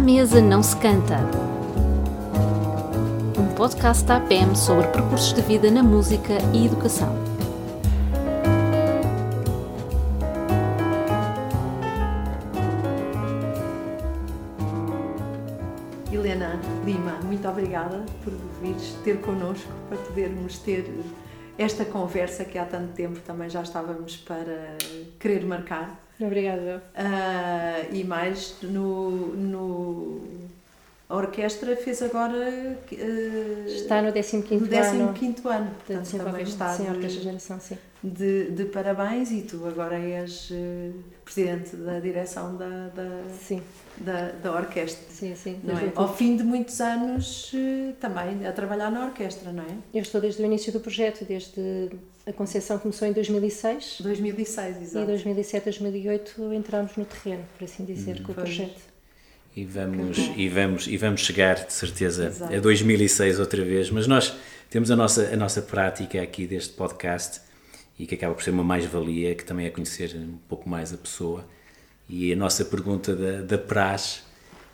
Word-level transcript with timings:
À 0.00 0.02
mesa 0.02 0.40
não 0.40 0.62
se 0.62 0.74
canta. 0.76 1.18
Um 3.38 3.54
podcast 3.54 4.02
da 4.06 4.16
APM 4.16 4.56
sobre 4.56 4.86
percursos 4.86 5.34
de 5.34 5.42
vida 5.42 5.70
na 5.70 5.82
música 5.82 6.38
e 6.54 6.64
educação. 6.64 7.14
Helena 16.10 16.58
Lima, 16.82 17.18
muito 17.22 17.46
obrigada 17.46 18.02
por 18.24 18.32
vires 18.62 18.96
ter 19.04 19.20
connosco 19.20 19.70
para 19.90 19.98
podermos 19.98 20.56
ter 20.60 20.90
esta 21.58 21.84
conversa 21.84 22.46
que 22.46 22.56
há 22.56 22.64
tanto 22.64 22.94
tempo 22.94 23.20
também 23.20 23.50
já 23.50 23.60
estávamos 23.60 24.16
para 24.16 24.78
querer 25.18 25.44
marcar. 25.44 26.09
Obrigada. 26.20 26.82
Uh, 26.94 27.94
e 27.94 28.04
mais 28.04 28.56
no, 28.62 29.10
no 29.34 30.20
a 31.08 31.16
orquestra 31.16 31.74
fez 31.76 32.02
agora. 32.02 32.76
Uh, 32.92 33.66
está 33.66 34.00
no 34.00 34.12
15 34.42 34.64
no 34.64 34.68
15 34.68 34.76
ano. 34.76 35.58
Ano. 35.58 35.70
Portanto, 35.86 36.24
também 36.24 36.42
está 36.42 36.72
sim, 36.76 36.86
a 36.86 36.92
Orquestra 36.92 37.22
Geração, 37.22 37.58
sim. 37.58 37.78
De, 38.02 38.50
de, 38.50 38.64
parabéns 38.64 39.30
e 39.30 39.42
tu 39.42 39.66
agora 39.66 39.98
és 39.98 40.50
uh, 40.50 40.94
presidente 41.22 41.76
da 41.76 42.00
direção 42.00 42.56
da, 42.56 42.88
da, 42.88 43.22
sim. 43.38 43.62
da, 43.98 44.30
da 44.42 44.52
orquestra. 44.52 45.04
Sim, 45.10 45.34
sim. 45.34 45.60
Não 45.62 45.78
é? 45.78 45.92
Ao 45.94 46.14
fim 46.14 46.34
de 46.34 46.42
muitos 46.42 46.80
anos 46.80 47.52
uh, 47.52 47.92
também 48.00 48.46
a 48.46 48.52
trabalhar 48.52 48.90
na 48.90 49.04
orquestra, 49.04 49.52
não 49.52 49.64
é? 49.64 49.76
Eu 49.92 50.00
estou 50.00 50.18
desde 50.18 50.42
o 50.42 50.46
início 50.46 50.72
do 50.72 50.80
projeto, 50.80 51.26
desde 51.26 51.90
a 52.26 52.32
concepção 52.32 52.78
começou 52.78 53.06
em 53.06 53.12
2006. 53.12 53.98
2006, 54.00 54.82
exato. 54.82 55.04
E 55.04 55.06
2007, 55.06 55.64
2008 55.64 56.54
entramos 56.54 56.96
no 56.96 57.04
terreno, 57.04 57.44
por 57.58 57.64
assim 57.64 57.84
dizer, 57.84 58.20
hum, 58.20 58.24
com 58.24 58.32
o 58.32 58.34
projeto. 58.34 58.80
E 59.54 59.64
vamos, 59.64 60.18
e, 60.36 60.48
vamos, 60.48 60.86
e 60.86 60.96
vamos 60.96 61.20
chegar, 61.22 61.66
de 61.66 61.72
certeza, 61.72 62.26
Exato. 62.26 62.54
a 62.54 62.60
2006 62.60 63.40
outra 63.40 63.64
vez. 63.64 63.90
Mas 63.90 64.06
nós 64.06 64.34
temos 64.70 64.90
a 64.90 64.96
nossa, 64.96 65.28
a 65.32 65.36
nossa 65.36 65.60
prática 65.60 66.22
aqui 66.22 66.46
deste 66.46 66.72
podcast 66.74 67.40
e 68.00 68.06
que 68.06 68.14
acaba 68.14 68.34
por 68.34 68.42
ser 68.42 68.50
uma 68.50 68.64
mais-valia, 68.64 69.34
que 69.34 69.44
também 69.44 69.66
é 69.66 69.70
conhecer 69.70 70.16
um 70.16 70.38
pouco 70.48 70.66
mais 70.66 70.90
a 70.90 70.96
pessoa. 70.96 71.46
E 72.08 72.32
a 72.32 72.36
nossa 72.36 72.64
pergunta 72.64 73.14
da, 73.14 73.42
da 73.42 73.58
praxe 73.58 74.22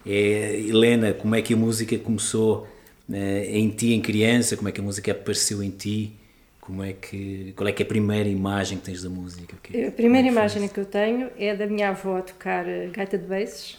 é, 0.07 0.61
Helena, 0.61 1.13
como 1.13 1.35
é 1.35 1.43
que 1.43 1.53
a 1.53 1.57
música 1.57 1.99
começou 1.99 2.69
eh, 3.13 3.49
em 3.51 3.69
ti, 3.71 3.93
em 3.93 4.01
criança? 4.01 4.57
Como 4.57 4.69
é 4.69 4.73
que 4.73 4.81
a 4.81 4.85
música 4.85 5.11
apareceu 5.11 5.61
em 5.61 5.71
ti? 5.71 6.13
Como 6.61 6.85
é 6.85 6.93
que, 6.93 7.53
qual 7.57 7.67
é 7.69 7.73
que 7.73 7.83
é 7.83 7.87
a 7.87 7.89
primeira 7.89 8.29
imagem 8.29 8.79
que 8.79 8.85
tens 8.85 9.03
da 9.03 9.11
música? 9.11 9.57
Que, 9.61 9.87
a 9.87 9.91
primeira 9.91 10.29
imagem 10.29 10.69
que 10.69 10.79
eu 10.79 10.85
tenho 10.85 11.29
é 11.37 11.55
da 11.55 11.67
minha 11.67 11.89
avó 11.89 12.19
a 12.19 12.23
tocar 12.23 12.69
eh, 12.69 12.91
gaita 12.93 13.19
de 13.19 13.27
bases 13.27 13.77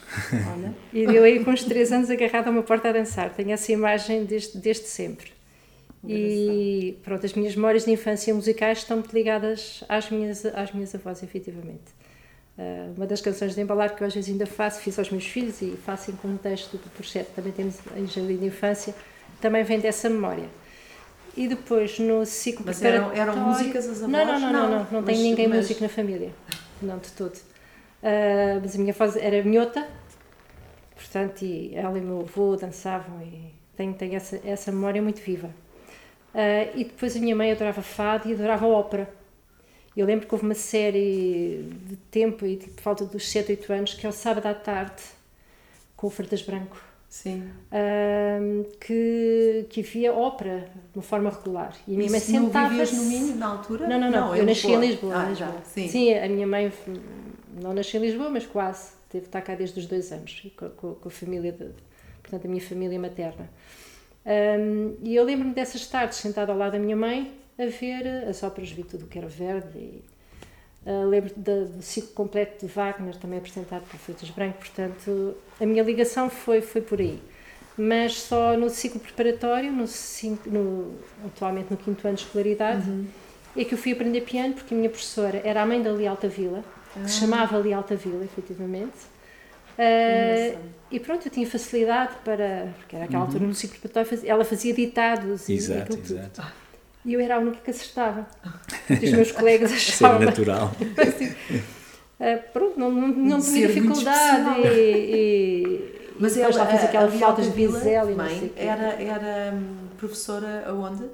e 0.92 1.04
eu 1.04 1.24
aí 1.24 1.42
com 1.42 1.52
uns 1.52 1.64
3 1.64 1.94
anos 1.94 2.10
agarrada 2.10 2.50
a 2.50 2.52
uma 2.52 2.64
porta 2.64 2.90
a 2.90 2.92
dançar. 2.92 3.34
Tenho 3.34 3.52
essa 3.52 3.72
imagem 3.72 4.26
desde, 4.26 4.58
desde 4.58 4.88
sempre. 4.88 5.37
E 6.10 6.98
pronto, 7.04 7.26
as 7.26 7.34
minhas 7.34 7.56
memórias 7.56 7.86
de 7.86 7.92
infância 7.92 8.34
musicais 8.34 8.80
estão 8.80 8.98
muito 8.98 9.14
ligadas 9.14 9.84
às 9.90 10.10
minhas, 10.10 10.46
às 10.46 10.72
minhas 10.72 10.94
avós, 10.96 11.24
efetivamente. 11.24 11.98
Uh, 12.58 12.94
uma 12.96 13.06
das 13.06 13.22
canções 13.22 13.54
de 13.54 13.62
embalar 13.62 13.96
que 13.96 14.02
eu 14.02 14.08
às 14.08 14.14
vezes 14.16 14.32
ainda 14.32 14.48
faço, 14.48 14.80
fiz 14.82 14.98
aos 14.98 15.12
meus 15.12 15.26
filhos 15.26 15.62
e 15.62 15.78
faço 15.86 16.10
em 16.10 16.16
contexto 16.16 16.78
do 16.78 16.90
projeto, 16.90 17.28
também 17.36 17.52
temos 17.52 17.76
em 17.96 18.08
Jardim 18.08 18.38
de 18.38 18.46
Infância, 18.46 18.96
também 19.40 19.64
vem 19.64 19.80
dessa 19.80 20.10
memória. 20.10 20.50
E 21.36 21.48
depois 21.48 22.00
no 22.00 22.26
ciclo 22.26 22.64
Mas 22.66 22.82
eram, 22.82 23.12
eram 23.12 23.36
músicas 23.36 23.88
as 23.88 24.02
avós? 24.02 24.10
Não, 24.10 24.26
não, 24.26 24.40
não, 24.40 24.52
não, 24.52 24.70
não, 24.70 24.88
não, 24.92 25.04
tem 25.04 25.22
ninguém 25.22 25.48
mas... 25.48 25.58
músico 25.60 25.84
na 25.84 25.90
família. 25.90 26.32
Não, 26.82 26.98
de 26.98 27.12
todo. 27.12 27.36
Uh, 27.36 28.60
mas 28.60 28.76
a 28.76 28.80
minha 28.80 28.94
avó 28.94 29.20
era 29.20 29.44
minhota, 29.44 29.88
portanto, 30.96 31.44
e 31.44 31.76
ela 31.76 31.96
e 31.96 32.02
o 32.02 32.04
meu 32.04 32.22
avô 32.22 32.56
dançavam 32.56 33.22
e 33.22 33.54
tenho, 33.76 33.94
tenho 33.94 34.16
essa, 34.16 34.42
essa 34.44 34.72
memória 34.72 35.00
muito 35.00 35.22
viva. 35.22 35.52
Uh, 36.38 36.70
e 36.76 36.84
depois 36.84 37.16
a 37.18 37.20
minha 37.20 37.36
mãe 37.36 37.52
adorava 37.52 37.82
fado 37.82 38.30
e 38.30 38.34
adorava 38.34 38.68
ópera. 38.68 39.10
Eu 39.96 40.06
lembro 40.06 40.28
que 40.28 40.36
houve 40.36 40.46
uma 40.46 40.54
série 40.54 41.68
de 41.88 41.96
tempo, 42.12 42.46
e 42.46 42.58
tipo, 42.58 42.80
falta 42.80 43.04
dos 43.04 43.28
7, 43.28 43.54
8 43.54 43.74
anos, 43.74 43.94
que 43.96 44.06
é 44.06 44.10
o 44.10 44.12
sábado 44.12 44.46
à 44.46 44.54
tarde, 44.54 45.02
com 45.96 46.06
o 46.06 46.10
Fertas 46.12 46.44
Branco. 46.44 46.80
Sim. 47.10 47.50
Uh, 47.72 48.66
que, 48.80 49.66
que 49.68 49.80
havia 49.80 50.14
ópera 50.14 50.70
de 50.92 51.00
uma 51.00 51.02
forma 51.02 51.32
regular. 51.32 51.76
E 51.88 51.96
a 51.96 51.98
minha 51.98 52.12
mãe 52.12 52.20
sentava-se. 52.20 52.96
no 52.96 53.06
Minho 53.06 53.36
na 53.36 53.48
altura? 53.48 53.88
Não, 53.88 54.00
não, 54.00 54.12
não. 54.12 54.28
não 54.28 54.36
eu 54.36 54.46
nasci 54.46 54.68
em 54.68 54.80
Lisboa. 54.80 55.16
Ah, 55.16 55.30
Lisboa. 55.30 55.52
Já, 55.52 55.62
sim. 55.64 55.88
sim, 55.88 56.14
a 56.14 56.30
minha 56.30 56.46
mãe 56.46 56.72
não 57.60 57.74
nasceu 57.74 58.00
em 58.00 58.06
Lisboa, 58.06 58.30
mas 58.30 58.46
quase. 58.46 58.92
Teve 59.10 59.26
estar 59.26 59.42
cá 59.42 59.56
desde 59.56 59.80
os 59.80 59.88
dois 59.88 60.12
anos, 60.12 60.46
com, 60.56 60.94
com 60.94 61.08
a 61.08 61.12
família, 61.12 61.52
de, 61.52 61.70
portanto, 62.22 62.46
a 62.46 62.48
minha 62.48 62.62
família 62.62 63.00
materna. 63.00 63.50
Um, 64.28 64.98
e 65.02 65.16
eu 65.16 65.24
lembro-me 65.24 65.54
dessas 65.54 65.88
tardes, 65.88 66.18
sentada 66.18 66.52
ao 66.52 66.58
lado 66.58 66.74
da 66.74 66.80
minha 66.80 66.98
mãe, 66.98 67.34
a 67.58 67.66
ver 67.66 68.28
as 68.28 68.44
óperas, 68.44 68.70
vi 68.70 68.84
tudo 68.84 69.06
o 69.06 69.08
que 69.08 69.18
era 69.18 69.28
verde. 69.28 69.78
E, 69.78 70.04
Uh, 70.88 71.06
lembro 71.06 71.34
do 71.36 71.82
ciclo 71.82 72.12
completo 72.12 72.66
de 72.66 72.72
Wagner, 72.72 73.14
também 73.18 73.40
apresentado 73.40 73.82
por 73.82 74.00
Freitas 74.00 74.30
Branco, 74.30 74.60
portanto, 74.60 75.36
a 75.60 75.66
minha 75.66 75.84
ligação 75.84 76.30
foi, 76.30 76.62
foi 76.62 76.80
por 76.80 77.02
aí. 77.02 77.22
Mas 77.78 78.14
só 78.14 78.56
no 78.56 78.70
ciclo 78.70 78.98
preparatório, 78.98 79.70
no, 79.70 79.86
cinco, 79.86 80.50
no 80.50 80.96
atualmente 81.26 81.70
no 81.72 81.76
quinto 81.76 82.08
ano 82.08 82.16
de 82.16 82.24
escolaridade, 82.24 82.90
uhum. 82.90 83.06
é 83.58 83.66
que 83.66 83.74
eu 83.74 83.78
fui 83.78 83.92
aprender 83.92 84.22
piano, 84.22 84.54
porque 84.54 84.74
a 84.74 84.78
minha 84.78 84.90
professora 84.90 85.42
era 85.44 85.62
a 85.62 85.66
mãe 85.66 85.82
da 85.82 85.92
Li 85.92 86.08
Alta 86.08 86.30
Vila, 86.30 86.64
ah. 86.96 87.02
que 87.02 87.12
se 87.12 87.20
chamava 87.20 87.58
Li 87.58 87.74
Alta 87.74 87.98
Vila, 87.98 88.24
efetivamente. 88.24 88.96
Uh, 89.78 90.58
e 90.90 91.00
pronto, 91.00 91.28
eu 91.28 91.32
tinha 91.32 91.46
facilidade 91.46 92.14
para. 92.24 92.74
Porque 92.78 92.96
era 92.96 93.06
aquela 93.06 93.20
uhum. 93.20 93.28
altura 93.28 93.46
no 93.46 93.54
ciclo 93.54 93.80
preparatório, 93.80 94.28
ela 94.28 94.46
fazia 94.46 94.74
ditados 94.74 95.50
exato, 95.50 95.96
e 95.96 96.00
exato. 96.00 96.42
tudo. 96.42 96.52
E 97.06 97.14
eu 97.14 97.20
era 97.20 97.36
a 97.36 97.40
única 97.40 97.60
que 97.64 97.70
acertava. 97.70 98.28
Os 98.90 99.12
meus 99.12 99.32
colegas 99.32 99.72
achavam. 99.72 100.20
Ser 100.20 100.26
natural. 100.26 100.72
assim, 100.98 101.28
uh, 101.28 102.52
pronto, 102.52 102.80
não, 102.80 102.92
não, 102.92 103.08
não 103.08 103.42
tinha 103.42 103.68
dificuldade. 103.68 104.62
E, 104.62 104.68
e, 104.68 106.14
Mas 106.20 106.36
e 106.36 106.42
ela 106.42 106.52
já 106.52 106.66
fez 106.66 106.84
aquelas 106.84 107.14
flautas 107.14 107.46
de 107.46 107.52
bisel 107.52 108.12
e 108.12 108.16
mãe 108.16 108.52
era, 108.56 109.02
era 109.02 109.54
hum, 109.54 109.88
professora 109.98 110.66
aonde? 110.68 111.06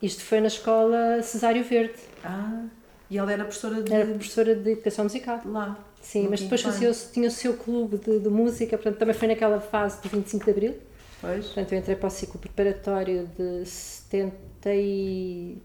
Isto 0.00 0.22
foi 0.22 0.40
na 0.40 0.48
escola 0.48 1.22
Cesário 1.22 1.64
Verde. 1.64 1.94
Ah, 2.22 2.64
e 3.10 3.18
ela 3.18 3.32
era 3.32 3.44
professora 3.44 3.82
de. 3.82 3.92
Era 3.92 4.06
professora 4.06 4.54
de 4.54 4.70
educação 4.72 5.04
musical. 5.04 5.40
Lá. 5.44 5.78
Sim, 6.00 6.28
mas 6.30 6.40
depois 6.40 6.62
fazia, 6.62 6.92
tinha 7.12 7.28
o 7.28 7.30
seu 7.32 7.54
clube 7.54 7.98
de, 7.98 8.20
de, 8.20 8.28
música, 8.28 8.76
portanto 8.76 8.98
também 8.98 9.14
foi 9.14 9.26
naquela 9.26 9.60
fase 9.60 10.00
do 10.02 10.08
25 10.08 10.44
de 10.44 10.50
Abril. 10.50 10.74
Pois. 11.20 11.46
Portanto 11.46 11.72
eu 11.72 11.78
entrei 11.78 11.96
para 11.96 12.06
o 12.06 12.10
ciclo 12.10 12.38
preparatório 12.38 13.28
de 13.36 13.66
70 13.66 14.34
e 14.66 15.58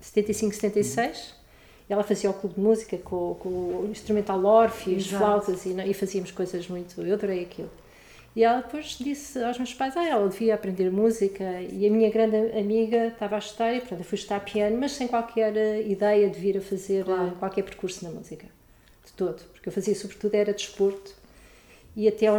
75, 0.00 0.54
76. 0.54 1.34
Ela 1.88 2.02
fazia 2.02 2.30
o 2.30 2.32
clube 2.32 2.54
de 2.54 2.60
música 2.60 2.96
com, 2.96 3.34
com 3.34 3.48
o 3.48 3.88
instrumental 3.90 4.42
Orpheus, 4.42 5.08
flautas 5.08 5.66
e, 5.66 5.74
e 5.78 5.92
fazíamos 5.92 6.30
coisas 6.30 6.66
muito. 6.68 6.98
Eu 7.02 7.14
adorei 7.14 7.42
aquilo. 7.42 7.70
E 8.34 8.42
ela 8.42 8.62
depois 8.62 8.96
disse 8.98 9.42
aos 9.42 9.58
meus 9.58 9.74
pais: 9.74 9.96
ah, 9.96 10.06
ela 10.06 10.28
devia 10.28 10.54
aprender 10.54 10.90
música. 10.90 11.44
E 11.70 11.86
a 11.86 11.90
minha 11.90 12.10
grande 12.10 12.36
amiga 12.58 13.08
estava 13.08 13.36
a 13.36 13.38
estudar, 13.38 13.74
e 13.74 13.80
portanto 13.80 14.00
eu 14.00 14.04
fui 14.04 14.16
estudar 14.16 14.40
piano, 14.40 14.76
mas 14.78 14.92
sem 14.92 15.06
qualquer 15.06 15.56
eh, 15.56 15.82
ideia 15.82 16.28
de 16.30 16.38
vir 16.38 16.56
a 16.56 16.60
fazer 16.60 17.04
claro. 17.04 17.28
Eh, 17.28 17.34
qualquer 17.38 17.62
percurso 17.62 18.04
na 18.04 18.10
música. 18.10 18.46
De 19.04 19.12
todo. 19.12 19.42
Porque 19.52 19.68
eu 19.68 19.72
fazia, 19.72 19.94
sobretudo, 19.94 20.34
era 20.34 20.52
desporto. 20.52 21.14
E 21.94 22.08
até 22.08 22.32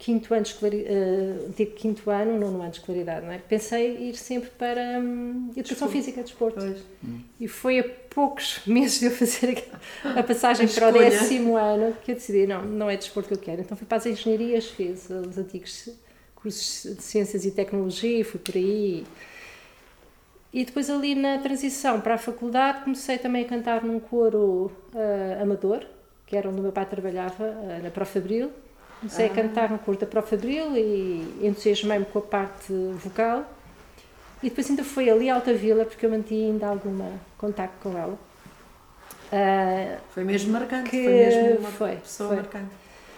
quinto 0.00 0.32
ano 0.32 0.42
de 0.42 0.48
escolaridade, 0.48 1.62
uh, 1.62 1.66
quinto 1.76 2.10
ano, 2.10 2.38
nono 2.38 2.62
ano 2.62 2.70
de 2.70 2.78
escolaridade, 2.78 3.26
não 3.26 3.32
é? 3.32 3.38
Pensei 3.38 4.08
ir 4.08 4.16
sempre 4.16 4.48
para 4.48 4.98
um, 4.98 5.50
educação 5.50 5.62
Desculpa. 5.62 5.92
física, 5.92 6.22
desporto. 6.22 6.58
De 6.58 6.82
hum. 7.04 7.20
E 7.38 7.46
foi 7.46 7.80
a 7.80 7.84
poucos 7.84 8.62
meses 8.66 8.98
de 8.98 9.06
eu 9.06 9.10
fazer 9.10 9.62
a 10.02 10.22
passagem 10.22 10.64
a 10.64 10.68
para 10.70 10.88
o 10.88 10.92
décimo 10.92 11.54
ano 11.54 11.94
que 12.02 12.12
eu 12.12 12.14
decidi, 12.14 12.46
não, 12.46 12.64
não 12.64 12.88
é 12.88 12.96
desporto 12.96 13.28
que 13.28 13.34
eu 13.34 13.38
quero. 13.38 13.60
Então 13.60 13.76
fui 13.76 13.86
para 13.86 13.98
as 13.98 14.06
engenharias, 14.06 14.68
fiz 14.68 15.10
os 15.10 15.36
antigos 15.36 15.90
cursos 16.34 16.96
de 16.96 17.02
ciências 17.02 17.44
e 17.44 17.50
tecnologia, 17.50 18.24
fui 18.24 18.40
por 18.40 18.56
aí. 18.56 19.04
E 20.50 20.64
depois 20.64 20.88
ali 20.88 21.14
na 21.14 21.38
transição 21.38 22.00
para 22.00 22.14
a 22.14 22.18
faculdade 22.18 22.84
comecei 22.84 23.18
também 23.18 23.44
a 23.44 23.48
cantar 23.48 23.84
num 23.84 24.00
coro 24.00 24.72
uh, 24.94 25.42
amador, 25.42 25.84
que 26.26 26.34
era 26.34 26.48
onde 26.48 26.58
o 26.58 26.62
meu 26.62 26.72
pai 26.72 26.86
trabalhava, 26.86 27.44
uh, 27.44 27.82
na 27.82 27.90
Prof. 27.90 28.16
Abril 28.16 28.50
Comecei 29.00 29.26
ah. 29.26 29.30
a 29.30 29.34
cantar 29.34 29.70
no 29.70 29.78
curta 29.78 30.06
para 30.06 30.20
o 30.20 30.22
Fabril 30.22 30.76
e 30.76 31.40
entusiasmei-me 31.42 32.04
com 32.04 32.18
a 32.18 32.22
parte 32.22 32.72
vocal. 33.02 33.44
E 34.42 34.48
depois 34.48 34.68
ainda 34.70 34.84
foi 34.84 35.10
ali 35.10 35.28
a 35.28 35.34
Alta 35.34 35.52
Vila, 35.52 35.84
porque 35.84 36.04
eu 36.04 36.10
mantinha 36.10 36.52
ainda 36.52 36.68
algum 36.68 37.10
contacto 37.36 37.76
com 37.82 37.96
ela. 37.96 38.18
Uh, 39.32 39.98
foi 40.10 40.24
mesmo 40.24 40.52
marcante, 40.52 40.90
que 40.90 41.04
foi 41.04 41.12
mesmo 41.12 41.58
uma 41.58 41.70
foi, 41.70 41.96
pessoa 41.96 42.28
foi. 42.28 42.36
marcante. 42.36 42.70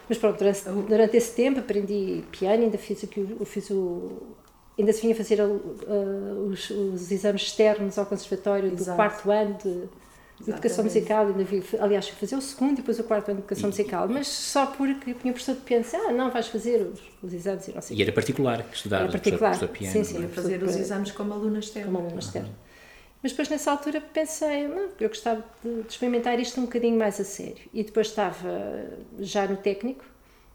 Mas 0.08 0.18
pronto, 0.18 0.38
durante, 0.38 0.68
durante, 0.88 1.16
esse 1.16 1.34
tempo 1.34 1.60
aprendi 1.60 2.24
piano, 2.30 2.64
ainda 2.64 2.76
fiz, 2.76 3.02
aqui, 3.02 3.36
eu 3.38 3.46
fiz 3.46 3.70
o, 3.70 4.20
ainda 4.78 4.92
se 4.92 5.00
vinha 5.00 5.14
fazer 5.14 5.40
uh, 5.40 6.48
os, 6.50 6.70
os, 6.70 7.10
exames 7.10 7.42
externos 7.42 7.98
ao 7.98 8.06
conservatório 8.06 8.72
Exato. 8.72 8.90
do 8.90 8.96
quarto 8.96 9.30
ano 9.30 9.56
de, 9.62 9.88
educação 10.50 10.84
musical, 10.84 11.26
ainda 11.26 11.44
vi, 11.44 11.62
aliás, 11.78 12.08
fui 12.08 12.18
fazer 12.18 12.36
o 12.36 12.40
segundo 12.40 12.72
e 12.72 12.76
depois 12.76 12.98
o 12.98 13.04
quarto 13.04 13.28
ano 13.28 13.36
de 13.36 13.42
educação 13.42 13.64
e, 13.64 13.72
musical, 13.72 14.08
mas 14.08 14.28
só 14.28 14.66
porque 14.66 15.14
tinha 15.14 15.32
professor 15.32 15.54
de 15.54 15.60
piano, 15.60 15.84
ah, 15.94 16.12
não, 16.12 16.30
vais 16.30 16.48
fazer 16.48 16.82
os, 16.82 17.00
os 17.22 17.32
exames 17.32 17.68
e 17.68 17.72
não 17.72 17.80
sei. 17.80 17.96
E 17.96 18.02
era 18.02 18.12
particular, 18.12 18.62
que 18.62 18.76
estudava 18.76 19.04
era 19.04 19.12
particular. 19.12 19.50
professor 19.50 19.68
piano. 19.68 19.92
Sim, 19.92 20.04
sim, 20.04 20.24
é? 20.24 20.28
fazer 20.28 20.62
os 20.62 20.76
exames 20.76 21.12
como 21.12 21.32
aluna 21.32 21.58
externa. 21.58 21.86
Como 21.86 21.98
aluna 21.98 22.18
externa. 22.18 22.50
Mas 23.22 23.32
depois 23.32 23.48
nessa 23.48 23.70
altura 23.70 24.00
pensei, 24.00 24.66
não, 24.66 24.88
eu 24.98 25.08
gostava 25.08 25.44
de, 25.64 25.82
de, 25.82 25.88
experimentar 25.88 26.40
isto 26.40 26.60
um 26.60 26.64
bocadinho 26.64 26.98
mais 26.98 27.20
a 27.20 27.24
sério. 27.24 27.62
E 27.72 27.84
depois 27.84 28.08
estava 28.08 28.84
já 29.20 29.46
no 29.46 29.56
técnico, 29.56 30.04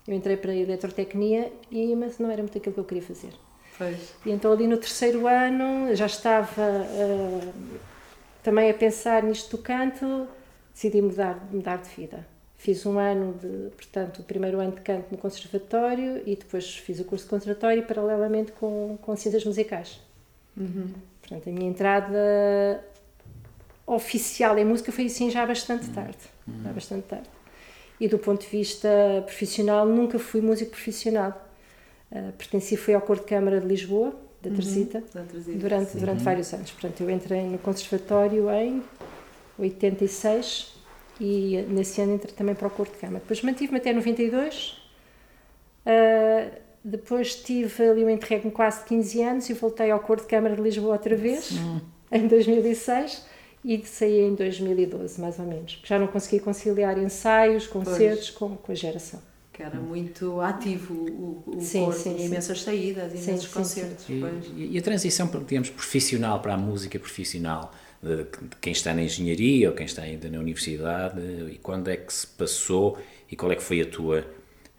eu 0.05 0.13
entrei 0.13 0.35
para 0.35 0.51
a 0.51 0.55
eletrotecnia, 0.55 1.51
e, 1.71 1.95
mas 1.95 2.19
não 2.19 2.29
era 2.29 2.41
muito 2.41 2.57
aquilo 2.57 2.73
que 2.73 2.79
eu 2.79 2.83
queria 2.83 3.03
fazer. 3.03 3.31
Pois. 3.77 4.13
E 4.25 4.31
então 4.31 4.51
ali 4.51 4.67
no 4.67 4.77
terceiro 4.77 5.27
ano 5.27 5.95
já 5.95 6.07
estava 6.07 6.61
uh, 6.61 7.53
também 8.47 8.71
a 8.71 8.73
pensar 8.73 9.23
nisto 9.23 9.57
do 9.57 9.61
canto, 9.61 10.25
decidi 10.73 11.01
mudar, 11.01 11.37
mudar 11.51 11.79
de 11.79 11.89
vida. 11.89 12.25
Fiz 12.55 12.85
um 12.85 12.97
ano 12.97 13.33
de, 13.33 13.75
portanto, 13.75 14.19
o 14.19 14.23
primeiro 14.23 14.61
ano 14.61 14.71
de 14.71 14.79
canto 14.79 15.07
no 15.11 15.17
conservatório 15.17 16.23
e 16.25 16.33
depois 16.33 16.77
fiz 16.77 16.97
o 17.01 17.03
curso 17.03 17.25
de 17.25 17.29
conservatório 17.29 17.83
paralelamente 17.83 18.53
com, 18.53 18.97
com 19.01 19.17
ciências 19.17 19.43
musicais. 19.43 19.99
Uhum. 20.55 20.93
Portanto, 21.19 21.49
a 21.49 21.51
minha 21.51 21.69
entrada 21.69 22.81
oficial 23.85 24.57
em 24.57 24.63
música 24.63 24.93
foi 24.93 25.07
assim 25.07 25.29
já 25.29 25.45
bastante 25.45 25.89
tarde. 25.89 26.17
Uhum. 26.47 26.63
Já 26.63 26.71
bastante 26.71 27.03
tarde. 27.03 27.29
E 27.99 28.07
do 28.07 28.17
ponto 28.17 28.43
de 28.45 28.47
vista 28.47 28.87
profissional, 29.25 29.85
nunca 29.85 30.17
fui 30.17 30.39
músico 30.39 30.71
profissional. 30.71 31.45
Uh, 32.09 32.31
pertenci 32.37 32.77
fui 32.77 32.93
ao 32.93 33.01
Coro 33.01 33.19
de 33.19 33.25
Câmara 33.25 33.59
de 33.59 33.67
Lisboa, 33.67 34.15
da 34.49 34.55
Teresita, 34.55 35.03
uhum. 35.15 35.57
durante, 35.57 35.97
durante 35.97 36.23
vários 36.23 36.53
anos. 36.53 36.71
Portanto, 36.71 37.01
eu 37.01 37.09
entrei 37.09 37.43
no 37.43 37.57
conservatório 37.57 38.49
em 38.49 38.83
86 39.57 40.75
e 41.19 41.65
nesse 41.69 42.01
ano 42.01 42.15
entrei 42.15 42.33
também 42.33 42.55
para 42.55 42.67
o 42.67 42.71
Coro 42.71 42.89
de 42.89 42.97
Câmara. 42.97 43.19
Depois 43.19 43.41
mantive-me 43.41 43.77
até 43.77 43.91
92. 43.93 44.77
Uh, 45.85 46.51
depois 46.83 47.35
tive 47.35 47.89
ali 47.89 48.05
um 48.05 48.09
interregno 48.09 48.51
quase 48.51 48.79
de 48.79 48.85
15 48.85 49.21
anos 49.23 49.49
e 49.49 49.53
voltei 49.53 49.91
ao 49.91 49.99
Coro 49.99 50.21
de 50.21 50.27
Câmara 50.27 50.55
de 50.55 50.61
Lisboa 50.61 50.93
outra 50.93 51.15
vez, 51.15 51.51
em 52.11 52.27
2006, 52.27 53.25
e 53.65 53.85
saí 53.85 54.21
em 54.21 54.35
2012, 54.35 55.19
mais 55.19 55.37
ou 55.39 55.45
menos. 55.45 55.81
Já 55.83 55.99
não 55.99 56.07
consegui 56.07 56.39
conciliar 56.39 56.97
ensaios, 56.97 57.67
concertos 57.67 58.29
com, 58.29 58.55
com 58.55 58.71
a 58.71 58.75
geração. 58.75 59.19
Que 59.57 59.63
era 59.63 59.79
muito 59.79 60.39
ativo 60.39 60.93
o, 60.93 61.43
o 61.57 61.61
sim, 61.61 61.83
coro, 61.83 61.97
sim, 61.97 62.25
imensas 62.25 62.59
sim. 62.59 62.65
saídas, 62.65 63.11
imensos 63.11 63.47
sim, 63.47 63.53
concertos. 63.53 64.05
E, 64.07 64.73
e, 64.73 64.77
a 64.77 64.81
transição, 64.83 65.27
digamos, 65.47 65.71
profissional 65.71 66.39
para 66.39 66.53
a 66.53 66.57
música 66.57 66.99
profissional, 66.99 67.73
de, 67.99 68.17
de 68.17 68.55
quem 68.61 68.71
está 68.71 68.93
na 68.93 69.01
engenharia 69.01 69.67
ou 69.69 69.75
quem 69.75 69.87
está 69.87 70.03
ainda 70.03 70.29
na 70.29 70.37
universidade, 70.37 71.19
e 71.51 71.57
quando 71.57 71.87
é 71.87 71.97
que 71.97 72.13
se 72.13 72.27
passou 72.27 72.99
e 73.31 73.35
qual 73.35 73.51
é 73.51 73.55
que 73.55 73.63
foi 73.63 73.81
a 73.81 73.85
tua, 73.87 74.23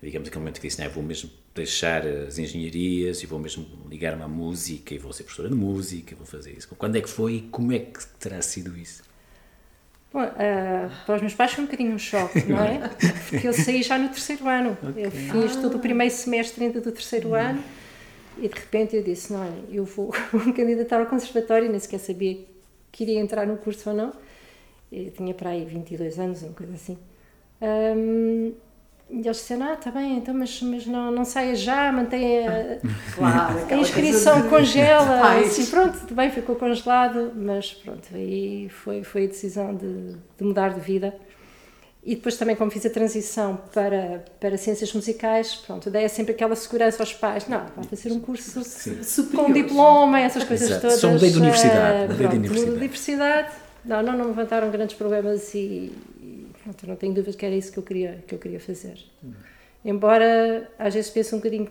digamos, 0.00 0.28
aquele 0.28 0.42
momento 0.42 0.60
que 0.60 0.68
disse, 0.68 0.80
não, 0.80 0.88
vou 0.88 1.02
mesmo 1.02 1.28
deixar 1.52 2.06
as 2.06 2.38
engenharias 2.38 3.20
e 3.20 3.26
vou 3.26 3.40
mesmo 3.40 3.66
ligar-me 3.90 4.22
à 4.22 4.28
música 4.28 4.94
e 4.94 4.98
vou 4.98 5.12
ser 5.12 5.24
professora 5.24 5.48
de 5.48 5.56
música, 5.56 6.14
vou 6.14 6.24
fazer 6.24 6.56
isso. 6.56 6.68
Quando 6.78 6.94
é 6.94 7.00
que 7.00 7.08
foi 7.08 7.34
e 7.34 7.40
como 7.40 7.72
é 7.72 7.80
que 7.80 8.06
terá 8.20 8.40
sido 8.40 8.78
isso? 8.78 9.07
Bom, 10.12 10.24
uh, 10.24 10.90
para 11.04 11.16
os 11.16 11.20
meus 11.20 11.34
pais 11.34 11.52
foi 11.52 11.64
um 11.64 11.66
bocadinho 11.66 11.94
um 11.94 11.98
choque, 11.98 12.44
não 12.48 12.62
é? 12.62 12.90
Porque 13.28 13.46
eu 13.46 13.52
saí 13.52 13.82
já 13.82 13.98
no 13.98 14.08
terceiro 14.08 14.48
ano. 14.48 14.76
Okay. 14.90 15.06
Eu 15.06 15.10
fiz 15.10 15.56
ah. 15.56 15.60
todo 15.60 15.76
o 15.76 15.80
primeiro 15.80 16.12
semestre 16.12 16.64
ainda 16.64 16.80
do 16.80 16.90
terceiro 16.90 17.28
uhum. 17.28 17.34
ano 17.34 17.64
e 18.38 18.48
de 18.48 18.54
repente 18.54 18.96
eu 18.96 19.02
disse: 19.02 19.32
Não, 19.32 19.46
eu 19.70 19.84
vou 19.84 20.12
me 20.46 20.52
candidatar 20.52 21.00
ao 21.00 21.06
conservatório, 21.06 21.68
nem 21.68 21.78
sequer 21.78 21.98
sabia 21.98 22.38
que 22.90 23.04
iria 23.04 23.20
entrar 23.20 23.46
no 23.46 23.56
curso 23.56 23.90
ou 23.90 23.96
não. 23.96 24.12
Eu 24.90 25.10
tinha 25.10 25.34
para 25.34 25.50
aí 25.50 25.64
22 25.64 26.18
anos, 26.18 26.42
uma 26.42 26.54
coisa 26.54 26.74
assim. 26.74 26.96
Um, 27.60 28.54
e 29.10 29.20
eles 29.20 29.38
disseram, 29.38 29.68
ah, 29.68 29.74
está 29.74 29.90
bem, 29.90 30.18
então, 30.18 30.34
mas, 30.34 30.60
mas 30.60 30.86
não, 30.86 31.10
não 31.10 31.24
saia 31.24 31.54
já, 31.56 31.90
mantenha 31.90 32.78
claro, 33.14 33.58
a 33.70 33.74
inscrição, 33.76 34.42
de... 34.42 34.48
congela. 34.48 35.38
Assim, 35.40 35.64
pronto, 35.66 35.98
tudo 36.00 36.14
bem, 36.14 36.30
ficou 36.30 36.56
congelado, 36.56 37.32
mas 37.34 37.72
pronto, 37.72 38.06
aí 38.12 38.68
foi, 38.68 39.02
foi 39.02 39.24
a 39.24 39.28
decisão 39.28 39.74
de, 39.74 40.14
de 40.36 40.44
mudar 40.44 40.74
de 40.74 40.80
vida. 40.80 41.14
E 42.04 42.14
depois 42.14 42.36
também, 42.36 42.54
como 42.54 42.70
fiz 42.70 42.84
a 42.86 42.90
transição 42.90 43.58
para, 43.74 44.24
para 44.38 44.56
ciências 44.56 44.92
musicais, 44.92 45.56
pronto, 45.56 45.90
dei 45.90 46.08
sempre 46.08 46.32
aquela 46.32 46.54
segurança 46.54 47.02
aos 47.02 47.12
pais. 47.12 47.48
Não, 47.48 47.64
vai 47.76 47.84
fazer 47.84 48.12
um 48.12 48.20
curso 48.20 48.62
com 49.34 49.52
diploma, 49.52 50.20
essas 50.20 50.44
coisas 50.44 50.68
Exato. 50.68 50.82
todas. 50.82 51.00
Só 51.00 51.10
mudei 51.10 51.30
de 51.30 51.38
universidade. 51.38 52.12
Mudei 52.12 52.16
pronto, 52.16 52.30
de 52.30 52.38
universidade. 52.38 52.76
universidade. 52.76 53.48
Não, 53.84 54.02
não, 54.02 54.12
não 54.12 54.24
me 54.24 54.30
levantaram 54.30 54.70
grandes 54.70 54.96
problemas 54.96 55.54
e, 55.54 55.92
Pronto, 56.68 56.86
não 56.86 56.96
tenho 56.96 57.14
dúvidas 57.14 57.34
que 57.34 57.46
era 57.46 57.54
isso 57.54 57.72
que 57.72 57.78
eu 57.78 57.82
queria, 57.82 58.22
que 58.26 58.34
eu 58.34 58.38
queria 58.38 58.60
fazer. 58.60 58.98
Hum. 59.24 59.32
Embora 59.84 60.70
às 60.78 60.92
vezes 60.92 61.10
pense 61.10 61.34
um 61.34 61.38
bocadinho 61.38 61.68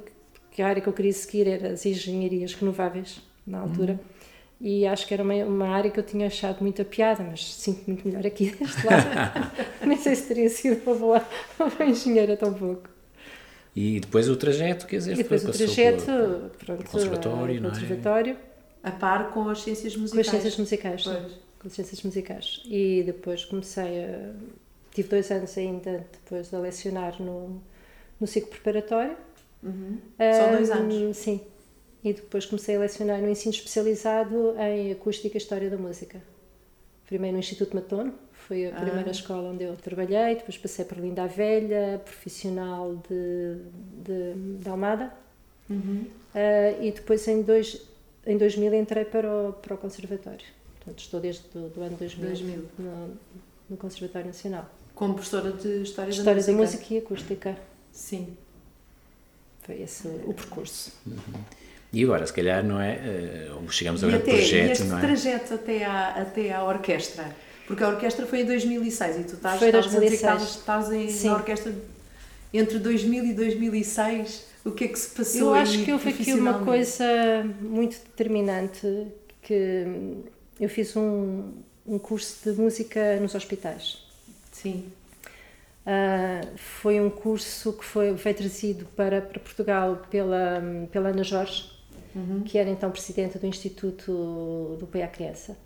que 0.49 0.61
a 0.61 0.67
área 0.67 0.81
que 0.81 0.89
eu 0.89 0.93
queria 0.93 1.13
seguir 1.13 1.47
era 1.47 1.73
as 1.73 1.85
engenharias 1.85 2.55
renováveis, 2.55 3.21
na 3.45 3.59
altura. 3.59 3.93
Hum. 3.93 4.17
E 4.59 4.87
acho 4.87 5.05
que 5.07 5.13
era 5.13 5.21
uma, 5.21 5.35
uma 5.35 5.67
área 5.67 5.91
que 5.91 5.99
eu 5.99 6.03
tinha 6.03 6.25
achado 6.25 6.61
muita 6.61 6.83
piada, 6.83 7.23
mas 7.23 7.53
sinto 7.53 7.83
muito 7.85 8.07
melhor 8.07 8.25
aqui 8.25 8.49
deste 8.57 8.87
lado. 8.87 9.51
Nem 9.85 9.97
sei 9.97 10.15
se 10.15 10.27
teria 10.27 10.49
sido 10.49 10.81
uma 10.83 10.95
boa, 10.95 11.21
uma 11.59 11.69
boa 11.69 11.89
engenheira 11.89 12.35
tão 12.35 12.51
pouco. 12.51 12.89
E 13.75 13.99
depois 13.99 14.27
o 14.27 14.35
trajeto, 14.35 14.87
quer 14.87 14.97
dizer, 14.97 15.13
e 15.13 15.17
depois 15.17 15.45
o 15.45 15.51
trajeto, 15.51 16.05
por, 16.05 16.65
pronto, 16.65 16.89
conservatório, 16.89 17.61
não 17.61 17.69
é? 17.69 17.73
conservatório. 17.73 18.37
A 18.81 18.89
par 18.89 19.29
com 19.29 19.47
as 19.47 19.61
ciências 19.61 19.95
musicais. 19.95 20.27
Com 20.27 20.35
as 20.35 20.41
ciências 20.41 20.57
musicais, 20.57 21.03
pois. 21.03 21.33
com 21.59 21.67
as 21.67 21.73
ciências 21.73 22.01
musicais. 22.01 22.63
E 22.65 23.03
depois 23.05 23.45
comecei 23.45 24.05
a 24.05 24.31
tive 24.97 25.09
dois 25.09 25.29
anos 25.29 25.55
ainda 25.55 26.07
depois 26.11 26.49
de 26.49 26.57
lecionar 26.57 27.21
no, 27.21 27.61
no 28.19 28.25
ciclo 28.25 28.49
preparatório. 28.49 29.15
Uhum. 29.61 29.99
Só 30.17 30.51
dois 30.51 30.71
anos? 30.71 31.17
Sim. 31.17 31.41
E 32.03 32.13
depois 32.13 32.45
comecei 32.45 32.75
a 32.75 32.79
lecionar 32.79 33.21
no 33.21 33.29
ensino 33.29 33.53
especializado 33.53 34.55
em 34.57 34.91
acústica 34.91 35.37
e 35.37 35.39
história 35.39 35.69
da 35.69 35.77
música. 35.77 36.21
Primeiro 37.05 37.33
no 37.35 37.39
Instituto 37.39 37.75
Matono, 37.75 38.13
foi 38.33 38.67
a 38.67 38.71
primeira 38.71 39.09
ah. 39.09 39.11
escola 39.11 39.49
onde 39.51 39.63
eu 39.63 39.75
trabalhei, 39.75 40.35
depois 40.35 40.57
passei 40.57 40.83
para 40.83 40.99
Linda 40.99 41.23
a 41.23 41.27
Velha, 41.27 42.01
profissional 42.03 42.95
de, 43.07 43.57
de, 44.03 44.59
de 44.59 44.69
Almada. 44.69 45.13
Uhum. 45.69 46.05
Uh, 46.33 46.83
e 46.83 46.91
depois 46.91 47.27
em, 47.27 47.41
dois, 47.43 47.87
em 48.25 48.37
2000 48.37 48.73
entrei 48.73 49.05
para 49.05 49.29
o, 49.29 49.53
para 49.53 49.75
o 49.75 49.77
conservatório. 49.77 50.45
Portanto, 50.77 50.99
estou 50.99 51.19
desde 51.19 51.45
o 51.55 51.81
ano 51.81 51.97
2000, 51.97 52.27
2000. 52.29 52.65
No, 52.79 53.17
no 53.69 53.77
Conservatório 53.77 54.27
Nacional. 54.27 54.69
Como 54.97 55.13
professora 55.13 55.51
de 55.51 55.83
História, 55.83 56.09
História 56.09 56.41
da, 56.41 56.51
música. 56.51 56.51
da 56.51 56.57
Música 56.57 56.93
e 56.95 56.97
Acústica. 56.97 57.57
Sim. 57.91 58.35
Foi 59.61 59.79
esse 59.79 60.07
o 60.25 60.33
percurso. 60.33 60.91
Uhum. 61.05 61.39
E 61.93 62.03
agora, 62.03 62.25
se 62.25 62.33
calhar, 62.33 62.65
não 62.65 62.81
é? 62.81 63.51
Uh, 63.55 63.71
chegamos 63.71 64.03
ao 64.03 64.09
grande 64.09 64.25
projeto, 64.25 64.71
este 64.71 64.83
não 64.85 64.97
é? 64.97 65.01
trajeto 65.01 65.53
até 65.53 65.85
à, 65.85 66.07
até 66.21 66.51
à 66.51 66.63
orquestra. 66.63 67.29
Porque 67.67 67.83
a 67.83 67.89
orquestra 67.89 68.25
foi 68.25 68.41
em 68.41 68.45
2006 68.45 69.17
e 69.17 69.23
tu 69.25 69.35
estás, 69.35 69.59
foi 69.59 69.67
estás 69.67 69.85
2006. 69.85 70.23
a 70.23 70.33
dizer 70.33 70.45
que 70.47 70.57
estás, 70.57 70.91
em, 70.91 71.27
na 71.27 71.35
orquestra 71.35 71.75
entre 72.51 72.79
2000 72.79 73.25
e 73.25 73.33
2006. 73.35 74.47
O 74.65 74.71
que 74.71 74.85
é 74.85 74.87
que 74.87 74.97
se 74.97 75.09
passou 75.15 75.41
Eu 75.41 75.53
acho 75.53 75.85
que 75.85 75.93
houve 75.93 76.09
aqui 76.09 76.33
uma 76.33 76.65
coisa 76.65 77.05
muito 77.61 77.97
determinante 77.99 79.05
que 79.43 79.85
eu 80.59 80.69
fiz 80.69 80.95
um, 80.95 81.53
um 81.85 81.99
curso 81.99 82.49
de 82.49 82.59
música 82.59 83.19
nos 83.19 83.35
hospitais 83.35 84.06
Sim. 84.73 84.91
Uh, 85.87 86.57
foi 86.57 86.99
um 86.99 87.09
curso 87.09 87.71
que 87.71 87.85
foi, 87.85 88.17
foi 88.17 88.33
trazido 88.33 88.85
para, 88.93 89.21
para 89.21 89.39
Portugal 89.39 90.01
pela, 90.11 90.61
pela 90.91 91.09
Ana 91.09 91.23
Jorge, 91.23 91.71
uhum. 92.13 92.43
que 92.43 92.57
era 92.57 92.69
então 92.69 92.91
presidenta 92.91 93.39
do 93.39 93.47
Instituto 93.47 94.75
do 94.77 94.85
Pai 94.85 95.01
à 95.01 95.07
Criança, 95.07 95.57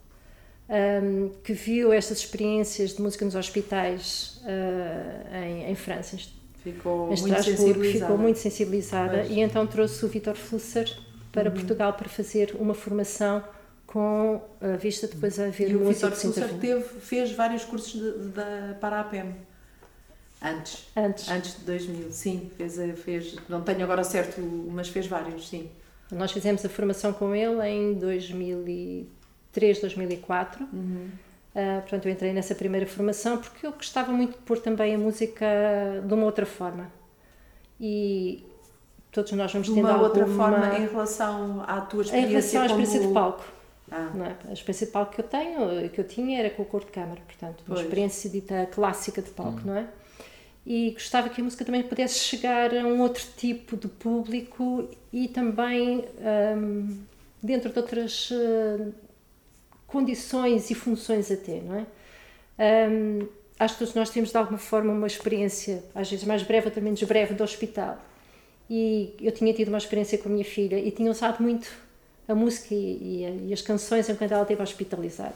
um, 0.70 1.30
que 1.44 1.54
viu 1.54 1.92
estas 1.92 2.20
experiências 2.20 2.94
de 2.94 3.02
música 3.02 3.26
nos 3.26 3.34
hospitais 3.34 4.40
uh, 4.44 5.36
em, 5.36 5.72
em 5.72 5.76
França, 5.76 6.16
ficou 6.64 7.12
em 7.12 7.20
muito 7.20 7.44
sensibilizada. 7.44 8.06
ficou 8.06 8.18
muito 8.20 8.38
sensibilizada 8.38 9.18
pois. 9.18 9.32
e 9.32 9.40
então 9.40 9.66
trouxe 9.66 10.06
o 10.06 10.08
Vitor 10.08 10.36
Flusser 10.36 10.96
para 11.32 11.50
uhum. 11.50 11.56
Portugal 11.56 11.94
para 11.94 12.08
fazer 12.08 12.56
uma 12.60 12.76
formação 12.76 13.44
com 13.92 14.42
a 14.62 14.78
vista 14.78 15.06
depois 15.06 15.38
a 15.38 15.50
ver 15.50 15.70
e 15.70 15.76
o 15.76 15.86
Vitor 15.86 16.16
Sousa 16.16 16.48
teve 16.48 16.82
fez 16.82 17.34
vários 17.34 17.66
cursos 17.66 17.92
de, 17.92 18.30
de, 18.30 18.76
para 18.80 18.98
a 18.98 19.02
APEM 19.02 19.36
antes. 20.42 20.88
Antes. 20.96 21.30
Antes 21.30 21.58
de 21.58 21.66
2000 21.66 22.12
sim 22.12 22.50
fez 22.56 22.78
fez 23.04 23.36
não 23.50 23.62
tenho 23.62 23.84
agora 23.84 24.06
certo 24.06 24.42
mas 24.42 24.88
fez 24.88 25.08
vários 25.08 25.50
sim. 25.50 25.70
Nós 26.10 26.32
fizemos 26.32 26.64
a 26.64 26.70
formação 26.70 27.12
com 27.12 27.36
ele 27.36 27.62
em 27.68 27.94
2003 27.96 29.82
2004 29.82 30.68
uhum. 30.72 31.10
Uh, 31.54 31.82
portanto, 31.82 32.06
eu 32.06 32.14
entrei 32.14 32.32
nessa 32.32 32.56
primeira 32.56 32.88
formação 32.88 33.38
porque 33.38 33.68
eu 33.68 33.74
gostava 33.74 34.10
muito 34.10 34.32
de 34.32 34.38
pôr 34.38 34.58
também 34.58 34.96
a 34.96 34.98
música 34.98 35.46
de 36.02 36.14
uma 36.14 36.24
outra 36.24 36.46
forma. 36.46 36.90
E 37.78 38.46
todos 39.12 39.34
nós 39.34 39.52
vamos 39.52 39.68
de 39.68 39.74
tendo 39.74 39.84
uma 39.84 39.96
alguma... 39.96 40.08
outra 40.08 40.26
forma 40.28 40.80
em 40.80 40.88
relação 40.88 41.62
à 41.68 41.82
tua 41.82 42.04
experiência 42.04 42.28
Em 42.28 42.32
relação 42.32 42.62
à 42.62 42.66
experiência 42.68 43.00
como... 43.00 43.10
de 43.10 43.14
palco 43.14 43.44
Ah. 43.92 44.10
É? 44.46 44.50
A 44.50 44.54
experiência 44.54 44.88
de 44.88 44.94
palco 44.94 45.14
que 45.14 45.20
eu 45.20 45.28
tenho, 45.28 45.90
que 45.90 46.00
eu 46.00 46.08
tinha, 46.08 46.40
era 46.40 46.50
com 46.50 46.64
o 46.64 46.66
cor 46.66 46.86
de 46.86 46.92
câmara, 46.92 47.22
portanto, 47.28 47.62
uma 47.68 47.76
pois. 47.76 47.82
experiência 47.82 48.30
dita 48.30 48.66
clássica 48.72 49.22
de 49.22 49.30
palco, 49.32 49.60
hum. 49.60 49.64
não 49.66 49.76
é? 49.76 49.88
E 50.66 50.92
gostava 50.92 51.28
que 51.28 51.42
a 51.42 51.44
música 51.44 51.66
também 51.66 51.84
pudesse 51.84 52.20
chegar 52.20 52.74
a 52.74 52.86
um 52.86 53.02
outro 53.02 53.24
tipo 53.36 53.76
de 53.76 53.88
público 53.88 54.88
e 55.12 55.28
também 55.28 56.06
um, 56.58 57.00
dentro 57.42 57.72
de 57.72 57.80
outras 57.80 58.30
uh, 58.32 58.94
condições 59.88 60.70
e 60.70 60.76
funções 60.76 61.32
até, 61.32 61.62
não 61.62 61.76
é? 61.76 61.86
Um, 62.90 63.28
acho 63.60 63.74
que 63.74 63.80
todos 63.80 63.96
nós 63.96 64.12
temos 64.12 64.30
de 64.30 64.38
alguma 64.38 64.60
forma 64.60 64.94
uma 64.94 65.08
experiência, 65.08 65.84
às 65.96 66.10
vezes 66.10 66.26
mais 66.26 66.44
breve, 66.44 66.72
ou 66.76 66.82
menos 66.82 67.02
breve, 67.04 67.34
do 67.34 67.44
hospital. 67.44 67.98
E 68.70 69.16
eu 69.20 69.32
tinha 69.32 69.54
tido 69.54 69.70
uma 69.70 69.80
experiência 69.80 70.18
com 70.18 70.30
a 70.30 70.32
minha 70.32 70.46
filha 70.46 70.78
e 70.78 70.92
tinha 70.92 71.10
usado 71.10 71.42
muito 71.42 71.70
a 72.28 72.36
música 72.36 72.74
e, 72.74 73.24
e, 73.24 73.48
e 73.50 73.54
as 73.54 73.62
canções 73.62 74.10
enquanto 74.10 74.32
ela 74.32 74.44
esteve 74.44 74.62
hospitalizada. 74.62 75.36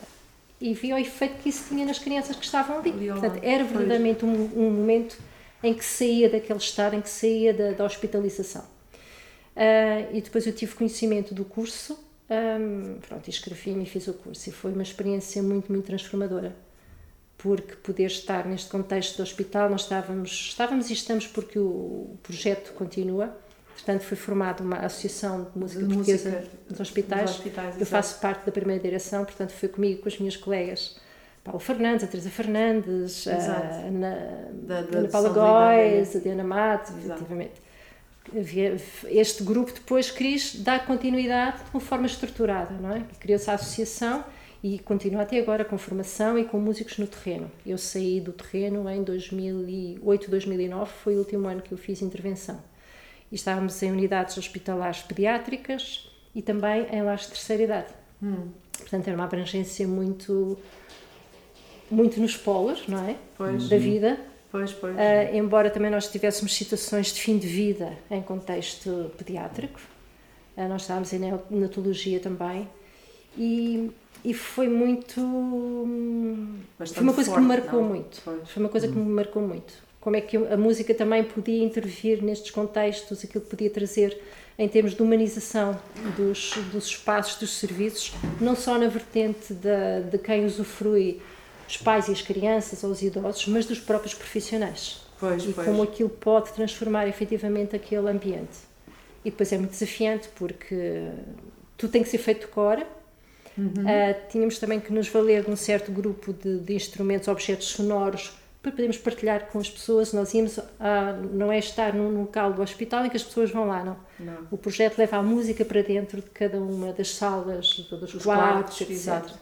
E 0.59 0.73
vi 0.73 0.93
o 0.93 0.97
efeito 0.97 1.41
que 1.41 1.49
isso 1.49 1.65
tinha 1.67 1.85
nas 1.85 1.99
crianças 1.99 2.35
que 2.35 2.45
estavam 2.45 2.79
ali. 2.79 2.91
Portanto, 2.91 3.39
era 3.41 3.63
verdadeiramente 3.63 4.23
um, 4.23 4.49
um, 4.55 4.71
momento 4.71 5.17
em 5.61 5.73
que 5.73 5.83
saía 5.83 6.29
daquele 6.29 6.59
estado, 6.59 6.95
em 6.95 7.01
que 7.01 7.09
saía 7.09 7.53
da, 7.53 7.71
da 7.71 7.83
hospitalização. 7.83 8.61
Uh, 8.61 10.15
e 10.15 10.21
depois 10.21 10.45
eu 10.47 10.53
tive 10.53 10.73
conhecimento 10.75 11.33
do 11.33 11.43
curso, 11.43 11.99
um, 12.29 12.99
pronto, 13.07 13.27
inscrevi-me 13.29 13.83
e 13.83 13.85
fiz 13.85 14.07
o 14.07 14.13
curso. 14.13 14.49
E 14.49 14.51
foi 14.51 14.71
uma 14.71 14.83
experiência 14.83 15.43
muito, 15.43 15.71
muito 15.71 15.85
transformadora 15.85 16.55
porque 17.37 17.75
poder 17.75 18.05
estar 18.05 18.45
neste 18.45 18.69
contexto 18.69 19.17
do 19.17 19.23
hospital, 19.23 19.69
nós 19.69 19.81
estávamos, 19.81 20.31
estávamos 20.31 20.89
e 20.89 20.93
estamos 20.93 21.27
porque 21.27 21.59
o 21.59 22.17
projeto 22.23 22.73
continua. 22.73 23.37
Portanto, 23.75 24.03
foi 24.03 24.15
formada 24.15 24.63
uma 24.63 24.77
associação 24.77 25.49
de 25.51 25.59
música 25.59 25.83
de 25.83 25.93
portuguesa 25.93 26.29
música 26.29 26.49
dos 26.69 26.79
hospitais. 26.79 27.21
Dos 27.23 27.39
hospitais 27.39 27.79
eu 27.79 27.85
faço 27.85 28.19
parte 28.21 28.45
da 28.45 28.51
primeira 28.51 28.81
direção, 28.81 29.25
portanto, 29.25 29.51
foi 29.51 29.67
comigo 29.67 30.01
com 30.01 30.07
as 30.07 30.17
minhas 30.17 30.37
colegas. 30.37 30.97
Paulo 31.43 31.59
Fernandes, 31.59 32.03
a 32.03 32.07
Teresa 32.07 32.29
Fernandes, 32.29 33.27
a 33.27 33.35
Ana, 33.85 34.49
da, 34.53 34.81
da, 34.81 34.97
Ana 34.99 35.07
Paula 35.09 35.29
Góes, 35.29 36.15
a 36.15 36.19
Diana 36.19 36.43
Matos, 36.43 36.95
efetivamente. 36.97 37.61
Este 39.09 39.43
grupo 39.43 39.71
depois 39.71 40.09
quis 40.09 40.55
dar 40.55 40.87
continuidade 40.87 41.57
de 41.57 41.69
uma 41.71 41.79
forma 41.79 42.07
estruturada, 42.07 42.73
não 42.73 42.95
é? 42.95 43.03
Criou-se 43.19 43.51
a 43.51 43.53
associação 43.53 44.23
e 44.63 44.79
continua 44.79 45.21
até 45.21 45.37
agora 45.37 45.63
com 45.63 45.77
formação 45.77 46.39
e 46.39 46.45
com 46.45 46.59
músicos 46.59 46.97
no 46.97 47.05
terreno. 47.05 47.51
Eu 47.63 47.77
saí 47.77 48.19
do 48.19 48.31
terreno 48.31 48.89
em 48.89 49.03
2008, 49.03 50.31
2009, 50.31 50.91
foi 51.03 51.15
o 51.15 51.19
último 51.19 51.47
ano 51.47 51.61
que 51.61 51.71
eu 51.71 51.77
fiz 51.77 52.01
intervenção. 52.01 52.59
E 53.31 53.35
estávamos 53.35 53.81
em 53.81 53.91
unidades 53.91 54.37
hospitalares 54.37 55.01
pediátricas 55.01 56.09
e 56.33 56.41
também 56.41 56.87
em 56.91 57.01
lares 57.01 57.23
de 57.23 57.29
terceira 57.29 57.63
idade. 57.63 57.93
Hum. 58.21 58.49
Portanto, 58.77 59.07
era 59.07 59.15
uma 59.15 59.25
abrangência 59.25 59.87
muito 59.87 60.57
muito 61.89 62.19
nos 62.19 62.35
polos, 62.35 62.87
não 62.87 63.07
é? 63.07 63.15
Pois. 63.37 63.69
Da 63.69 63.77
vida. 63.77 64.19
Pois, 64.51 64.71
pois. 64.73 64.95
Uh, 64.95 65.35
embora 65.35 65.69
também 65.69 65.91
nós 65.91 66.07
tivéssemos 66.07 66.53
situações 66.53 67.13
de 67.13 67.21
fim 67.21 67.37
de 67.37 67.47
vida 67.47 67.93
em 68.09 68.21
contexto 68.21 69.11
pediátrico. 69.17 69.79
Uh, 70.57 70.67
nós 70.67 70.81
estávamos 70.81 71.11
em 71.13 71.19
neonatologia 71.19 72.19
também. 72.19 72.67
E 73.37 73.91
e 74.25 74.33
foi 74.33 74.67
muito. 74.67 75.21
Bastante 76.79 76.95
foi 76.95 77.03
uma 77.03 77.13
coisa 77.13 77.29
forte, 77.29 77.43
que 77.43 77.47
me 77.47 77.47
marcou 77.47 77.81
não? 77.81 77.89
muito. 77.89 78.21
Foi. 78.21 78.39
foi 78.43 78.63
uma 78.63 78.69
coisa 78.69 78.87
que 78.87 78.93
me 78.95 79.05
marcou 79.05 79.41
muito. 79.47 79.84
Como 80.05 80.15
é 80.15 80.21
que 80.21 80.37
a 80.37 80.55
música 80.55 80.93
também 80.93 81.23
podia 81.23 81.63
intervir 81.63 82.23
nestes 82.23 82.51
contextos, 82.51 83.23
aquilo 83.23 83.43
que 83.43 83.49
podia 83.49 83.71
trazer 83.71 84.15
em 84.55 84.67
termos 84.67 84.93
de 84.93 85.01
humanização 85.01 85.81
dos, 86.15 86.51
dos 86.71 86.85
espaços, 86.85 87.39
dos 87.39 87.57
serviços, 87.57 88.13
não 88.39 88.55
só 88.55 88.77
na 88.77 88.87
vertente 88.87 89.51
de, 89.51 90.11
de 90.11 90.19
quem 90.19 90.45
usufrui, 90.45 91.19
os 91.67 91.77
pais 91.77 92.07
e 92.07 92.11
as 92.11 92.21
crianças 92.21 92.83
ou 92.83 92.91
os 92.91 93.01
idosos, 93.01 93.47
mas 93.47 93.65
dos 93.65 93.79
próprios 93.79 94.13
profissionais. 94.13 95.01
Pois, 95.19 95.43
e 95.43 95.53
pois. 95.53 95.65
como 95.65 95.81
aquilo 95.81 96.09
pode 96.09 96.53
transformar 96.53 97.07
efetivamente 97.07 97.75
aquele 97.75 98.07
ambiente. 98.07 98.59
E 99.25 99.31
depois 99.31 99.51
é 99.51 99.57
muito 99.57 99.71
desafiante 99.71 100.29
porque 100.35 101.09
tudo 101.75 101.89
tem 101.89 102.03
que 102.03 102.09
ser 102.09 102.19
feito 102.19 102.41
de 102.41 102.47
cor, 102.49 102.85
Uhum. 103.57 103.67
Uh, 103.67 104.15
tínhamos 104.29 104.59
também 104.59 104.81
que 104.81 104.91
nos 104.91 105.07
valer 105.07 105.45
de 105.45 105.49
um 105.49 105.55
certo 105.55 105.89
grupo 105.89 106.33
de, 106.33 106.59
de, 106.59 106.73
instrumentos, 106.73 107.29
objetos 107.29 107.67
sonoros, 107.67 108.33
para 108.65 108.71
podermos 108.71 108.97
partilhar 108.97 109.45
com 109.51 109.59
as 109.59 109.69
pessoas. 109.69 110.11
Nós 110.11 110.33
íamos, 110.33 110.59
a, 110.79 111.13
não 111.31 111.51
é 111.51 111.59
estar 111.59 111.93
num 111.93 112.21
local 112.21 112.51
do 112.51 112.63
hospital 112.63 113.05
em 113.05 113.09
que 113.09 113.15
as 113.15 113.23
pessoas 113.23 113.51
vão 113.51 113.67
lá, 113.67 113.83
não. 113.83 113.97
não. 114.19 114.47
O 114.49 114.57
projeto 114.57 114.97
leva 114.97 115.17
a 115.17 115.23
música 115.23 115.63
para 115.63 115.83
dentro 115.83 116.19
de 116.19 116.29
cada 116.31 116.59
uma 116.59 116.91
das 116.91 117.09
salas, 117.09 117.85
dos 117.91 118.15
Os 118.15 118.23
quartos, 118.23 118.81
etc. 118.81 118.91
Exato. 118.91 119.33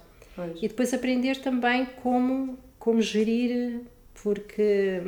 E 0.62 0.68
depois 0.68 0.94
aprender 0.94 1.38
também 1.38 1.86
como, 2.02 2.58
como 2.78 3.02
gerir, 3.02 3.82
porque 4.22 5.02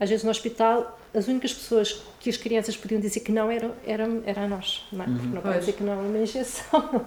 às 0.00 0.10
vezes 0.10 0.24
no 0.24 0.30
hospital 0.30 0.98
as 1.14 1.28
únicas 1.28 1.54
pessoas 1.54 2.02
que 2.18 2.28
as 2.28 2.36
crianças 2.36 2.76
podiam 2.76 3.00
dizer 3.00 3.20
que 3.20 3.30
não 3.30 3.50
eram, 3.50 3.72
eram, 3.86 4.48
nós, 4.48 4.84
não 4.90 5.04
é? 5.04 5.06
Porque 5.06 5.28
não 5.28 5.42
pode 5.42 5.60
dizer 5.60 5.72
que 5.74 5.82
não 5.84 5.92
é 5.92 5.96
uma 5.96 6.18
injeção, 6.18 6.90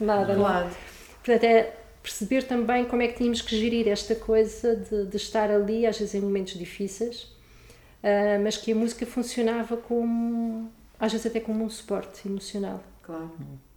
não 0.00 0.06
nada, 0.06 0.34
claro. 0.34 0.64
não 0.64 0.70
é? 0.70 0.74
Portanto, 1.22 1.44
é 1.44 1.74
perceber 2.02 2.44
também 2.44 2.84
como 2.84 3.02
é 3.02 3.08
que 3.08 3.18
tínhamos 3.18 3.42
que 3.42 3.56
gerir 3.56 3.88
esta 3.88 4.14
coisa 4.14 4.76
de, 4.76 5.06
de 5.06 5.16
estar 5.16 5.50
ali, 5.50 5.86
às 5.86 5.98
vezes 5.98 6.14
em 6.14 6.20
momentos 6.20 6.54
difíceis, 6.54 7.22
uh, 7.22 8.42
mas 8.42 8.56
que 8.56 8.72
a 8.72 8.74
música 8.74 9.04
funcionava 9.04 9.76
como, 9.76 10.70
às 10.98 11.12
vezes 11.12 11.26
até 11.26 11.40
como 11.40 11.64
um 11.64 11.70
suporte 11.70 12.26
emocional. 12.26 12.82
Claro. 13.02 13.30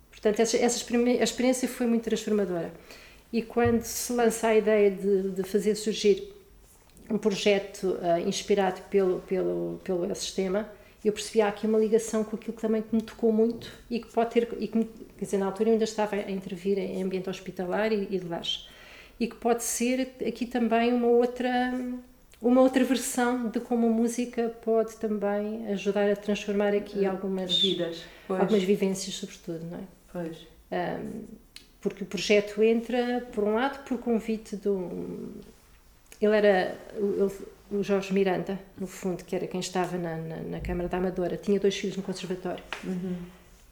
Portanto, 0.09 0.39
essa, 0.39 0.57
essa 0.57 0.77
a 0.77 1.23
experiência 1.23 1.67
foi 1.67 1.87
muito 1.87 2.03
transformadora. 2.03 2.71
E 3.33 3.41
quando 3.41 3.81
se 3.83 4.11
lança 4.11 4.47
a 4.47 4.55
ideia 4.55 4.91
de, 4.91 5.31
de 5.31 5.43
fazer 5.43 5.75
surgir 5.75 6.33
um 7.09 7.17
projeto 7.17 7.97
uh, 8.01 8.27
inspirado 8.27 8.81
pelo, 8.89 9.19
pelo, 9.21 9.79
pelo 9.83 10.13
sistema, 10.15 10.69
eu 11.03 11.11
percebi 11.11 11.41
aqui 11.41 11.65
uma 11.65 11.79
ligação 11.79 12.23
com 12.23 12.35
aquilo 12.35 12.53
que 12.53 12.61
também 12.61 12.83
me 12.91 13.01
tocou 13.01 13.31
muito 13.31 13.71
e 13.89 13.99
que 13.99 14.11
pode 14.11 14.31
ter, 14.31 14.47
e 14.59 14.67
que, 14.67 14.83
quer 15.17 15.25
dizer, 15.25 15.37
na 15.37 15.47
altura 15.47 15.69
eu 15.69 15.73
ainda 15.73 15.83
estava 15.83 16.15
a 16.15 16.31
intervir 16.31 16.77
em 16.77 17.01
ambiente 17.01 17.29
hospitalar 17.29 17.91
e, 17.91 18.07
e 18.11 18.19
de 18.19 18.27
lares, 18.27 18.67
e 19.19 19.27
que 19.27 19.35
pode 19.35 19.63
ser 19.63 20.15
aqui 20.25 20.45
também 20.45 20.93
uma 20.93 21.07
outra 21.07 21.49
uma 22.41 22.61
outra 22.61 22.83
versão 22.83 23.49
de 23.49 23.59
como 23.59 23.85
a 23.85 23.89
música 23.89 24.49
pode 24.63 24.95
também 24.95 25.67
ajudar 25.67 26.09
a 26.09 26.15
transformar 26.15 26.73
aqui 26.73 27.05
algumas 27.05 27.55
vidas, 27.59 28.03
algumas 28.27 28.63
vivências 28.63 29.13
sobretudo, 29.15 29.63
não 29.69 29.77
é? 29.77 29.83
Pois. 30.11 30.37
Um, 30.71 31.23
porque 31.79 32.03
o 32.03 32.05
projeto 32.05 32.61
entra, 32.63 33.27
por 33.31 33.43
um 33.43 33.55
lado, 33.55 33.83
por 33.85 33.97
convite 33.99 34.55
do, 34.55 35.31
ele 36.21 36.37
era 36.37 36.77
ele, 36.95 37.31
o 37.71 37.81
Jorge 37.81 38.13
Miranda, 38.13 38.59
no 38.77 38.85
fundo, 38.85 39.23
que 39.23 39.35
era 39.35 39.47
quem 39.47 39.59
estava 39.59 39.97
na, 39.97 40.17
na, 40.17 40.35
na 40.37 40.59
Câmara 40.59 40.89
da 40.89 40.97
Amadora, 40.97 41.37
tinha 41.37 41.59
dois 41.59 41.75
filhos 41.75 41.97
no 41.97 42.03
conservatório. 42.03 42.63
Uhum. 42.83 43.15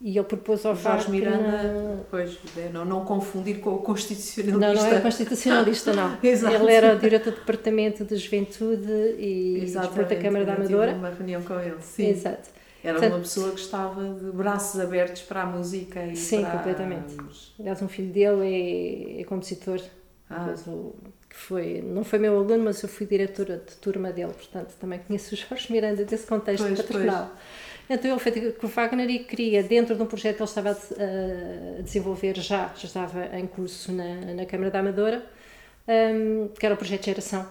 E 0.00 0.16
ele 0.16 0.24
propôs 0.24 0.64
ao 0.64 0.74
Jorge 0.74 1.10
Miranda, 1.10 2.06
pois, 2.10 2.38
é, 2.56 2.70
não, 2.72 2.86
não 2.86 3.04
confundir 3.04 3.60
com 3.60 3.74
o 3.74 3.78
constitucionalista. 3.78 4.66
Não, 4.66 4.74
não 4.74 4.86
era 4.86 5.00
constitucionalista, 5.02 5.92
não. 5.92 6.16
ele 6.24 6.72
era 6.72 6.94
o 6.94 6.98
diretor 6.98 7.32
do 7.34 7.40
Departamento 7.40 8.04
de 8.06 8.16
Juventude 8.16 8.90
e 9.18 9.60
Desporto 9.60 10.08
da 10.08 10.16
Câmara 10.16 10.46
da 10.46 10.54
Amadora. 10.54 10.92
uma 10.94 11.10
reunião 11.10 11.42
com 11.42 11.60
ele, 11.60 11.76
sim. 11.82 12.08
Exato. 12.08 12.48
Era 12.82 12.94
Portanto, 12.94 13.12
uma 13.12 13.20
pessoa 13.20 13.50
que 13.50 13.60
estava 13.60 14.14
de 14.14 14.30
braços 14.32 14.80
abertos 14.80 15.20
para 15.20 15.42
a 15.42 15.46
música 15.46 16.02
e 16.02 16.16
Sim, 16.16 16.40
para... 16.42 16.52
completamente. 16.52 17.14
Aliás, 17.58 17.82
um 17.82 17.88
filho 17.88 18.10
dele 18.10 19.18
é, 19.18 19.20
é 19.20 19.24
compositor. 19.24 19.82
Que 21.28 21.36
foi, 21.36 21.82
não 21.82 22.04
foi 22.04 22.18
meu 22.18 22.36
aluno, 22.36 22.64
mas 22.64 22.82
eu 22.82 22.88
fui 22.88 23.06
diretora 23.06 23.58
de 23.58 23.76
turma 23.76 24.12
dele, 24.12 24.32
portanto 24.32 24.74
também 24.80 24.98
conheço 24.98 25.34
o 25.34 25.38
Jorge 25.38 25.72
Miranda 25.72 26.04
desse 26.04 26.26
contexto 26.26 26.66
pois. 26.66 26.82
Pois. 26.82 27.30
Então 27.90 28.08
ele 28.08 28.20
fez 28.20 28.56
com 28.56 28.68
o 28.68 28.70
Wagner 28.70 29.10
e 29.10 29.18
queria, 29.20 29.64
dentro 29.64 29.96
de 29.96 30.02
um 30.02 30.06
projeto 30.06 30.36
que 30.36 30.42
ele 30.42 30.48
estava 30.48 30.70
a, 30.70 31.82
desenvolver 31.82 32.36
já, 32.36 32.72
já 32.76 32.86
estava 32.86 33.36
em 33.36 33.48
curso 33.48 33.90
na, 33.90 34.34
na 34.34 34.46
Câmara 34.46 34.70
da 34.70 34.78
Amadora, 34.78 35.26
um, 35.88 36.48
que 36.48 36.64
era 36.64 36.74
o 36.74 36.78
projeto 36.78 37.06
Geração, 37.06 37.44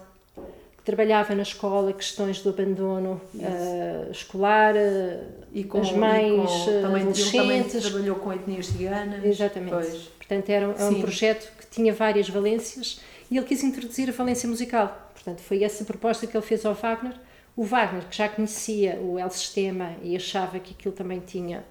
que 0.77 0.83
trabalhava 0.85 1.35
na 1.35 1.41
escola 1.43 1.91
questões 1.91 2.41
do 2.41 2.49
abandono 2.49 3.21
uh, 3.35 4.11
escolar, 4.11 4.75
uh, 4.75 5.25
e 5.51 5.65
com, 5.65 5.81
as 5.81 5.91
mães, 5.91 6.49
e 6.49 6.65
com, 6.65 6.81
também, 6.81 7.01
adolescentes. 7.01 7.33
Ele 7.33 7.59
também 7.59 7.81
trabalhou 7.81 8.15
com 8.15 8.33
etnias 8.33 8.67
ciganas. 8.67 9.25
Exatamente. 9.25 9.71
Pois. 9.71 10.18
Portanto, 10.29 10.47
era, 10.51 10.65
era 10.65 10.85
um 10.85 11.01
projeto 11.01 11.51
que 11.57 11.65
tinha 11.65 11.91
várias 11.91 12.29
valências 12.29 13.01
e 13.31 13.37
ele 13.37 13.47
quis 13.47 13.63
introduzir 13.63 14.09
a 14.09 14.11
valência 14.11 14.47
musical. 14.47 15.11
Portanto, 15.11 15.41
foi 15.41 15.63
essa 15.63 15.83
proposta 15.83 16.27
que 16.27 16.37
ele 16.37 16.45
fez 16.45 16.63
ao 16.67 16.75
Wagner. 16.75 17.15
O 17.55 17.63
Wagner, 17.63 18.07
que 18.07 18.15
já 18.15 18.29
conhecia 18.29 18.99
o 19.01 19.17
El 19.17 19.31
Sistema 19.31 19.95
e 20.03 20.15
achava 20.15 20.59
que 20.59 20.75
aquilo 20.77 20.93
também 20.93 21.19
tinha 21.19 21.65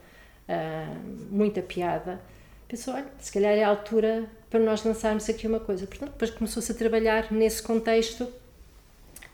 uh, 0.48 0.98
muita 1.30 1.62
piada, 1.62 2.20
pensou: 2.66 2.94
olha, 2.94 3.06
se 3.20 3.30
calhar 3.30 3.52
é 3.52 3.62
a 3.62 3.68
altura 3.68 4.28
para 4.50 4.58
nós 4.58 4.82
lançarmos 4.82 5.28
aqui 5.30 5.46
uma 5.46 5.60
coisa. 5.60 5.86
Portanto, 5.86 6.10
depois 6.10 6.32
começou-se 6.32 6.72
a 6.72 6.74
trabalhar 6.74 7.30
nesse 7.30 7.62
contexto. 7.62 8.26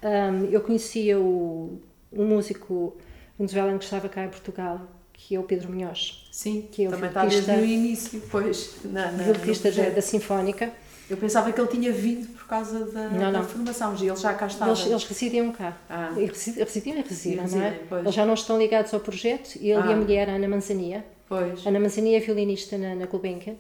Um, 0.02 0.50
eu 0.50 0.60
conhecia 0.60 1.18
o, 1.18 1.80
um 2.12 2.26
músico 2.26 2.94
venezuelano 3.38 3.78
que 3.78 3.84
estava 3.84 4.06
cá 4.06 4.22
em 4.22 4.28
Portugal, 4.28 4.82
que 5.14 5.34
é 5.34 5.38
o 5.38 5.42
Pedro 5.42 5.72
Munhoz. 5.72 6.26
Sim, 6.30 6.68
que 6.70 6.84
é 6.84 6.88
o 6.88 6.90
também 6.90 7.08
está 7.08 7.24
desde 7.24 7.50
o 7.50 7.64
início, 7.64 8.22
pois, 8.30 8.76
na, 8.84 9.10
na, 9.12 9.24
vocalista 9.24 9.70
da, 9.70 9.88
da 9.88 10.02
Sinfónica. 10.02 10.70
Eu 11.08 11.16
pensava 11.16 11.52
que 11.52 11.60
ele 11.60 11.68
tinha 11.68 11.92
vindo 11.92 12.26
por 12.28 12.46
causa 12.46 12.86
da, 12.86 13.08
não, 13.08 13.20
não. 13.20 13.32
da 13.32 13.42
formação, 13.42 13.94
e 14.00 14.06
eles 14.06 14.20
já 14.20 14.34
cá 14.34 14.46
estavam. 14.46 14.74
Eles, 14.74 14.86
eles 14.86 15.04
residiam 15.04 15.52
cá. 15.52 15.76
Ah. 15.88 16.12
Residiam 16.58 16.98
e 16.98 17.02
residem, 17.02 17.46
não 17.46 17.62
é? 17.62 17.80
Pois. 17.88 18.02
Eles 18.02 18.14
já 18.14 18.26
não 18.26 18.34
estão 18.34 18.58
ligados 18.58 18.92
ao 18.92 19.00
projeto, 19.00 19.56
ele 19.56 19.74
ah. 19.74 19.86
e 19.86 19.92
a 19.92 19.96
mulher, 19.96 20.28
Ana 20.28 20.48
Manzania. 20.48 21.04
Pois. 21.28 21.66
Ana 21.66 21.78
Manzania 21.78 22.16
é 22.16 22.20
violinista 22.20 22.76
na, 22.76 22.94
na 22.94 23.06
Gulbenkian, 23.06 23.54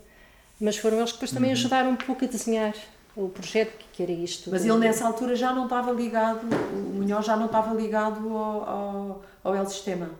mas 0.60 0.76
foram 0.76 0.98
eles 0.98 1.12
que 1.12 1.18
depois 1.18 1.32
também 1.32 1.50
uhum. 1.50 1.56
ajudaram 1.56 1.90
um 1.90 1.96
pouco 1.96 2.24
a 2.24 2.28
desenhar 2.28 2.74
o 3.16 3.28
projeto 3.28 3.84
que 3.92 4.02
era 4.02 4.12
isto. 4.12 4.50
Mas 4.50 4.64
ele 4.64 4.78
nessa 4.78 5.06
altura 5.06 5.36
já 5.36 5.52
não 5.52 5.64
estava 5.64 5.92
ligado, 5.92 6.40
o 6.72 6.94
Munhoz 6.94 7.24
já 7.24 7.36
não 7.36 7.46
estava 7.46 7.74
ligado 7.74 8.28
ao, 8.36 8.68
ao, 8.68 9.22
ao 9.44 9.54
El 9.54 9.66
Sistema? 9.66 10.10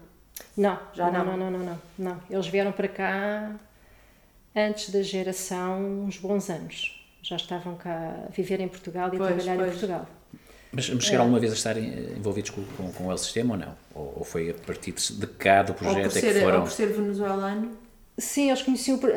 Não, 0.57 0.79
já 0.93 1.11
não, 1.11 1.25
não, 1.25 1.37
não, 1.37 1.51
não, 1.51 1.59
não, 1.61 1.79
não. 1.99 2.21
Eles 2.31 2.47
vieram 2.47 2.73
para 2.73 2.89
cá 2.89 3.55
antes 4.55 4.91
da 4.91 5.03
geração 5.03 6.05
uns 6.05 6.17
bons 6.19 6.49
anos. 6.51 7.01
Já 7.23 7.37
estavam 7.37 7.77
cá 7.77 8.27
a 8.29 8.31
viver 8.31 8.61
em 8.61 8.69
Portugal 8.69 9.09
e 9.13 9.17
pois, 9.17 9.23
a 9.23 9.35
trabalhar 9.35 9.57
pois. 9.57 9.69
em 9.69 9.71
Portugal. 9.71 10.07
Mas, 10.73 10.91
mas 10.91 11.05
chegaram 11.05 11.23
é. 11.23 11.27
alguma 11.27 11.41
vez 11.41 11.53
a 11.53 11.57
estar 11.57 11.77
envolvidos 11.77 12.51
com, 12.51 12.65
com, 12.65 12.93
com 12.93 13.07
o 13.07 13.11
El 13.11 13.19
Sistema 13.19 13.55
ou 13.55 13.61
não? 13.61 13.77
Ou, 13.95 14.15
ou, 14.19 14.25
foi 14.25 14.51
a 14.51 14.55
partir 14.55 14.93
de 14.93 15.27
cá 15.27 15.63
do 15.63 15.73
projeto 15.73 16.11
ser, 16.11 16.27
é 16.27 16.33
que 16.33 16.41
foram... 16.41 16.57
Ou 16.59 16.63
por 16.63 16.73
ser 16.73 16.87
venezuelano? 16.87 17.79
Sim, 18.19 18.49
eles 18.49 18.63
conheciam, 18.63 18.99
uh, 18.99 19.07
uh, 19.07 19.11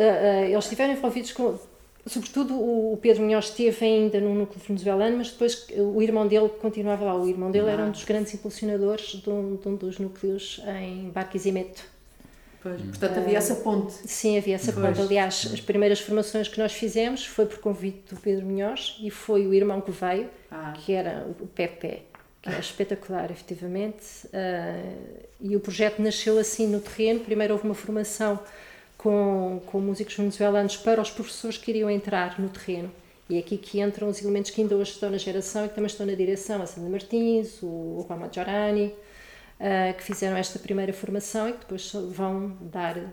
eles 0.45 0.63
estiveram 0.63 0.93
envolvidos 0.93 1.31
com, 1.31 1.59
sobretudo 2.07 2.55
o 2.55 2.97
Pedro 3.01 3.23
Munhoz 3.23 3.45
esteve 3.45 3.85
ainda 3.85 4.19
no 4.19 4.33
núcleo 4.33 4.61
venezuelano, 4.65 5.17
mas 5.17 5.31
depois 5.31 5.67
o 5.75 6.01
irmão 6.01 6.27
dele 6.27 6.49
continuava 6.49 7.05
lá. 7.05 7.15
O 7.15 7.27
irmão 7.27 7.51
dele 7.51 7.69
ah. 7.69 7.73
era 7.73 7.83
um 7.83 7.91
dos 7.91 8.03
grandes 8.03 8.33
impulsionadores 8.33 9.21
de 9.21 9.29
um, 9.29 9.55
de 9.55 9.67
um 9.67 9.75
dos 9.75 9.99
núcleos 9.99 10.61
em 10.79 11.09
Barquisimeto. 11.09 11.83
Pois, 12.61 12.81
portanto 12.81 13.17
havia 13.19 13.37
essa 13.37 13.55
ponte. 13.55 13.93
Sim, 13.93 14.37
havia 14.37 14.55
essa 14.55 14.73
pois. 14.73 14.85
ponte. 14.85 15.01
Aliás, 15.01 15.49
as 15.53 15.61
primeiras 15.61 15.99
formações 15.99 16.47
que 16.47 16.59
nós 16.59 16.73
fizemos 16.73 17.25
foi 17.25 17.45
por 17.45 17.59
convite 17.59 18.13
do 18.13 18.19
Pedro 18.19 18.45
Munhoz 18.45 18.97
e 19.01 19.09
foi 19.09 19.47
o 19.47 19.53
irmão 19.53 19.79
que 19.79 19.91
veio, 19.91 20.29
ah. 20.51 20.73
que 20.75 20.93
era 20.93 21.27
o 21.39 21.47
Pepe, 21.47 22.03
que 22.41 22.49
é 22.49 22.59
espetacular, 22.59 23.31
efetivamente. 23.31 24.27
Uh, 24.27 25.27
e 25.39 25.55
o 25.55 25.59
projeto 25.59 26.01
nasceu 26.01 26.37
assim 26.37 26.67
no 26.67 26.79
terreno. 26.79 27.19
Primeiro 27.19 27.53
houve 27.53 27.65
uma 27.65 27.75
formação 27.75 28.39
com, 28.97 29.61
com 29.65 29.79
músicos 29.79 30.15
venezuelanos 30.15 30.75
para 30.77 31.01
os 31.01 31.11
professores 31.11 31.57
que 31.57 31.71
iriam 31.71 31.89
entrar 31.89 32.39
no 32.39 32.49
terreno. 32.49 32.91
E 33.29 33.35
é 33.35 33.39
aqui 33.39 33.57
que 33.57 33.81
entram 33.81 34.07
os 34.07 34.21
elementos 34.21 34.51
que 34.51 34.61
ainda 34.61 34.75
hoje 34.75 34.91
estão 34.91 35.09
na 35.09 35.17
geração 35.17 35.65
e 35.65 35.69
que 35.69 35.75
também 35.75 35.87
estão 35.87 36.05
na 36.05 36.13
direção, 36.13 36.61
a 36.61 36.65
Sandra 36.65 36.89
Martins, 36.89 37.61
o 37.61 38.05
Juan 38.07 38.25
uh, 38.25 39.93
que 39.97 40.03
fizeram 40.03 40.37
esta 40.37 40.57
primeira 40.59 40.93
formação 40.93 41.49
e 41.49 41.53
que 41.53 41.59
depois 41.59 41.91
vão 41.91 42.57
dar 42.61 42.97
uh, 42.97 43.07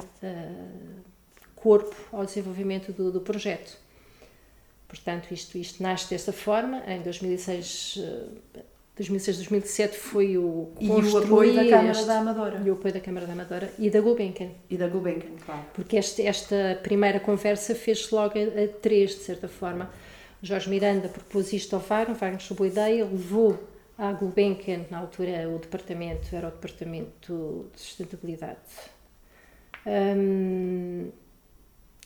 corpo 1.57 1.97
ao 2.13 2.25
desenvolvimento 2.25 2.93
do, 2.93 3.11
do, 3.11 3.21
projeto. 3.21 3.77
Portanto, 4.87 5.33
isto, 5.33 5.59
isto 5.59 5.83
nasce 5.83 6.09
desta 6.11 6.33
forma. 6.33 6.85
Em 6.87 7.03
2006 7.03 7.99
2006, 8.97 9.39
2007 9.39 9.97
foi 9.97 10.39
o 10.39 10.71
E 10.81 10.89
o 10.89 11.19
apoio 11.19 11.55
da 11.55 11.65
Câmara 11.65 11.91
este, 11.91 12.07
da 12.07 12.19
Amadora. 12.19 12.63
E 12.65 12.71
o 12.71 12.75
apoio 12.75 12.95
da 12.95 13.01
Câmara 13.01 13.27
da 13.27 13.33
Amadora 13.33 13.73
e 13.77 13.91
da 13.91 14.01
Gulbenkian. 14.01 14.51
E 14.71 14.77
da 14.77 14.87
Gulbenkian, 14.87 15.37
claro. 15.45 15.63
Porque 15.75 15.97
este, 15.97 16.23
esta 16.23 16.79
primeira 16.83 17.19
conversa 17.19 17.75
fez-se 17.75 18.15
logo 18.15 18.35
a, 18.39 18.43
a, 18.43 18.69
três, 18.81 19.11
de 19.11 19.23
certa 19.23 19.49
forma. 19.49 19.91
Jorge 20.41 20.71
Miranda 20.71 21.09
propôs 21.09 21.53
isto 21.53 21.75
ao 21.75 21.81
Wagner, 21.81 22.17
Wagner 22.17 22.41
soube 22.41 22.65
a 22.65 22.67
ideia, 22.67 23.05
levou 23.05 23.59
à 23.99 24.13
Gulbenkian, 24.13 24.85
na 24.91 24.99
altura 24.99 25.49
o 25.49 25.59
departamento, 25.59 26.35
era 26.35 26.49
o 26.49 26.51
Departamento 26.51 27.71
de 27.75 27.81
Sustentabilidade. 27.81 28.59
Um, 29.87 31.11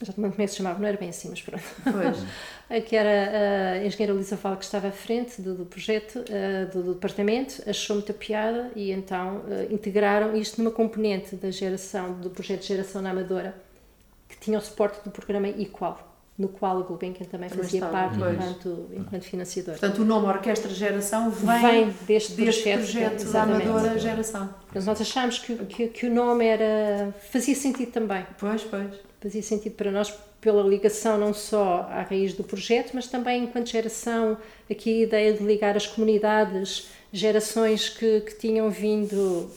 já 0.01 0.13
não 0.17 0.31
como 0.31 0.41
é 0.41 0.45
que 0.45 0.51
se 0.51 0.57
chamava, 0.57 0.79
não 0.79 0.87
era 0.87 0.97
bem 0.97 1.09
assim, 1.09 1.29
mas 1.29 1.41
pronto. 1.41 1.63
Pois. 1.83 2.83
que 2.85 2.95
era 2.95 3.79
a 3.81 3.85
engenheira 3.85 4.13
Lisa 4.13 4.35
Val 4.37 4.55
que 4.55 4.63
estava 4.63 4.87
à 4.87 4.91
frente 4.91 5.41
do, 5.41 5.55
do 5.55 5.65
projeto, 5.65 6.19
uh, 6.19 6.71
do, 6.71 6.83
do, 6.83 6.93
departamento, 6.93 7.61
achou 7.67 7.97
muita 7.97 8.13
piada 8.13 8.71
e 8.75 8.91
então 8.91 9.37
uh, 9.37 9.73
integraram 9.73 10.35
isto 10.37 10.61
numa 10.61 10.71
componente 10.71 11.35
da 11.35 11.51
geração, 11.51 12.13
do 12.13 12.29
projeto 12.29 12.63
geração 12.63 13.01
na 13.01 13.09
Amadora, 13.09 13.55
que 14.29 14.37
tinha 14.37 14.57
o 14.57 14.61
suporte 14.61 15.03
do 15.03 15.11
programa 15.11 15.49
Equal, 15.49 16.15
no 16.37 16.47
qual 16.47 16.77
a 16.77 16.81
Gulbenkian 16.83 17.25
também 17.25 17.49
fazia 17.49 17.85
parte 17.87 18.15
enquanto, 18.15 18.89
enquanto 18.93 19.23
financiador. 19.23 19.73
Portanto, 19.73 20.01
o 20.01 20.05
nome 20.05 20.27
Orquestra 20.27 20.69
Geração 20.69 21.29
vem, 21.29 21.61
vem 21.61 21.95
deste, 22.07 22.33
deste 22.33 22.63
projeto, 22.63 22.77
projeto 22.77 23.31
da 23.33 23.43
Amadora 23.43 23.99
Geração. 23.99 24.49
Mas 24.73 24.85
nós 24.85 25.01
achámos 25.01 25.39
que, 25.39 25.57
que, 25.65 25.87
que 25.87 26.05
o 26.05 26.13
nome 26.13 26.45
era 26.45 27.13
fazia 27.31 27.55
sentido 27.55 27.91
também. 27.91 28.25
Pois, 28.37 28.63
pois 28.63 29.08
fazia 29.21 29.43
sentido 29.43 29.73
para 29.73 29.91
nós 29.91 30.13
pela 30.39 30.63
ligação 30.63 31.17
não 31.17 31.33
só 31.33 31.87
à 31.91 32.01
raiz 32.01 32.33
do 32.33 32.43
projeto, 32.43 32.91
mas 32.93 33.07
também 33.07 33.43
enquanto 33.43 33.69
geração, 33.69 34.37
aqui 34.69 35.01
a 35.01 35.03
ideia 35.03 35.33
de 35.33 35.43
ligar 35.43 35.75
as 35.75 35.85
comunidades, 35.85 36.87
gerações 37.11 37.89
que, 37.89 38.21
que 38.21 38.35
tinham 38.35 38.69
vindo, 38.69 39.51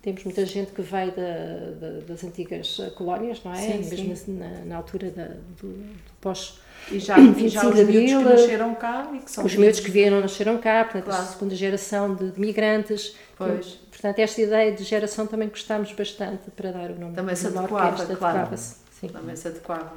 temos 0.00 0.22
muita 0.22 0.46
gente 0.46 0.70
que 0.70 0.80
veio 0.80 1.10
da, 1.10 1.70
da, 1.80 2.00
das 2.06 2.22
antigas 2.22 2.80
colónias, 2.96 3.42
não 3.44 3.52
é? 3.52 3.56
Sim, 3.56 3.78
Mesmo 3.78 4.16
sim. 4.16 4.38
Na, 4.38 4.48
na, 4.64 4.76
altura 4.76 5.10
da, 5.10 5.24
do, 5.60 5.68
do 5.68 6.12
pós... 6.20 6.60
E 6.90 7.00
já, 7.00 7.18
e 7.18 7.48
já 7.48 7.68
os 7.68 7.74
miúdos 7.74 8.12
que 8.12 8.24
nasceram 8.24 8.74
cá 8.74 9.10
e 9.12 9.18
que 9.18 9.30
são... 9.30 9.44
Os 9.44 9.54
miúdos 9.56 9.80
que 9.80 9.90
vieram 9.90 10.20
nasceram 10.20 10.56
cá, 10.56 10.84
portanto, 10.84 11.04
claro. 11.04 11.22
a 11.22 11.26
segunda 11.26 11.54
geração 11.54 12.14
de, 12.14 12.30
de 12.30 12.40
migrantes. 12.40 13.14
Pois. 13.36 13.78
Portanto, 13.90 14.20
esta 14.20 14.40
ideia 14.40 14.72
de 14.72 14.84
geração 14.84 15.26
também 15.26 15.48
gostámos 15.48 15.92
bastante 15.92 16.50
para 16.52 16.70
dar 16.70 16.90
o 16.92 16.98
nome 16.98 17.14
também 17.14 17.34
se 17.34 17.48
adequava, 17.48 18.06
claro. 18.16 18.56
Sim. 19.00 19.08
Também 19.08 19.36
se 19.36 19.48
adequava. 19.48 19.92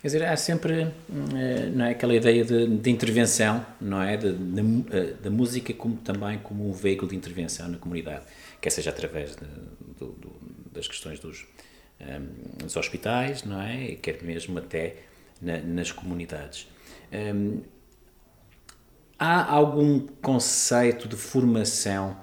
Quer 0.00 0.08
dizer, 0.08 0.24
há 0.24 0.36
sempre 0.36 0.82
eh, 0.82 1.70
não 1.74 1.86
é, 1.86 1.92
aquela 1.92 2.14
ideia 2.14 2.44
de, 2.44 2.66
de 2.66 2.90
intervenção, 2.90 3.64
não 3.80 4.02
é? 4.02 4.18
De, 4.18 4.32
de, 4.32 4.60
eh, 4.94 5.14
da 5.22 5.30
música 5.30 5.72
como, 5.72 5.96
também 5.96 6.38
como 6.40 6.68
um 6.68 6.72
veículo 6.72 7.10
de 7.10 7.16
intervenção 7.16 7.68
na 7.68 7.78
comunidade, 7.78 8.22
quer 8.60 8.68
seja 8.68 8.90
através 8.90 9.34
de, 9.34 9.46
do, 9.98 10.12
do, 10.12 10.36
das 10.70 10.86
questões 10.86 11.18
dos, 11.18 11.46
um, 12.00 12.64
dos 12.64 12.76
hospitais, 12.76 13.44
não 13.44 13.62
é? 13.62 13.92
E 13.92 13.96
quer 13.96 14.22
mesmo 14.22 14.58
até 14.58 14.96
na, 15.40 15.58
nas 15.58 15.90
comunidades. 15.90 16.68
Um, 17.10 17.62
há 19.18 19.50
algum 19.50 20.00
conceito 20.20 21.08
de 21.08 21.16
formação? 21.16 22.14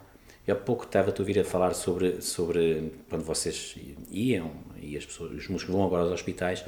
Eu 0.46 0.56
há 0.56 0.58
pouco 0.58 0.86
estava 0.86 1.10
a 1.10 1.14
ouvir 1.18 1.40
a 1.40 1.44
falar 1.44 1.74
sobre, 1.74 2.22
sobre 2.22 2.94
quando 3.10 3.24
vocês 3.24 3.76
iam 4.12 4.52
e 4.82 4.98
as 4.98 5.06
pessoas, 5.06 5.32
os 5.32 5.48
músicos 5.48 5.74
vão 5.74 5.84
agora 5.84 6.04
aos 6.04 6.12
hospitais, 6.12 6.64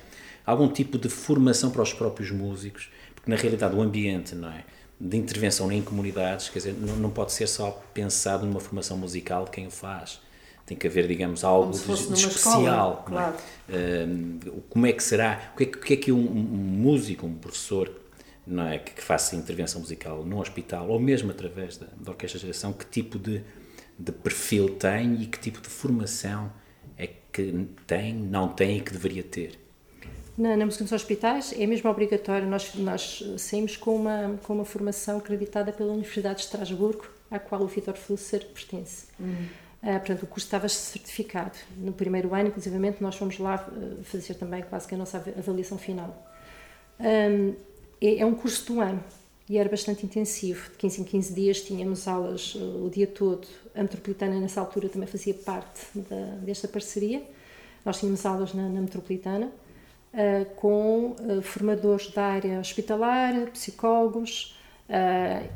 algum 0.45 0.67
tipo 0.67 0.97
de 0.97 1.09
formação 1.09 1.71
para 1.71 1.81
os 1.81 1.93
próprios 1.93 2.31
músicos, 2.31 2.89
porque 3.13 3.29
na 3.29 3.37
realidade 3.37 3.75
o 3.75 3.81
ambiente, 3.81 4.35
não 4.35 4.49
é? 4.49 4.63
De 4.99 5.17
intervenção 5.17 5.71
em 5.71 5.81
comunidades, 5.81 6.49
quer 6.49 6.59
dizer, 6.59 6.73
não, 6.73 6.95
não 6.95 7.09
pode 7.09 7.31
ser 7.31 7.47
só 7.47 7.71
pensado 7.93 8.45
numa 8.45 8.59
formação 8.59 8.97
musical 8.97 9.45
de 9.45 9.51
quem 9.51 9.67
o 9.67 9.71
faz. 9.71 10.19
Tem 10.65 10.77
que 10.77 10.87
haver, 10.87 11.07
digamos, 11.07 11.43
algo 11.43 11.71
de, 11.71 11.83
de 11.83 11.91
especial. 12.13 12.29
Escola, 12.29 13.03
claro. 13.05 13.35
é? 13.67 14.05
Uh, 14.05 14.61
como 14.69 14.85
é 14.85 14.93
que 14.93 15.03
será? 15.03 15.51
O 15.53 15.57
que 15.57 15.63
é, 15.63 15.65
que, 15.65 15.93
é 15.93 15.97
que 15.97 16.11
um, 16.11 16.19
um, 16.19 16.41
músico, 16.41 17.27
um 17.27 17.35
professor, 17.35 17.91
não 18.47 18.67
é, 18.67 18.79
que, 18.79 18.93
que, 18.93 19.03
faça 19.03 19.35
intervenção 19.35 19.81
musical 19.81 20.23
num 20.23 20.39
hospital, 20.39 20.87
ou 20.87 20.99
mesmo 20.99 21.31
através 21.31 21.75
da, 21.75 21.87
da 21.99 22.11
orquestra 22.11 22.39
de 22.39 22.45
geração, 22.45 22.71
que 22.71 22.85
tipo 22.85 23.19
de, 23.19 23.43
de 23.99 24.11
perfil 24.13 24.69
tem 24.69 25.21
e 25.21 25.25
que 25.25 25.37
tipo 25.37 25.59
de 25.59 25.67
formação 25.67 26.49
que 27.33 27.67
tem, 27.87 28.13
não 28.13 28.47
tem 28.47 28.77
e 28.77 28.81
que 28.81 28.93
deveria 28.93 29.23
ter? 29.23 29.59
Na, 30.37 30.55
na 30.55 30.65
música 30.65 30.83
dos 30.83 30.93
hospitais 30.93 31.53
é 31.57 31.65
mesmo 31.65 31.89
obrigatório. 31.89 32.47
Nós, 32.47 32.73
nós 32.75 33.23
saímos 33.37 33.75
com 33.75 33.95
uma, 33.95 34.39
com 34.43 34.53
uma 34.53 34.65
formação 34.65 35.17
acreditada 35.17 35.71
pela 35.71 35.91
Universidade 35.91 36.39
de 36.39 36.45
Estrasburgo, 36.45 37.07
à 37.29 37.39
qual 37.39 37.61
o 37.61 37.67
Vitor 37.67 37.95
Flusser 37.95 38.45
pertence. 38.47 39.07
Uhum. 39.19 39.47
Uh, 39.83 39.99
portanto, 39.99 40.23
o 40.23 40.27
curso 40.27 40.47
estava 40.47 40.69
certificado. 40.69 41.57
No 41.77 41.91
primeiro 41.91 42.33
ano, 42.33 42.47
inclusive, 42.47 42.77
nós 43.01 43.15
fomos 43.15 43.37
lá 43.37 43.67
uh, 43.67 44.03
fazer 44.03 44.35
também 44.35 44.63
quase 44.63 44.87
que 44.87 44.95
a 44.95 44.97
nossa 44.97 45.17
avaliação 45.17 45.77
final. 45.77 46.31
Um, 46.99 47.53
é, 47.99 48.19
é, 48.19 48.25
um 48.25 48.33
curso 48.33 48.65
de 48.65 48.71
um 48.71 48.81
ano 48.81 49.03
e 49.53 49.57
era 49.59 49.69
bastante 49.69 50.03
intensivo. 50.03 50.71
De 50.71 50.77
15 50.77 51.01
em 51.01 51.03
15 51.03 51.33
dias 51.33 51.61
tínhamos 51.61 52.07
aulas 52.07 52.55
uh, 52.55 52.85
o 52.85 52.89
dia 52.89 53.05
todo. 53.05 53.47
A 53.75 53.83
Metropolitana, 53.83 54.39
nessa 54.39 54.59
altura, 54.59 54.89
também 54.89 55.07
fazia 55.07 55.35
parte 55.35 55.85
da, 55.93 56.25
desta 56.41 56.67
parceria. 56.67 57.21
Nós 57.85 57.99
tínhamos 57.99 58.25
aulas 58.25 58.51
na, 58.55 58.67
na 58.67 58.81
Metropolitana 58.81 59.51
uh, 60.11 60.45
com 60.55 61.15
uh, 61.19 61.41
formadores 61.43 62.09
da 62.09 62.23
área 62.23 62.59
hospitalar, 62.59 63.51
psicólogos. 63.51 64.57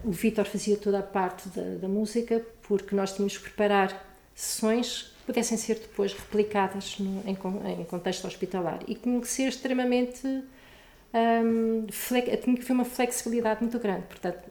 o 0.05 0.12
Vítor 0.12 0.45
fazia 0.45 0.77
toda 0.77 0.99
a 0.99 1.03
parte 1.03 1.49
da, 1.49 1.79
da, 1.81 1.88
música, 1.88 2.45
porque 2.67 2.95
nós 2.95 3.13
tínhamos 3.13 3.36
que 3.36 3.45
preparar 3.45 4.15
sessões 4.36 5.15
que 5.21 5.25
pudessem 5.25 5.57
ser 5.57 5.79
depois 5.79 6.13
replicadas 6.13 6.99
no, 6.99 7.23
em, 7.25 7.36
em 7.81 7.83
contexto 7.86 8.27
hospitalar 8.27 8.79
e 8.88 8.93
que 8.93 9.01
tinham 9.01 9.19
que 9.21 9.27
ser 9.27 9.47
extremamente 9.47 10.43
um, 11.43 11.86
tinha 11.88 12.21
que 12.21 12.62
haver 12.63 12.73
uma 12.73 12.86
flexibilidade 12.86 13.62
muito 13.62 13.80
grande. 13.80 14.03
Portanto, 14.08 14.49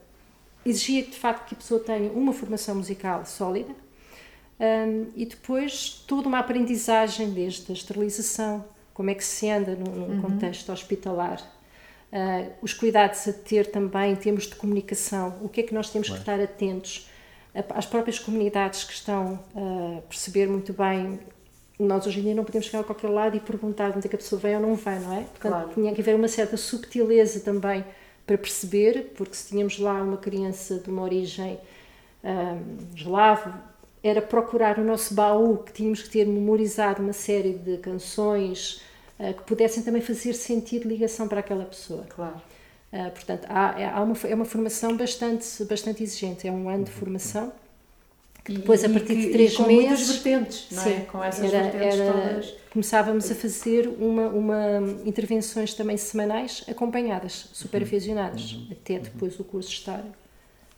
exigia 0.65 1.03
de 1.03 1.17
facto 1.17 1.47
que 1.47 1.55
a 1.55 1.57
pessoa 1.57 1.79
tenha 1.79 2.11
uma 2.11 2.33
formação 2.33 2.75
musical 2.75 3.25
sólida, 3.25 3.73
Um, 4.59 5.11
e 5.15 5.23
depois 5.23 6.03
toda 6.07 6.27
uma 6.27 6.39
aprendizagem 6.39 7.29
desde 7.29 7.71
a 7.71 7.75
esterilização, 7.75 8.65
como 8.91 9.11
é 9.11 9.13
que 9.13 9.23
se 9.23 9.47
anda 9.47 9.75
num, 9.75 10.15
uhum. 10.15 10.19
contexto 10.19 10.71
hospitalar, 10.71 11.39
uh, 12.11 12.51
os 12.59 12.73
cuidados 12.73 13.27
a 13.27 13.33
ter 13.33 13.67
também 13.69 14.13
em 14.13 14.15
termos 14.15 14.47
de 14.47 14.55
comunicação, 14.55 15.37
o 15.43 15.47
que 15.47 15.61
é 15.61 15.63
que 15.63 15.75
nós 15.75 15.91
temos 15.91 16.09
que 16.09 16.17
estar 16.17 16.39
atentos 16.41 17.07
às 17.69 17.85
próprias 17.85 18.17
comunidades 18.17 18.83
que 18.83 18.93
estão 18.93 19.39
a 19.55 20.01
perceber 20.09 20.47
muito 20.47 20.73
bem. 20.73 21.19
Nós 21.79 22.07
hoje 22.07 22.19
em 22.19 22.23
dia 22.23 22.35
não 22.35 22.43
podemos 22.43 22.65
chegar 22.65 22.79
a 22.79 22.83
qualquer 22.83 23.09
lado 23.09 23.37
e 23.37 23.39
perguntar 23.39 23.95
onde 23.95 24.07
é 24.07 24.09
que 24.09 24.15
a 24.15 24.19
pessoa 24.19 24.41
vem 24.41 24.55
ou 24.55 24.61
não 24.61 24.75
vem, 24.75 24.99
não 24.99 25.13
é? 25.13 25.21
Portanto, 25.21 25.51
claro. 25.51 25.69
tinha 25.75 25.93
que 25.93 26.01
haver 26.01 26.15
uma 26.15 26.27
certa 26.27 26.57
subtileza 26.57 27.39
também 27.41 27.85
para 28.25 28.37
perceber, 28.37 29.13
porque 29.15 29.35
se 29.35 29.47
tínhamos 29.47 29.79
lá 29.79 30.01
uma 30.01 30.17
criança 30.17 30.79
de 30.79 30.89
uma 30.89 31.03
origem 31.03 31.59
um, 32.23 32.95
eslavo, 32.95 33.53
era 34.03 34.21
procurar 34.21 34.77
o 34.79 34.83
nosso 34.83 35.13
baú, 35.13 35.59
que 35.59 35.71
tínhamos 35.71 36.01
que 36.01 36.09
ter 36.09 36.25
memorizado 36.25 37.01
uma 37.01 37.13
série 37.13 37.53
de 37.53 37.77
canções 37.77 38.81
uh, 39.19 39.33
que 39.33 39.43
pudessem 39.43 39.83
também 39.83 40.01
fazer 40.01 40.33
sentido 40.33 40.87
ligação 40.87 41.27
para 41.27 41.39
aquela 41.39 41.65
pessoa. 41.65 42.05
Claro. 42.09 42.41
Uh, 42.91 43.11
portanto, 43.11 43.45
há, 43.49 43.79
é, 43.79 43.85
há 43.85 44.01
uma, 44.01 44.15
é 44.25 44.35
uma 44.35 44.45
formação 44.45 44.97
bastante, 44.97 45.63
bastante 45.65 46.03
exigente, 46.03 46.47
é 46.47 46.51
um 46.51 46.69
ano 46.69 46.85
de 46.85 46.91
formação. 46.91 47.51
Que 48.47 48.53
depois, 48.53 48.81
a 48.81 48.87
partir 48.87 49.07
que, 49.07 49.25
de 49.25 49.29
três 49.29 49.51
e 49.51 49.57
com 49.57 49.63
meses. 49.63 49.85
muitas 49.87 50.07
vertentes, 50.07 50.67
não 50.71 50.81
é? 50.81 50.85
Sim, 50.85 51.05
Com 51.11 51.21
essas 51.21 51.53
era, 51.53 51.63
vertentes 51.63 51.99
era, 51.99 52.13
todas. 52.13 52.55
Começávamos 52.71 53.29
a 53.29 53.35
fazer 53.35 53.89
uma, 53.99 54.27
uma 54.29 54.79
intervenções 55.05 55.73
também 55.73 55.97
semanais 55.97 56.63
acompanhadas, 56.65 57.49
supervisionadas, 57.51 58.53
uhum. 58.53 58.69
até 58.71 58.99
depois 58.99 59.37
o 59.37 59.43
curso 59.43 59.69
estar 59.69 60.01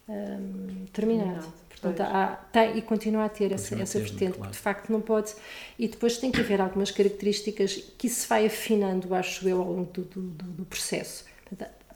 um, 0.08 0.86
terminado. 0.92 1.46
Portanto, 1.70 2.02
há, 2.02 2.40
tem 2.52 2.76
e 2.76 2.82
continua 2.82 3.26
a 3.26 3.30
ter 3.30 3.50
continua 3.50 3.56
essa, 3.56 3.76
essa 3.84 4.00
vertente, 4.00 4.18
claro. 4.18 4.38
porque 4.40 4.54
de 4.54 4.58
facto 4.58 4.90
não 4.90 5.00
pode. 5.00 5.36
E 5.78 5.88
depois 5.88 6.18
tem 6.18 6.32
que 6.32 6.42
haver 6.42 6.60
algumas 6.60 6.90
características 6.90 7.76
que 8.00 8.10
se 8.10 8.28
vai 8.28 8.48
afinando, 8.48 9.14
acho 9.14 9.48
eu, 9.48 9.62
ao 9.62 9.72
longo 9.72 9.92
do, 9.94 10.02
do, 10.02 10.22
do 10.22 10.66
processo. 10.66 11.24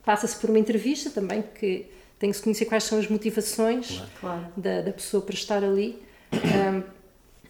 Passa-se 0.05 0.37
por 0.37 0.51
uma 0.51 0.59
entrevista 0.59 1.09
também, 1.09 1.41
que 1.41 1.87
tem 2.23 2.31
que 2.31 2.37
se 2.37 2.43
conhecer 2.43 2.63
quais 2.63 2.85
são 2.85 2.97
as 2.99 3.07
motivações 3.09 4.01
claro. 4.21 4.47
da, 4.55 4.79
da, 4.79 4.93
pessoa 4.93 5.21
para 5.21 5.35
estar 5.35 5.61
ali. 5.61 6.01
Um, 6.31 6.81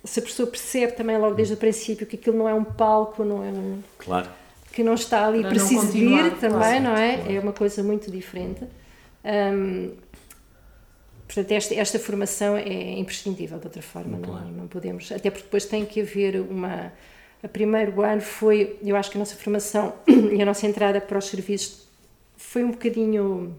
se 0.04 0.20
a 0.20 0.24
pessoa 0.24 0.48
percebe 0.50 0.94
também 0.94 1.16
logo 1.16 1.36
desde 1.36 1.54
o 1.54 1.58
princípio 1.58 2.08
que 2.08 2.16
aquilo 2.16 2.36
não 2.36 2.50
é 2.50 2.56
um 2.56 2.64
palco, 2.64 3.24
não 3.24 3.44
é 3.44 3.50
um. 3.50 3.84
Claro. 4.00 4.28
Que 4.72 4.82
não 4.82 4.96
está 4.96 5.28
ali 5.28 5.42
para, 5.42 5.52
para 5.52 5.60
se 5.60 5.76
exibir 5.76 6.40
também, 6.40 6.58
claro, 6.58 6.84
não 6.86 6.98
é? 6.98 7.18
Claro. 7.18 7.34
É 7.34 7.40
uma 7.40 7.54
coisa 7.54 7.84
muito 7.84 8.10
diferente. 8.10 8.64
Um, 9.24 9.92
Portanto, 11.28 11.52
esta, 11.52 11.76
esta 11.76 12.00
formação 12.00 12.58
é 12.58 13.00
imprescindível, 13.00 13.60
de 13.60 13.66
outra 13.66 13.82
forma, 13.82 14.18
não, 14.18 14.52
não 14.52 14.68
podemos. 14.68 15.12
Até 15.12 15.30
porque 15.30 15.46
depois 15.46 15.66
tem 15.66 15.86
que 15.86 16.02
haver 16.02 16.40
uma. 16.42 16.92
O 17.44 17.48
primeiro 17.48 18.02
ano 18.02 18.22
foi, 18.22 18.78
eu 18.84 18.96
acho 18.96 19.12
que 19.12 19.18
a 19.18 19.20
nossa 19.20 19.36
formação 19.36 19.94
e 20.08 20.42
a 20.42 20.46
nossa 20.46 20.66
entrada 20.66 21.00
para 21.00 21.18
os 21.18 21.26
serviços 21.26 21.88
foi 22.36 22.64
um 22.64 22.72
bocadinho. 22.72 23.56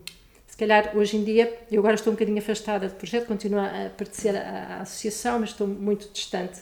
Se 0.54 0.56
calhar 0.56 0.96
hoje 0.96 1.16
em 1.16 1.24
dia, 1.24 1.52
eu 1.68 1.80
agora 1.80 1.96
estou 1.96 2.12
um 2.12 2.14
bocadinho 2.14 2.38
afastada 2.38 2.88
do 2.88 2.94
projeto, 2.94 3.26
continuo 3.26 3.58
a 3.58 3.90
pertencer 3.96 4.36
à, 4.36 4.76
à 4.76 4.80
associação, 4.82 5.40
mas 5.40 5.48
estou 5.50 5.66
muito 5.66 6.08
distante, 6.12 6.60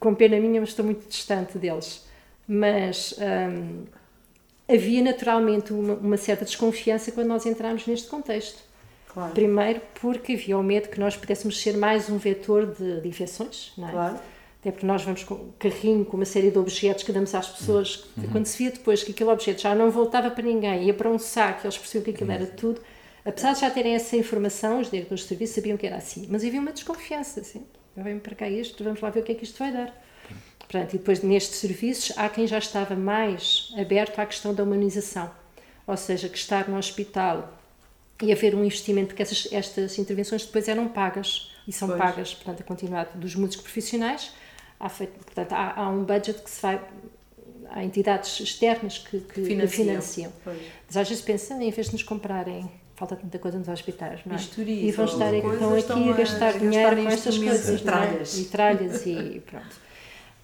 com 0.00 0.12
pena 0.12 0.40
minha, 0.40 0.60
mas 0.60 0.70
estou 0.70 0.84
muito 0.84 1.08
distante 1.08 1.56
deles. 1.56 2.04
Mas 2.48 3.14
hum, 3.20 3.84
havia 4.68 5.02
naturalmente 5.04 5.72
uma, 5.72 5.94
uma 5.94 6.16
certa 6.16 6.44
desconfiança 6.44 7.12
quando 7.12 7.28
nós 7.28 7.46
entramos 7.46 7.86
neste 7.86 8.08
contexto 8.08 8.70
Claro. 9.12 9.32
Primeiro 9.32 9.80
porque 10.00 10.34
havia 10.34 10.56
o 10.56 10.62
medo 10.62 10.88
que 10.88 11.00
nós 11.00 11.16
pudéssemos 11.16 11.60
ser 11.60 11.76
mais 11.76 12.08
um 12.08 12.16
vetor 12.16 12.66
de, 12.66 13.00
de 13.00 13.08
infecções, 13.08 13.72
não 13.76 13.88
é? 13.88 13.90
Claro. 13.90 14.20
Até 14.60 14.70
porque 14.70 14.86
nós 14.86 15.02
vamos 15.02 15.24
com 15.24 15.34
um 15.34 15.52
carrinho 15.58 16.04
com 16.04 16.16
uma 16.16 16.26
série 16.26 16.50
de 16.50 16.58
objetos 16.58 17.02
que 17.02 17.12
damos 17.12 17.34
às 17.34 17.48
pessoas. 17.48 18.04
Uhum. 18.16 18.28
Quando 18.30 18.46
se 18.46 18.58
via 18.58 18.70
depois 18.70 19.02
que 19.02 19.10
aquele 19.10 19.30
objeto 19.30 19.62
já 19.62 19.74
não 19.74 19.90
voltava 19.90 20.30
para 20.30 20.44
ninguém, 20.44 20.84
ia 20.84 20.94
para 20.94 21.08
um 21.08 21.18
saco, 21.18 21.66
eles 21.66 21.78
percebiam 21.78 22.04
que 22.04 22.10
aquilo 22.10 22.30
era 22.30 22.44
uhum. 22.44 22.50
tudo. 22.56 22.80
Apesar 23.24 23.54
de 23.54 23.60
já 23.60 23.70
terem 23.70 23.94
essa 23.94 24.16
informação, 24.16 24.80
os 24.80 24.90
diretores 24.90 25.22
de 25.22 25.28
serviço 25.28 25.54
sabiam 25.54 25.76
que 25.76 25.86
era 25.86 25.96
assim. 25.96 26.26
Mas 26.30 26.44
havia 26.44 26.60
uma 26.60 26.72
desconfiança, 26.72 27.40
assim. 27.40 27.64
Vem 27.96 28.18
para 28.18 28.34
cá 28.34 28.48
isto, 28.48 28.84
vamos 28.84 29.00
lá 29.00 29.10
ver 29.10 29.20
o 29.20 29.22
que 29.22 29.32
é 29.32 29.34
que 29.34 29.44
isto 29.44 29.58
vai 29.58 29.72
dar. 29.72 29.94
Portanto, 30.58 30.94
e 30.94 30.98
depois 30.98 31.22
nestes 31.22 31.58
serviços 31.58 32.16
há 32.16 32.28
quem 32.28 32.46
já 32.46 32.58
estava 32.58 32.94
mais 32.94 33.74
aberto 33.78 34.18
à 34.20 34.26
questão 34.26 34.54
da 34.54 34.62
humanização. 34.62 35.30
Ou 35.86 35.96
seja, 35.96 36.28
que 36.28 36.38
estar 36.38 36.68
no 36.68 36.78
hospital 36.78 37.58
e 38.22 38.30
haver 38.30 38.54
um 38.54 38.64
investimento, 38.64 39.08
porque 39.08 39.22
essas, 39.22 39.48
estas 39.50 39.98
intervenções 39.98 40.44
depois 40.44 40.68
eram 40.68 40.86
pagas 40.88 41.50
e 41.66 41.72
são 41.72 41.88
pois. 41.88 42.00
pagas, 42.00 42.34
portanto, 42.34 42.60
a 42.60 42.64
continuar 42.64 43.04
dos 43.14 43.34
músicos 43.34 43.62
profissionais. 43.62 44.32
Há, 44.80 44.88
feito, 44.88 45.12
portanto, 45.24 45.52
há, 45.52 45.74
há, 45.78 45.88
um 45.90 46.02
budget 46.04 46.42
que 46.42 46.50
se 46.50 46.60
vai. 46.60 46.80
Há 47.68 47.84
entidades 47.84 48.40
externas 48.40 48.98
que, 48.98 49.20
que 49.20 49.44
financiam. 49.44 49.86
financiam. 49.86 50.32
Mas 50.86 50.96
às 50.96 51.08
vezes 51.08 51.22
pensam, 51.22 51.62
em 51.62 51.70
vez 51.70 51.86
de 51.86 51.92
nos 51.92 52.02
comprarem 52.02 52.68
falta 53.00 53.16
tanta 53.16 53.38
coisa 53.38 53.58
nos 53.58 53.68
hospitais, 53.68 54.20
não 54.26 54.34
é? 54.34 54.36
Misturista, 54.36 54.86
e 54.86 54.92
vão 54.92 55.06
estar, 55.06 55.32
estão 55.32 56.00
aqui 56.02 56.10
a 56.10 56.12
gastar 56.12 56.58
dinheiro 56.58 56.96
com 56.96 57.08
estas 57.08 57.38
coisas, 57.38 57.80
tralhas. 57.80 58.36
É? 58.36 58.40
E 58.40 58.44
tralhas 58.44 59.06
e 59.06 59.42
pronto. 59.50 59.90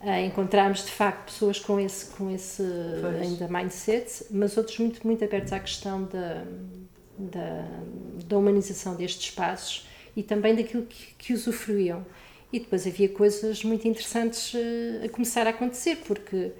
Uh, 0.00 0.26
encontramos 0.26 0.84
de 0.84 0.90
facto 0.90 1.26
pessoas 1.26 1.58
com 1.58 1.78
esse, 1.78 2.06
com 2.14 2.30
esse 2.30 2.62
ainda 3.20 3.48
mindset, 3.48 4.26
mas 4.30 4.56
outros 4.56 4.78
muito, 4.78 5.06
muito 5.06 5.22
abertos 5.22 5.52
à 5.52 5.60
questão 5.60 6.04
da, 6.04 6.44
da, 7.18 7.66
da 8.26 8.38
humanização 8.38 8.94
destes 8.94 9.28
espaços 9.28 9.86
e 10.14 10.22
também 10.22 10.54
daquilo 10.54 10.84
que, 10.86 11.14
que 11.18 11.34
usufruíam. 11.34 12.06
E 12.52 12.60
depois 12.60 12.86
havia 12.86 13.08
coisas 13.08 13.64
muito 13.64 13.86
interessantes 13.88 14.54
uh, 14.54 15.04
a 15.04 15.08
começar 15.08 15.46
a 15.46 15.50
acontecer, 15.50 15.96
porque 16.06 16.52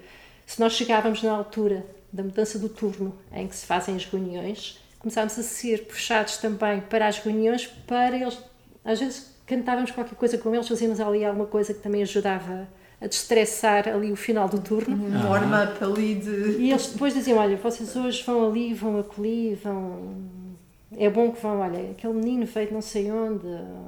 se 0.45 0.59
nós 0.59 0.73
chegávamos 0.73 1.23
na 1.23 1.31
altura 1.31 1.85
da 2.11 2.23
mudança 2.23 2.59
do 2.59 2.69
turno 2.69 3.17
em 3.31 3.47
que 3.47 3.55
se 3.55 3.65
fazem 3.65 3.95
as 3.95 4.05
reuniões, 4.05 4.79
começámos 4.99 5.37
a 5.37 5.43
ser 5.43 5.85
puxados 5.85 6.37
também 6.37 6.81
para 6.81 7.07
as 7.07 7.19
reuniões, 7.19 7.65
para 7.65 8.15
eles. 8.17 8.37
Às 8.83 8.99
vezes 8.99 9.35
cantávamos 9.45 9.91
qualquer 9.91 10.15
coisa 10.15 10.37
com 10.37 10.53
eles, 10.53 10.67
fazíamos 10.67 10.99
ali 10.99 11.23
alguma 11.23 11.45
coisa 11.45 11.73
que 11.73 11.81
também 11.81 12.01
ajudava 12.01 12.67
a 12.99 13.07
destressar 13.07 13.87
ali 13.87 14.11
o 14.11 14.15
final 14.15 14.49
do 14.49 14.59
turno. 14.59 14.95
Um 14.95 15.29
warm-up 15.29 15.83
ali 15.83 16.15
de. 16.15 16.57
E 16.59 16.71
eles 16.71 16.87
depois 16.87 17.13
diziam: 17.13 17.37
Olha, 17.37 17.55
vocês 17.57 17.95
hoje 17.95 18.23
vão 18.23 18.49
ali, 18.49 18.73
vão 18.73 18.99
acolhi, 18.99 19.55
vão 19.55 20.47
é 20.95 21.09
bom 21.09 21.31
que 21.31 21.41
vão, 21.41 21.59
olha, 21.59 21.91
aquele 21.91 22.13
menino 22.13 22.45
veio 22.45 22.67
de 22.67 22.73
não 22.73 22.81
sei 22.81 23.11
onde, 23.11 23.45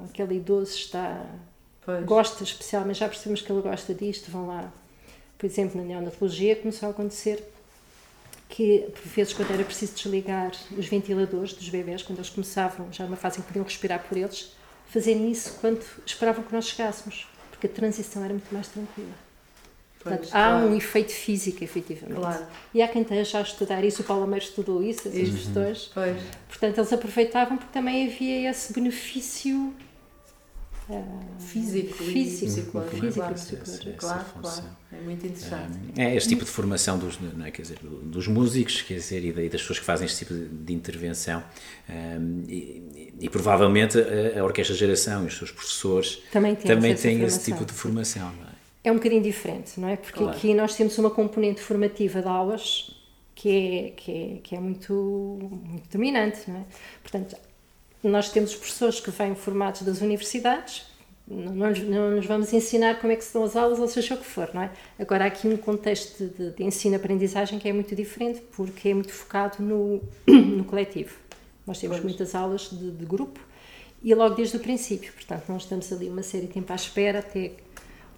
aquele 0.08 0.36
idoso 0.36 0.74
está. 0.74 1.24
Pois. 1.96 2.04
Gosta 2.04 2.44
especialmente, 2.44 2.98
já 2.98 3.08
percebemos 3.08 3.42
que 3.42 3.50
ele 3.50 3.62
gosta 3.62 3.94
disto, 3.94 4.30
vão 4.30 4.46
lá. 4.46 4.72
Por 5.38 5.46
exemplo, 5.46 5.80
na 5.80 5.86
neonatologia 5.86 6.54
começou 6.56 6.88
a 6.88 6.90
acontecer 6.90 7.42
que, 8.48 8.86
por 8.92 9.02
vezes, 9.02 9.32
quando 9.32 9.52
era 9.52 9.64
preciso 9.64 9.94
desligar 9.94 10.52
os 10.76 10.86
ventiladores 10.86 11.52
dos 11.52 11.68
bebés, 11.68 12.02
quando 12.02 12.18
eles 12.18 12.30
começavam, 12.30 12.92
já 12.92 13.04
numa 13.04 13.16
fase 13.16 13.38
em 13.38 13.42
que 13.42 13.48
podiam 13.48 13.64
respirar 13.64 14.04
por 14.06 14.18
eles, 14.18 14.52
fazerem 14.88 15.30
isso 15.30 15.56
quando 15.60 15.82
esperavam 16.04 16.44
que 16.44 16.52
nós 16.52 16.66
chegássemos, 16.66 17.26
porque 17.50 17.66
a 17.66 17.70
transição 17.70 18.24
era 18.24 18.34
muito 18.34 18.52
mais 18.52 18.68
tranquila. 18.68 19.12
Portanto, 20.00 20.20
pois, 20.20 20.34
há 20.34 20.48
claro. 20.48 20.66
um 20.66 20.74
efeito 20.74 21.12
físico, 21.12 21.62
efetivamente. 21.62 22.18
Claro. 22.18 22.46
E 22.74 22.82
há 22.82 22.88
quem 22.88 23.02
esteja 23.02 23.38
a 23.38 23.42
estudar 23.42 23.84
isso, 23.84 24.02
o 24.02 24.04
Paulo 24.04 24.26
Meiro 24.26 24.44
estudou 24.44 24.82
isso, 24.82 25.08
essas 25.08 25.28
uhum. 25.28 25.34
questões. 25.34 25.90
Pois. 25.94 26.16
Portanto, 26.48 26.78
eles 26.78 26.92
aproveitavam 26.92 27.58
porque 27.58 27.72
também 27.72 28.08
havia 28.08 28.50
esse 28.50 28.72
benefício 28.72 29.74
físico, 31.38 31.94
físico, 31.94 32.02
físico, 32.04 32.46
físico, 32.46 32.70
claro, 32.72 33.36
físico, 33.36 33.96
claro, 33.96 34.24
claro, 34.40 34.64
É 34.92 35.00
muito 35.00 35.26
interessante. 35.26 35.78
É, 35.96 36.14
este 36.14 36.28
tipo 36.28 36.44
de 36.44 36.50
formação 36.50 36.98
dos, 36.98 37.18
não 37.20 37.44
é, 37.44 37.50
quer 37.50 37.62
dizer, 37.62 37.78
dos 37.82 38.28
músicos, 38.28 38.82
quer 38.82 38.94
dizer, 38.94 39.24
e 39.24 39.48
das 39.48 39.60
pessoas 39.60 39.78
que 39.78 39.84
fazem 39.84 40.06
este 40.06 40.24
tipo 40.24 40.34
de 40.34 40.72
intervenção, 40.72 41.42
um, 41.88 42.44
e, 42.48 43.12
e, 43.20 43.28
provavelmente 43.28 43.98
a, 43.98 44.40
a 44.40 44.44
Orquestra 44.44 44.74
Geração 44.74 45.24
e 45.24 45.26
os 45.26 45.36
seus 45.36 45.50
professores 45.50 46.22
também, 46.32 46.54
também 46.54 46.94
têm 46.94 47.22
esse 47.22 47.44
tipo 47.44 47.64
de 47.64 47.72
formação. 47.72 48.32
Não 48.32 48.46
é? 48.46 48.50
é 48.84 48.92
um 48.92 48.96
bocadinho 48.96 49.22
diferente, 49.22 49.78
não 49.78 49.88
é? 49.88 49.96
Porque 49.96 50.18
claro. 50.18 50.36
aqui 50.36 50.54
nós 50.54 50.74
temos 50.74 50.96
uma 50.98 51.10
componente 51.10 51.60
formativa 51.60 52.22
de 52.22 52.28
aulas 52.28 52.96
que 53.34 53.48
é, 53.48 53.90
que 53.90 54.12
é, 54.12 54.38
que 54.42 54.54
é 54.54 54.60
muito, 54.60 54.92
muito 54.92 55.88
dominante, 55.90 56.50
não 56.50 56.58
é? 56.58 56.64
Portanto, 57.02 57.36
nós 58.08 58.30
temos 58.30 58.54
professores 58.54 59.00
que 59.00 59.10
vêm 59.10 59.34
formados 59.34 59.82
das 59.82 60.00
universidades, 60.00 60.86
não, 61.30 61.52
não, 61.54 61.70
não, 61.70 62.10
nos 62.10 62.26
vamos 62.26 62.52
ensinar 62.52 62.98
como 62.98 63.12
é 63.12 63.16
que 63.16 63.24
se 63.24 63.32
dão 63.32 63.44
as 63.44 63.54
aulas, 63.54 63.78
ou 63.78 63.86
seja 63.86 64.14
o 64.14 64.18
que 64.18 64.24
for, 64.24 64.50
não 64.52 64.62
é? 64.62 64.70
Agora, 64.98 65.24
há 65.24 65.26
aqui 65.28 65.46
um 65.46 65.56
contexto 65.56 66.26
de, 66.26 66.50
de 66.50 66.64
ensino-aprendizagem 66.64 67.58
que 67.58 67.68
é 67.68 67.72
muito 67.72 67.94
diferente, 67.94 68.40
porque 68.52 68.88
é 68.88 68.94
muito 68.94 69.12
focado 69.12 69.62
no, 69.62 70.02
no 70.26 70.64
coletivo. 70.64 71.16
Nós 71.64 71.78
temos 71.78 71.98
pois. 71.98 72.04
muitas 72.04 72.34
aulas 72.34 72.70
de, 72.70 72.90
de 72.90 73.04
grupo 73.04 73.38
e 74.02 74.12
logo 74.12 74.34
desde 74.34 74.56
o 74.56 74.60
princípio, 74.60 75.12
portanto, 75.12 75.44
nós 75.48 75.62
estamos 75.62 75.92
ali 75.92 76.08
uma 76.08 76.22
série 76.22 76.46
de 76.46 76.54
tempo 76.54 76.72
à 76.72 76.76
espera 76.76 77.20
até 77.20 77.52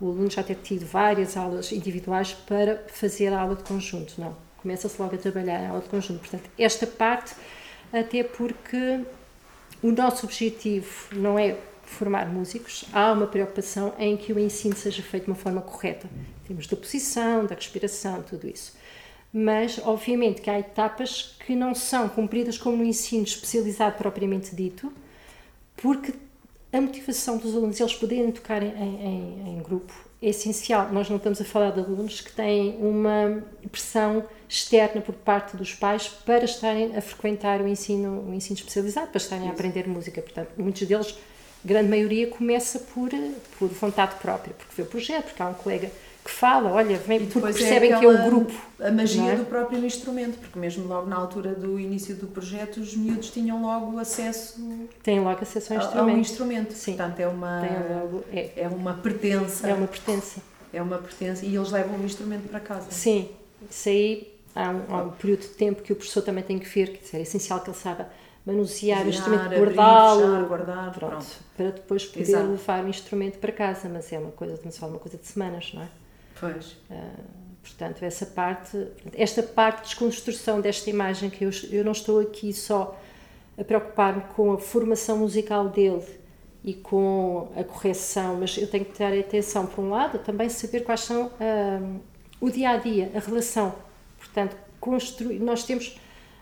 o 0.00 0.08
aluno 0.10 0.30
já 0.30 0.42
ter 0.42 0.56
tido 0.56 0.86
várias 0.86 1.36
aulas 1.36 1.70
individuais 1.70 2.32
para 2.32 2.82
fazer 2.88 3.32
a 3.32 3.40
aula 3.40 3.56
de 3.56 3.62
conjunto, 3.62 4.14
não. 4.18 4.34
Começa-se 4.56 5.00
logo 5.00 5.14
a 5.14 5.18
trabalhar 5.18 5.58
a 5.58 5.68
aula 5.68 5.80
de 5.80 5.88
conjunto. 5.88 6.20
Portanto, 6.20 6.48
esta 6.58 6.86
parte, 6.86 7.34
até 7.92 8.24
porque 8.24 9.00
o 9.82 9.90
nosso 9.90 10.26
objetivo 10.26 10.88
não 11.12 11.38
é 11.38 11.56
formar 11.84 12.26
músicos, 12.26 12.84
há 12.92 13.12
uma 13.12 13.26
preocupação 13.26 13.92
em 13.98 14.16
que 14.16 14.32
o 14.32 14.38
ensino 14.38 14.76
seja 14.76 15.02
feito 15.02 15.24
de 15.24 15.30
uma 15.30 15.36
forma 15.36 15.60
correta. 15.60 16.08
Temos 16.46 16.66
da 16.66 16.76
posição, 16.76 17.44
da 17.44 17.54
respiração, 17.54 18.22
tudo 18.22 18.48
isso. 18.48 18.74
Mas, 19.32 19.78
obviamente, 19.84 20.40
que 20.40 20.50
há 20.50 20.58
etapas 20.58 21.36
que 21.44 21.54
não 21.54 21.74
são 21.74 22.08
cumpridas 22.08 22.58
como 22.58 22.76
no 22.76 22.84
ensino 22.84 23.24
especializado 23.24 23.96
propriamente 23.96 24.54
dito, 24.54 24.92
porque 25.76 26.14
a 26.72 26.80
motivação 26.80 27.36
dos 27.38 27.54
alunos, 27.54 27.80
eles 27.80 27.94
poderem 27.94 28.30
tocar 28.30 28.62
em, 28.62 28.68
em, 28.68 29.48
em 29.58 29.62
grupo, 29.62 29.92
é 30.22 30.28
essencial. 30.28 30.90
Nós 30.92 31.10
não 31.10 31.16
estamos 31.16 31.40
a 31.40 31.44
falar 31.44 31.72
de 31.72 31.80
alunos 31.80 32.20
que 32.20 32.32
têm 32.32 32.76
uma 32.80 33.42
pressão 33.70 34.24
externa 34.48 35.00
por 35.00 35.14
parte 35.14 35.56
dos 35.56 35.74
pais 35.74 36.06
para 36.06 36.44
estarem 36.44 36.96
a 36.96 37.00
frequentar 37.00 37.60
o 37.60 37.66
ensino, 37.66 38.24
o 38.28 38.32
ensino 38.32 38.56
especializado, 38.56 39.08
para 39.08 39.18
estarem 39.18 39.44
Isso. 39.44 39.52
a 39.52 39.54
aprender 39.54 39.88
música. 39.88 40.22
Portanto, 40.22 40.50
muitos 40.56 40.86
deles, 40.86 41.18
grande 41.64 41.88
maioria, 41.88 42.28
começa 42.28 42.78
por, 42.78 43.10
por 43.58 43.68
vontade 43.68 44.14
própria, 44.16 44.54
porque 44.54 44.72
vê 44.76 44.82
o 44.82 44.86
projeto, 44.86 45.24
porque 45.24 45.42
há 45.42 45.48
um 45.48 45.54
colega 45.54 45.90
que 46.24 46.30
fala, 46.30 46.70
olha, 46.70 46.96
vem 46.98 47.26
porque 47.26 47.38
é 47.48 47.52
percebem 47.52 47.92
é 47.92 47.98
que 47.98 48.04
é 48.04 48.08
o 48.08 48.24
grupo. 48.24 48.52
A 48.80 48.90
magia 48.90 49.32
é? 49.32 49.36
do 49.36 49.44
próprio 49.44 49.84
instrumento, 49.84 50.38
porque 50.38 50.58
mesmo 50.58 50.86
logo 50.86 51.08
na 51.08 51.16
altura 51.16 51.54
do 51.54 51.78
início 51.80 52.14
do 52.14 52.28
projeto, 52.28 52.78
os 52.78 52.96
miúdos 52.96 53.30
tinham 53.30 53.60
logo 53.60 53.98
acesso. 53.98 54.60
Têm 55.02 55.20
logo 55.20 55.40
acesso 55.42 55.72
ao 55.72 55.80
instrumento. 55.80 56.14
Ao 56.14 56.20
instrumento. 56.20 56.72
Sim. 56.74 56.96
Portanto, 56.96 57.20
é 57.20 57.26
uma. 57.26 57.60
Logo, 58.00 58.24
é. 58.32 58.50
é 58.56 58.68
uma 58.68 58.94
pertença. 58.94 59.68
É 59.68 59.74
uma 59.74 59.86
pertença. 59.88 60.40
É 60.72 60.80
uma 60.80 60.98
pertença. 60.98 61.44
E 61.44 61.56
eles 61.56 61.70
levam 61.70 61.98
o 61.98 62.04
instrumento 62.04 62.48
para 62.48 62.60
casa. 62.60 62.90
Sim. 62.90 63.28
Isso 63.68 63.88
aí 63.88 64.32
há 64.54 64.70
um, 64.70 64.94
há 64.94 65.02
um 65.02 65.10
período 65.10 65.40
de 65.40 65.48
tempo 65.48 65.82
que 65.82 65.92
o 65.92 65.96
professor 65.96 66.22
também 66.22 66.44
tem 66.44 66.58
que 66.58 66.68
ver, 66.68 66.98
que 66.98 67.16
é 67.16 67.20
essencial 67.20 67.60
que 67.60 67.70
ele 67.70 67.76
saiba 67.76 68.08
manusear 68.44 69.06
o 69.06 69.08
instrumento, 69.08 69.50
guardá-lo, 69.50 70.46
guardar, 70.46 70.92
pronto, 70.92 71.10
pronto, 71.10 71.26
para 71.56 71.70
depois 71.70 72.06
poder 72.06 72.22
Exato. 72.22 72.50
levar 72.50 72.84
o 72.84 72.88
instrumento 72.88 73.38
para 73.38 73.52
casa, 73.52 73.88
mas 73.88 74.12
é 74.12 74.18
uma 74.18 74.32
coisa, 74.32 74.58
uma 74.82 74.98
coisa 74.98 75.16
de 75.16 75.26
semanas, 75.26 75.70
não 75.72 75.82
é? 75.82 75.88
Pois. 76.42 76.72
Uh, 76.90 77.22
portanto, 77.62 78.02
essa 78.02 78.26
parte, 78.26 78.88
esta 79.14 79.44
parte 79.44 79.82
de 79.82 79.88
desconstrução 79.90 80.60
desta 80.60 80.90
imagem, 80.90 81.30
que 81.30 81.44
eu, 81.44 81.50
eu 81.70 81.84
não 81.84 81.92
estou 81.92 82.18
aqui 82.18 82.52
só 82.52 83.00
a 83.56 83.62
preocupar-me 83.62 84.22
com 84.34 84.52
a 84.52 84.58
formação 84.58 85.18
musical 85.18 85.68
dele 85.68 86.04
e 86.64 86.74
com 86.74 87.52
a 87.56 87.62
correção, 87.62 88.38
mas 88.40 88.58
eu 88.58 88.66
tenho 88.66 88.84
que 88.84 88.92
ter 88.92 89.20
atenção, 89.20 89.66
por 89.66 89.84
um 89.84 89.90
lado, 89.90 90.18
também 90.18 90.48
saber 90.48 90.80
quais 90.80 91.02
são 91.02 91.26
uh, 91.26 92.00
o 92.40 92.50
dia 92.50 92.70
a 92.70 92.76
dia, 92.76 93.12
a 93.14 93.20
relação. 93.20 93.72
Portanto, 94.18 94.56
construir, 94.80 95.38
nós 95.38 95.62
temos, 95.62 95.96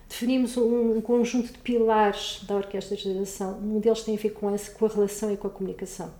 definimos 0.09 0.57
um, 0.57 0.99
conjunto 1.03 1.53
de 1.53 1.59
pilares 1.59 2.43
da 2.45 2.55
orquestra 2.57 2.97
de 2.97 3.03
geração. 3.03 3.59
Um 3.59 3.79
deles 3.81 4.03
tem 4.03 4.15
a 4.15 4.19
ver 4.19 4.31
com, 4.31 4.57
com 4.57 4.87
a 4.87 4.89
relação 4.89 5.31
e 5.31 5.37
com 5.37 5.47
a 5.47 5.51
comunicação. 5.51 6.11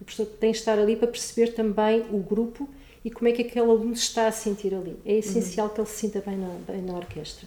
O 0.00 0.04
professor 0.04 0.24
tem 0.24 0.52
que 0.52 0.58
estar 0.58 0.78
ali 0.78 0.96
para 0.96 1.08
perceber 1.08 1.48
também 1.48 2.00
o 2.10 2.18
grupo 2.18 2.66
e 3.06 3.10
como 3.10 3.28
é 3.28 3.32
que 3.32 3.42
aquele 3.42 3.64
aluno 3.64 3.92
está 3.92 4.26
a 4.26 4.32
sentir 4.32 4.74
ali. 4.74 4.98
É 5.06 5.12
essencial 5.12 5.68
uhum. 5.68 5.74
que 5.74 5.80
ele 5.80 5.88
se 5.88 5.96
sinta 5.96 6.20
bem 6.26 6.36
na, 6.36 6.48
bem 6.66 6.82
na 6.82 6.94
orquestra. 6.94 7.46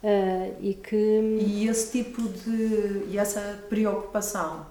Uh, 0.00 0.54
e 0.60 0.74
que 0.74 0.96
e 1.40 1.66
esse 1.66 1.90
tipo 1.90 2.22
de 2.22 3.08
e 3.10 3.18
essa 3.18 3.64
preocupação 3.68 4.64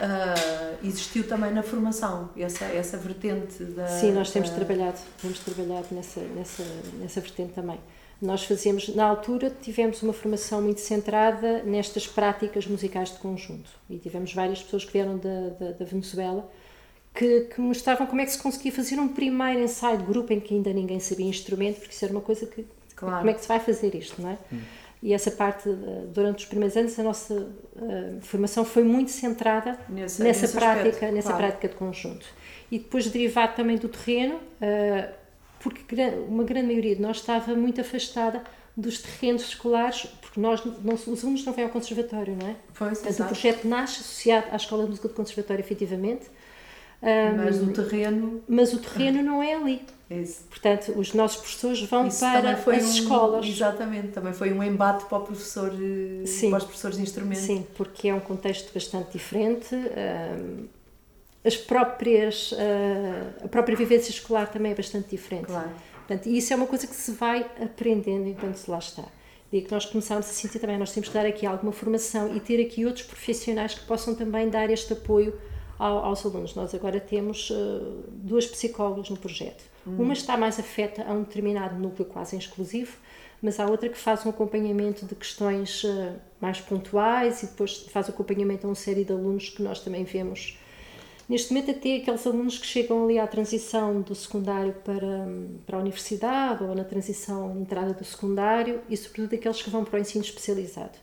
uh, 0.00 0.86
existiu 0.86 1.28
também 1.28 1.52
na 1.52 1.62
formação 1.62 2.30
essa 2.38 2.64
essa 2.64 2.96
vertente 2.96 3.64
da 3.64 3.86
sim 3.88 4.12
nós 4.12 4.30
temos 4.30 4.48
da... 4.48 4.56
trabalhado 4.56 4.98
temos 5.20 5.40
trabalhado 5.40 5.88
nessa 5.90 6.20
nessa 6.20 6.62
nessa 7.00 7.20
vertente 7.20 7.52
também 7.52 7.80
nós 8.22 8.44
fazíamos 8.44 8.94
na 8.94 9.04
altura 9.04 9.50
tivemos 9.50 10.00
uma 10.04 10.12
formação 10.12 10.62
muito 10.62 10.80
centrada 10.80 11.64
nestas 11.64 12.06
práticas 12.06 12.64
musicais 12.66 13.10
de 13.10 13.18
conjunto 13.18 13.70
e 13.90 13.98
tivemos 13.98 14.32
várias 14.32 14.62
pessoas 14.62 14.84
que 14.84 14.92
vieram 14.92 15.18
da, 15.18 15.50
da, 15.58 15.72
da 15.72 15.84
Venezuela 15.84 16.48
que, 17.14 17.42
que, 17.42 17.60
mostravam 17.60 18.06
como 18.06 18.20
é 18.20 18.24
que 18.24 18.32
se 18.32 18.38
conseguia 18.38 18.72
fazer 18.72 18.98
um 18.98 19.08
primeiro 19.08 19.60
ensaio 19.60 19.98
de 19.98 20.04
grupo 20.04 20.32
em 20.32 20.40
que 20.40 20.54
ainda 20.54 20.72
ninguém 20.72 20.98
sabia 20.98 21.26
instrumento, 21.26 21.78
porque 21.78 21.94
isso 21.94 22.04
era 22.04 22.12
uma 22.12 22.20
coisa 22.20 22.46
que. 22.46 22.66
Claro. 22.96 23.18
Como 23.18 23.30
é 23.30 23.34
que 23.34 23.40
se 23.40 23.48
vai 23.48 23.60
fazer 23.60 23.94
isto, 23.94 24.20
não 24.22 24.30
é? 24.30 24.38
Hum. 24.52 24.60
E 25.02 25.12
essa 25.12 25.30
parte, 25.30 25.68
eh, 25.68 26.06
durante 26.14 26.38
os 26.38 26.44
primeiros 26.46 26.74
anos, 26.78 26.98
a 26.98 27.02
nossa 27.02 27.34
uh, 27.34 28.20
formação 28.22 28.64
foi 28.64 28.82
muito 28.82 29.10
centrada 29.10 29.78
nesse, 29.86 30.22
nessa, 30.22 30.42
nesse 30.42 30.56
prática, 30.56 30.88
aspecto, 30.88 31.14
nessa 31.14 31.28
claro. 31.28 31.44
prática 31.44 31.68
de 31.68 31.74
conjunto. 31.74 32.26
E 32.70 32.78
depois, 32.78 33.06
derivado 33.08 33.54
também 33.54 33.76
do 33.76 33.86
terreno, 33.86 34.36
uh, 34.36 35.12
porque 35.60 35.84
uma 36.26 36.42
grande 36.42 36.68
maioria 36.68 36.96
de 36.96 37.02
nós 37.02 37.18
estava 37.18 37.54
muito 37.54 37.82
afastada 37.82 38.42
dos 38.74 38.98
terrenos 39.02 39.42
escolares, 39.42 40.06
porque 40.22 40.40
nós, 40.40 40.64
não, 40.64 40.94
os 40.94 41.06
alunos 41.22 41.44
não 41.44 41.52
vêm 41.52 41.64
ao 41.64 41.70
conservatório, 41.70 42.34
não 42.40 42.48
é? 42.48 42.56
Pois, 42.72 42.98
Portanto, 42.98 43.20
o 43.20 43.26
projeto 43.26 43.68
nasce 43.68 44.00
associado 44.00 44.46
à 44.52 44.56
Escola 44.56 44.84
de 44.84 44.88
Música 44.88 45.08
do 45.08 45.14
Conservatório, 45.14 45.60
efetivamente, 45.60 46.30
mas 47.36 47.62
o 47.62 47.66
terreno. 47.72 48.42
Mas 48.48 48.72
o 48.72 48.78
terreno 48.78 49.22
não 49.22 49.42
é 49.42 49.54
ali. 49.54 49.82
Isso. 50.10 50.44
Portanto, 50.48 50.92
os 50.96 51.12
nossos 51.14 51.38
professores 51.38 51.80
vão 51.82 52.06
Isso 52.06 52.20
para 52.20 52.52
as 52.52 52.66
um, 52.66 52.90
escolas. 52.90 53.46
Exatamente, 53.46 54.08
também 54.08 54.32
foi 54.32 54.52
um 54.52 54.62
embate 54.62 55.06
para, 55.06 55.18
o 55.18 55.22
professor, 55.22 55.72
eh, 55.72 56.26
sim, 56.26 56.50
para 56.50 56.58
os 56.58 56.64
professores 56.64 56.96
de 56.96 57.02
instrumento. 57.02 57.40
Sim, 57.40 57.66
porque 57.76 58.08
é 58.08 58.14
um 58.14 58.20
contexto 58.20 58.72
bastante 58.72 59.12
diferente. 59.12 59.74
As 61.44 61.56
próprias, 61.56 62.54
a 63.42 63.48
própria 63.48 63.76
vivência 63.76 64.10
escolar 64.10 64.50
também 64.50 64.72
é 64.72 64.74
bastante 64.74 65.10
diferente. 65.10 65.46
Claro. 65.46 65.70
Portanto, 66.06 66.28
isso 66.28 66.52
é 66.52 66.56
uma 66.56 66.66
coisa 66.66 66.86
que 66.86 66.94
se 66.94 67.12
vai 67.12 67.46
aprendendo 67.62 68.28
enquanto 68.28 68.56
se 68.56 68.70
lá 68.70 68.78
está. 68.78 69.04
E 69.50 69.62
que 69.62 69.70
nós 69.70 69.86
começámos 69.86 70.26
a 70.26 70.28
sentir 70.28 70.58
também, 70.58 70.76
nós 70.78 70.92
temos 70.92 71.08
que 71.08 71.14
dar 71.14 71.24
aqui 71.24 71.46
alguma 71.46 71.72
formação 71.72 72.34
e 72.34 72.40
ter 72.40 72.60
aqui 72.60 72.84
outros 72.84 73.04
profissionais 73.04 73.74
que 73.74 73.84
possam 73.86 74.14
também 74.14 74.48
dar 74.48 74.68
este 74.70 74.92
apoio 74.92 75.32
aos 75.88 76.24
alunos. 76.24 76.54
Nós 76.54 76.74
agora 76.74 77.00
temos 77.00 77.50
uh, 77.50 78.04
duas 78.08 78.46
psicólogas 78.46 79.10
no 79.10 79.16
projeto. 79.16 79.64
Hum. 79.86 79.96
Uma 79.98 80.12
está 80.12 80.36
mais 80.36 80.58
afeta 80.58 81.04
a 81.04 81.12
um 81.12 81.22
determinado 81.22 81.76
núcleo 81.76 82.08
quase 82.08 82.36
exclusivo, 82.36 82.96
mas 83.42 83.60
há 83.60 83.66
outra 83.66 83.88
que 83.88 83.98
faz 83.98 84.24
um 84.24 84.30
acompanhamento 84.30 85.04
de 85.04 85.14
questões 85.14 85.84
uh, 85.84 86.14
mais 86.40 86.60
pontuais 86.60 87.42
e 87.42 87.46
depois 87.46 87.86
faz 87.90 88.08
acompanhamento 88.08 88.66
a 88.66 88.70
uma 88.70 88.74
série 88.74 89.04
de 89.04 89.12
alunos 89.12 89.50
que 89.50 89.62
nós 89.62 89.80
também 89.80 90.04
vemos. 90.04 90.58
Neste 91.28 91.52
momento, 91.54 91.70
até 91.70 91.96
aqueles 91.96 92.26
alunos 92.26 92.58
que 92.58 92.66
chegam 92.66 93.04
ali 93.04 93.18
à 93.18 93.26
transição 93.26 94.02
do 94.02 94.14
secundário 94.14 94.74
para, 94.84 95.26
para 95.64 95.78
a 95.78 95.80
universidade 95.80 96.62
ou 96.62 96.74
na 96.74 96.84
transição 96.84 97.58
entrada 97.58 97.94
do 97.94 98.04
secundário 98.04 98.82
e, 98.90 98.96
sobretudo, 98.96 99.34
aqueles 99.34 99.62
que 99.62 99.70
vão 99.70 99.84
para 99.84 99.96
o 99.96 100.00
ensino 100.00 100.22
especializado, 100.22 100.98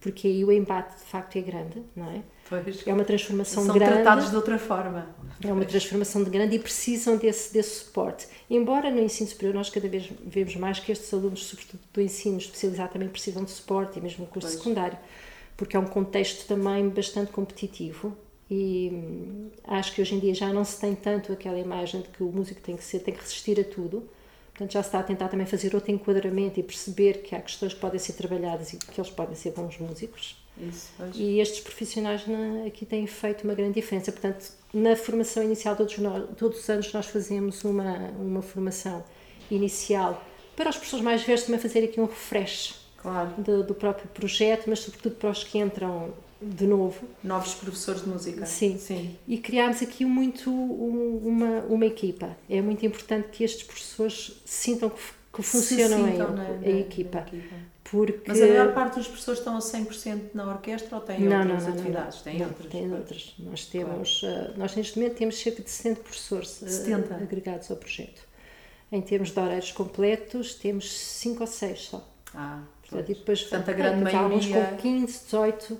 porque 0.00 0.28
aí 0.28 0.44
o 0.44 0.52
embate 0.52 0.96
de 0.96 1.02
facto 1.02 1.36
é 1.36 1.40
grande, 1.40 1.82
não 1.96 2.08
é? 2.08 2.22
Pois. 2.48 2.86
É 2.86 2.92
uma 2.92 3.04
transformação 3.04 3.64
São 3.64 3.74
grande. 3.74 3.92
São 3.92 4.02
tratados 4.02 4.30
de 4.30 4.36
outra 4.36 4.58
forma. 4.58 5.14
É 5.42 5.52
uma 5.52 5.64
transformação 5.64 6.22
de 6.22 6.30
grande 6.30 6.56
e 6.56 6.58
precisam 6.58 7.16
desse, 7.16 7.52
desse 7.52 7.84
suporte. 7.84 8.26
Embora 8.48 8.90
no 8.90 9.00
ensino 9.00 9.28
superior 9.28 9.54
nós 9.54 9.70
cada 9.70 9.88
vez 9.88 10.10
vemos 10.24 10.54
mais 10.56 10.78
que 10.78 10.92
estes 10.92 11.12
alunos, 11.12 11.44
sobretudo 11.44 11.80
do 11.92 12.00
ensino 12.00 12.38
especializado, 12.38 12.92
também 12.92 13.08
precisam 13.08 13.44
de 13.44 13.50
suporte, 13.50 13.98
e 13.98 14.02
mesmo 14.02 14.24
no 14.24 14.30
curso 14.30 14.48
pois. 14.48 14.58
secundário, 14.58 14.98
porque 15.56 15.76
é 15.76 15.80
um 15.80 15.86
contexto 15.86 16.46
também 16.46 16.88
bastante 16.88 17.32
competitivo 17.32 18.16
e 18.50 18.90
hum, 18.92 19.50
acho 19.64 19.94
que 19.94 20.02
hoje 20.02 20.14
em 20.14 20.18
dia 20.18 20.34
já 20.34 20.52
não 20.52 20.64
se 20.64 20.78
tem 20.78 20.94
tanto 20.94 21.32
aquela 21.32 21.58
imagem 21.58 22.02
de 22.02 22.08
que 22.08 22.22
o 22.22 22.30
músico 22.30 22.60
tem 22.60 22.76
que 22.76 22.84
ser, 22.84 23.00
tem 23.00 23.14
que 23.14 23.20
resistir 23.20 23.58
a 23.58 23.64
tudo. 23.64 24.08
Portanto, 24.50 24.72
já 24.72 24.82
se 24.82 24.88
está 24.88 25.00
a 25.00 25.02
tentar 25.02 25.28
também 25.28 25.46
fazer 25.46 25.74
outro 25.74 25.90
enquadramento 25.90 26.60
e 26.60 26.62
perceber 26.62 27.22
que 27.22 27.34
há 27.34 27.40
questões 27.40 27.74
que 27.74 27.80
podem 27.80 27.98
ser 27.98 28.12
trabalhadas 28.12 28.72
e 28.72 28.76
que 28.76 29.00
eles 29.00 29.10
podem 29.10 29.34
ser 29.34 29.50
bons 29.50 29.78
músicos. 29.78 30.43
Isso, 30.56 30.92
e 31.14 31.40
estes 31.40 31.60
profissionais 31.60 32.26
na, 32.26 32.66
aqui 32.66 32.86
têm 32.86 33.06
feito 33.06 33.42
uma 33.44 33.54
grande 33.54 33.74
diferença. 33.74 34.12
Portanto, 34.12 34.52
na 34.72 34.94
formação 34.94 35.42
inicial, 35.42 35.74
todos, 35.74 35.98
nós, 35.98 36.24
todos 36.36 36.60
os 36.60 36.70
anos 36.70 36.92
nós 36.92 37.06
fazemos 37.06 37.64
uma, 37.64 37.96
uma 38.18 38.42
formação 38.42 39.04
inicial 39.50 40.24
para 40.56 40.70
os 40.70 40.76
professores 40.76 41.04
mais 41.04 41.22
velhos 41.22 41.42
também 41.42 41.60
fazer 41.60 41.84
aqui 41.84 42.00
um 42.00 42.06
refresh 42.06 42.74
claro. 42.96 43.30
do, 43.38 43.64
do, 43.64 43.74
próprio 43.74 44.08
projeto, 44.08 44.64
mas 44.68 44.80
sobretudo 44.80 45.16
para 45.16 45.30
os 45.30 45.42
que 45.42 45.58
entram 45.58 46.14
de 46.40 46.66
novo. 46.66 47.06
Novos 47.22 47.54
professores 47.54 48.02
de 48.02 48.08
música. 48.08 48.46
Sim. 48.46 48.78
Sim. 48.78 49.16
E 49.26 49.38
criámos 49.38 49.82
aqui 49.82 50.04
muito 50.04 50.50
um, 50.50 51.20
uma, 51.24 51.60
uma 51.68 51.86
equipa. 51.86 52.36
É 52.48 52.60
muito 52.60 52.84
importante 52.84 53.28
que 53.32 53.42
estes 53.42 53.64
professores 53.64 54.40
sintam 54.44 54.90
que, 54.90 55.00
que 55.32 55.42
funcionam 55.42 56.04
a, 56.04 56.30
na, 56.30 56.42
a, 56.42 56.70
equipa. 56.70 57.18
Equipa. 57.18 57.73
Porque... 57.90 58.22
Mas 58.26 58.40
a 58.40 58.46
maior 58.46 58.74
parte 58.74 58.96
dos 58.96 59.06
professores 59.06 59.40
estão 59.40 59.56
a 59.56 59.60
100% 59.60 60.30
na 60.32 60.50
orquestra 60.50 60.96
ou 60.96 61.02
têm 61.02 61.20
não, 61.20 61.38
outras 61.38 61.62
não, 61.62 61.70
não, 61.70 61.78
atividades? 61.78 62.22
Têm 62.22 62.42
outras. 62.42 62.72
Têm 62.72 62.92
outras. 62.92 63.34
Nós 63.38 63.66
temos, 63.66 64.20
claro. 64.20 64.52
uh, 64.52 64.58
nós 64.58 64.74
neste 64.74 64.98
momento 64.98 65.16
temos 65.16 65.38
cerca 65.38 65.62
de 65.62 65.70
70 65.70 66.00
professores 66.00 66.62
uh, 66.62 66.68
70. 66.68 67.14
agregados 67.14 67.70
ao 67.70 67.76
projeto. 67.76 68.22
Em 68.90 69.02
termos 69.02 69.30
de 69.30 69.38
horários 69.38 69.72
completos, 69.72 70.54
temos 70.54 70.90
5 70.92 71.40
ou 71.40 71.46
6 71.46 71.80
só. 71.80 72.08
Ah, 72.34 72.62
Portanto, 72.82 73.10
e 73.10 73.14
depois 73.14 73.42
Portanto, 73.42 73.68
a 73.68 73.72
grande 73.72 74.04
maioria... 74.04 74.20
Há 74.20 74.28
uns 74.28 74.46
com 74.46 74.76
15, 74.76 75.24
18, 75.24 75.74
uh, 75.74 75.78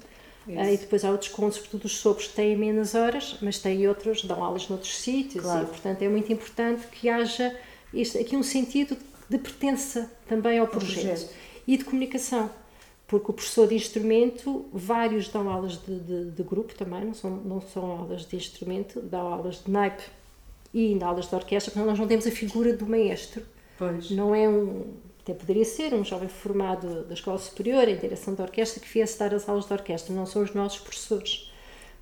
e 0.48 0.76
depois 0.76 1.04
há 1.04 1.10
outros 1.10 1.30
com, 1.30 1.50
sobretudo 1.50 1.84
os 1.84 1.96
sopros, 1.96 2.28
que 2.28 2.34
têm 2.34 2.56
menos 2.56 2.94
horas, 2.94 3.38
mas 3.40 3.58
têm 3.58 3.86
outros, 3.88 4.24
dão 4.24 4.42
aulas 4.42 4.68
noutros 4.68 4.96
sítios, 4.96 5.44
claro. 5.44 5.64
e 5.64 5.66
portanto 5.68 6.02
é 6.02 6.08
muito 6.08 6.32
importante 6.32 6.86
que 6.88 7.08
haja 7.08 7.54
este, 7.92 8.18
aqui 8.18 8.36
um 8.36 8.42
sentido 8.42 8.96
de 9.28 9.38
pertença 9.38 10.10
também 10.28 10.58
ao 10.58 10.66
projeto. 10.66 11.06
projeto. 11.06 11.43
E 11.66 11.76
de 11.76 11.84
comunicação 11.84 12.50
porque 13.06 13.30
o 13.30 13.34
professor 13.34 13.68
de 13.68 13.74
instrumento, 13.74 14.64
vários 14.72 15.28
dão 15.28 15.48
aulas 15.48 15.76
de, 15.76 16.00
de, 16.00 16.30
de 16.30 16.42
grupo 16.42 16.74
também, 16.74 17.04
não 17.04 17.14
são, 17.14 17.30
não 17.30 17.60
são 17.60 17.90
aulas 17.90 18.24
de 18.24 18.36
instrumento, 18.36 19.00
dão 19.00 19.32
aulas 19.32 19.62
de 19.62 19.70
naipe 19.70 20.02
e 20.72 20.88
ainda 20.88 21.06
aulas 21.06 21.28
de 21.28 21.34
orquestra, 21.34 21.70
porque 21.70 21.86
nós 21.86 21.98
não 21.98 22.06
temos 22.06 22.26
a 22.26 22.30
figura 22.30 22.72
do 22.72 22.86
maestro. 22.86 23.42
Pois. 23.78 24.10
Não 24.10 24.34
é 24.34 24.48
um. 24.48 24.94
Até 25.22 25.32
poderia 25.32 25.64
ser 25.64 25.94
um 25.94 26.04
jovem 26.04 26.28
formado 26.28 27.04
da 27.04 27.14
escola 27.14 27.38
superior 27.38 27.88
em 27.88 27.96
direção 27.96 28.34
da 28.34 28.44
orquestra 28.44 28.78
que 28.80 28.88
viesse 28.88 29.18
dar 29.18 29.32
as 29.34 29.48
aulas 29.48 29.66
de 29.66 29.72
orquestra, 29.72 30.14
não 30.14 30.26
são 30.26 30.42
os 30.42 30.52
nossos 30.52 30.80
professores. 30.80 31.50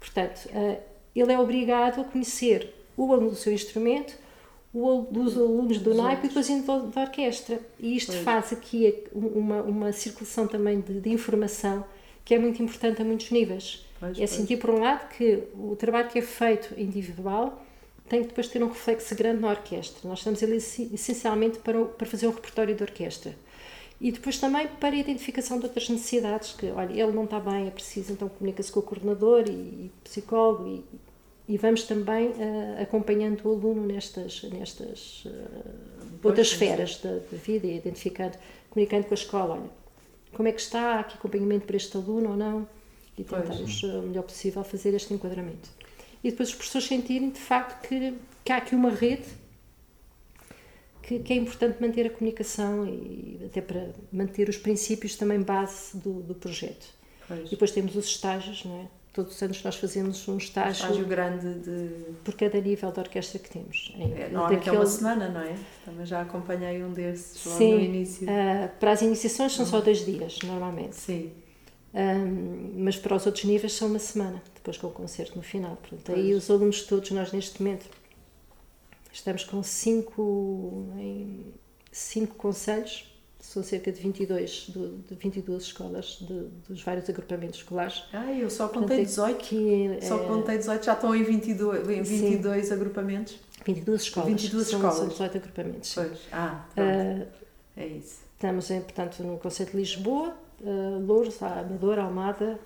Portanto, 0.00 0.48
eh, 0.52 0.80
ele 1.14 1.32
é 1.32 1.38
obrigado 1.38 2.00
a 2.00 2.04
conhecer 2.04 2.74
o 2.96 3.12
aluno 3.12 3.30
do 3.30 3.36
seu 3.36 3.52
instrumento, 3.52 4.18
o 4.74 5.02
dos 5.10 5.36
alunos 5.36 5.78
do 5.78 5.94
naipe 5.94 6.26
e 6.26 6.28
depois 6.28 6.48
da 6.94 7.02
orquestra. 7.02 7.60
E 7.78 7.96
isto 7.96 8.12
pois. 8.12 8.24
faz 8.24 8.52
aqui 8.52 9.04
uma, 9.12 9.62
uma 9.62 9.92
circulação 9.92 10.46
também 10.46 10.80
de, 10.80 11.00
de, 11.00 11.10
informação 11.10 11.84
que 12.24 12.34
é 12.34 12.38
muito 12.38 12.62
importante 12.62 13.02
a 13.02 13.04
muitos 13.04 13.30
níveis. 13.30 13.84
Pois, 14.00 14.18
é 14.18 14.26
sentir, 14.26 14.56
por 14.56 14.70
um 14.70 14.80
lado, 14.80 15.08
que 15.10 15.44
o 15.54 15.76
trabalho 15.76 16.08
que 16.08 16.18
é 16.18 16.22
feito 16.22 16.78
individual 16.80 17.62
tem 18.08 18.22
que 18.22 18.28
depois 18.28 18.48
ter 18.48 18.62
um 18.62 18.68
reflexo 18.68 19.14
grande 19.14 19.40
na 19.40 19.50
orquestra. 19.50 20.08
Nós 20.08 20.18
estamos 20.18 20.42
ali 20.42 20.56
essencialmente 20.56 21.58
para, 21.58 21.84
para 21.84 22.06
fazer 22.06 22.26
um 22.26 22.30
repertório 22.30 22.74
de 22.74 22.82
orquestra. 22.82 23.34
E 24.00 24.10
depois 24.10 24.38
também 24.38 24.66
para 24.66 24.96
a 24.96 24.98
identificação 24.98 25.58
de 25.58 25.66
outras 25.66 25.88
necessidades, 25.88 26.52
que, 26.52 26.66
olha, 26.70 26.92
ele 26.92 27.12
não 27.12 27.24
está 27.24 27.38
bem, 27.38 27.68
é 27.68 27.70
preciso, 27.70 28.12
então 28.12 28.28
comunica-se 28.28 28.72
com 28.72 28.80
o 28.80 28.82
coordenador 28.82 29.44
e, 29.48 29.52
e 29.52 29.90
psicólogo 30.02 30.66
e, 30.66 30.84
e 31.48 31.58
vamos 31.58 31.84
também 31.84 32.28
uh, 32.28 32.82
acompanhando 32.82 33.44
o 33.44 33.52
aluno 33.52 33.86
nestas, 33.86 34.42
nestas 34.44 35.24
uh, 35.26 36.20
outras 36.22 36.48
esferas 36.48 36.98
da, 36.98 37.14
da, 37.14 37.36
vida 37.36 37.66
e 37.66 37.76
identificando, 37.76 38.38
comunicando 38.70 39.06
com 39.06 39.14
a 39.14 39.16
escola, 39.16 39.54
olha, 39.54 39.70
como 40.32 40.48
é 40.48 40.52
que 40.52 40.60
está, 40.60 41.00
aqui 41.00 41.14
acompanhamento 41.16 41.66
para 41.66 41.76
este 41.76 41.96
aluno 41.96 42.30
ou 42.30 42.36
não, 42.36 42.68
e 43.18 43.24
tentamos 43.24 43.82
o 43.82 44.02
melhor 44.02 44.22
possível 44.22 44.64
fazer 44.64 44.94
este 44.94 45.12
enquadramento 45.12 45.68
e 46.22 46.30
depois 46.30 46.50
os 46.50 46.54
professores 46.54 46.86
sentirem 46.86 47.30
de 47.30 47.40
facto 47.40 47.88
que, 47.88 48.14
que 48.44 48.52
há 48.52 48.58
aqui 48.58 48.74
uma 48.74 48.90
rede 48.90 49.26
que, 51.02 51.18
que, 51.18 51.32
é 51.32 51.36
importante 51.36 51.80
manter 51.80 52.06
a 52.06 52.10
comunicação 52.10 52.86
e 52.86 53.40
até 53.44 53.60
para 53.60 53.90
manter 54.12 54.48
os 54.48 54.56
princípios 54.56 55.16
também 55.16 55.42
base 55.42 55.96
do, 55.96 56.22
do 56.22 56.34
projeto. 56.34 56.86
Pois. 57.26 57.46
E 57.46 57.50
depois 57.50 57.72
temos 57.72 57.96
os 57.96 58.06
estágios, 58.06 58.64
não 58.64 58.82
é? 58.82 58.88
Todos 59.12 59.34
os 59.34 59.42
anos 59.42 59.62
nós 59.62 59.76
fazemos 59.76 60.26
um 60.26 60.38
estágio, 60.38 60.70
um 60.70 60.88
estágio 60.88 61.06
grande 61.06 61.54
de... 61.60 62.14
por 62.24 62.34
cada 62.34 62.58
nível 62.58 62.90
de 62.90 63.00
orquestra 63.00 63.38
que 63.38 63.50
temos. 63.50 63.92
Em, 63.94 64.12
é, 64.14 64.28
normalmente 64.28 64.58
daquele... 64.60 64.76
é 64.76 64.78
uma 64.78 64.86
semana, 64.86 65.28
não 65.28 65.40
é? 65.42 65.54
Também 65.84 66.06
já 66.06 66.22
acompanhei 66.22 66.82
um 66.82 66.92
desses 66.92 67.44
lá 67.44 67.56
Sim, 67.56 67.74
no 67.74 67.80
início. 67.80 68.26
Uh, 68.26 68.70
para 68.80 68.92
as 68.92 69.02
iniciações 69.02 69.52
são 69.52 69.66
só 69.66 69.80
dois 69.82 70.04
dias, 70.06 70.38
normalmente. 70.42 70.96
Sim. 70.96 71.30
Um, 71.94 72.72
mas 72.78 72.96
para 72.96 73.14
os 73.14 73.26
outros 73.26 73.44
níveis 73.44 73.74
são 73.74 73.88
uma 73.88 73.98
semana, 73.98 74.42
depois 74.54 74.78
com 74.78 74.86
o 74.86 74.90
concerto 74.90 75.36
no 75.36 75.42
final. 75.42 75.76
Portanto, 75.76 76.12
aí 76.12 76.32
os 76.32 76.50
alunos 76.50 76.82
todos, 76.84 77.10
nós 77.10 77.32
neste 77.32 77.62
momento 77.62 77.84
estamos 79.12 79.44
com 79.44 79.62
cinco, 79.62 80.88
em 80.96 81.52
cinco 81.90 82.34
conselhos, 82.36 83.11
são 83.42 83.62
cerca 83.62 83.90
de 83.90 84.00
22, 84.00 84.68
de 84.68 85.14
22 85.16 85.64
escolas 85.64 86.18
de, 86.20 86.46
dos 86.68 86.82
vários 86.82 87.10
agrupamentos 87.10 87.58
escolares. 87.58 88.04
Ah, 88.12 88.32
eu 88.32 88.48
só 88.48 88.68
contei 88.68 89.04
18. 89.04 89.36
Aqui, 89.36 89.98
só 90.00 90.22
é, 90.22 90.26
contei 90.26 90.58
18, 90.58 90.84
já 90.84 90.92
estão 90.92 91.14
em 91.14 91.24
22, 91.24 91.88
em 91.88 92.02
22 92.02 92.66
sim, 92.66 92.72
agrupamentos. 92.72 93.38
22 93.66 94.02
escolas. 94.02 94.30
22 94.30 94.66
são, 94.66 94.78
escolas. 94.78 94.96
São 94.96 95.08
18 95.08 95.36
agrupamentos. 95.38 95.94
Pois, 95.94 96.18
ah, 96.32 96.64
pronto. 96.72 96.88
Uh, 96.88 97.26
é 97.76 97.86
isso. 97.88 98.20
Estamos, 98.34 98.70
em, 98.70 98.80
portanto, 98.80 99.22
no 99.24 99.38
Conselho 99.38 99.70
de 99.70 99.76
Lisboa, 99.76 100.36
uh, 100.60 101.04
Louros, 101.04 101.42
Amadora, 101.42 102.02
Almada, 102.02 102.58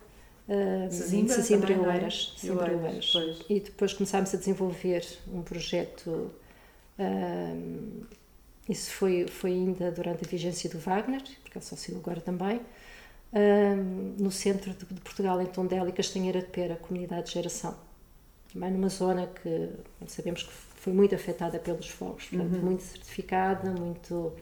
uh, 0.46 0.90
Sesimbra 0.90 1.72
e 1.72 1.78
Oeiras. 1.78 2.36
E 3.48 3.60
depois 3.60 3.94
começámos 3.94 4.34
a 4.34 4.36
desenvolver 4.36 5.06
um 5.32 5.42
projeto, 5.42 6.30
uh, 6.98 8.06
isso 8.68 8.90
foi, 8.90 9.26
foi 9.28 9.52
ainda 9.52 9.90
durante 9.92 10.24
a 10.24 10.28
vigência 10.28 10.68
do 10.68 10.78
Wagner, 10.78 11.22
porque 11.42 11.58
ele 11.58 11.64
só 11.64 11.76
saiu 11.76 11.98
agora 11.98 12.20
também, 12.20 12.56
uh, 12.56 14.22
no 14.22 14.30
centro 14.30 14.72
de, 14.72 14.84
de, 14.84 15.00
Portugal, 15.00 15.40
em 15.40 15.46
Tondela 15.46 15.88
e 15.88 15.92
Castanheira 15.92 16.40
de 16.40 16.48
Pera, 16.48 16.76
comunidade 16.76 17.26
de 17.28 17.34
geração. 17.34 17.76
Também 18.52 18.72
numa 18.72 18.88
zona 18.88 19.26
que 19.26 19.70
sabemos 20.08 20.42
que 20.42 20.52
foi 20.52 20.92
muito 20.92 21.14
afetada 21.14 21.58
pelos 21.58 21.88
fogos, 21.88 22.24
portanto, 22.24 22.54
uhum. 22.54 22.62
muito 22.62 22.82
certificada, 22.82 23.70
muito 23.70 24.32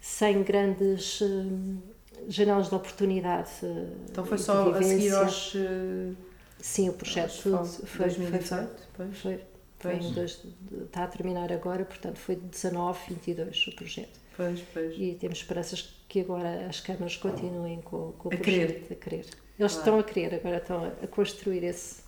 sem 0.00 0.42
grandes 0.42 1.20
janelas 2.28 2.68
de 2.68 2.74
oportunidade. 2.74 3.50
Então 4.10 4.24
foi 4.24 4.38
só 4.38 4.70
a 4.70 4.82
seguir 4.82 5.12
aos. 5.14 5.54
Sim, 6.58 6.90
o 6.90 6.92
projeto 6.92 7.32
foi, 7.40 7.52
2018? 7.52 8.70
Foi, 8.94 9.12
foi, 9.12 9.40
dois, 9.88 10.44
está 10.84 11.04
a 11.04 11.06
terminar 11.06 11.52
agora, 11.52 11.84
portanto 11.84 12.18
foi 12.18 12.36
de 12.36 12.42
19, 12.42 12.98
22 13.08 13.66
o 13.66 13.76
projeto. 13.76 14.20
Pois, 14.36 14.60
pois. 14.72 14.94
E 14.98 15.16
temos 15.18 15.38
esperanças 15.38 15.94
que 16.08 16.20
agora 16.20 16.66
as 16.66 16.80
câmaras 16.80 17.16
continuem 17.16 17.80
com, 17.80 18.12
com 18.12 18.28
o 18.28 18.34
a 18.34 18.36
projeto, 18.36 18.86
querer. 18.86 18.92
a 18.92 18.94
querer. 18.94 19.16
Eles 19.16 19.32
claro. 19.56 19.66
estão 19.66 19.98
a 19.98 20.02
querer, 20.04 20.34
agora 20.34 20.56
estão 20.56 20.84
a, 21.02 21.06
construir 21.06 21.64
esse 21.64 22.02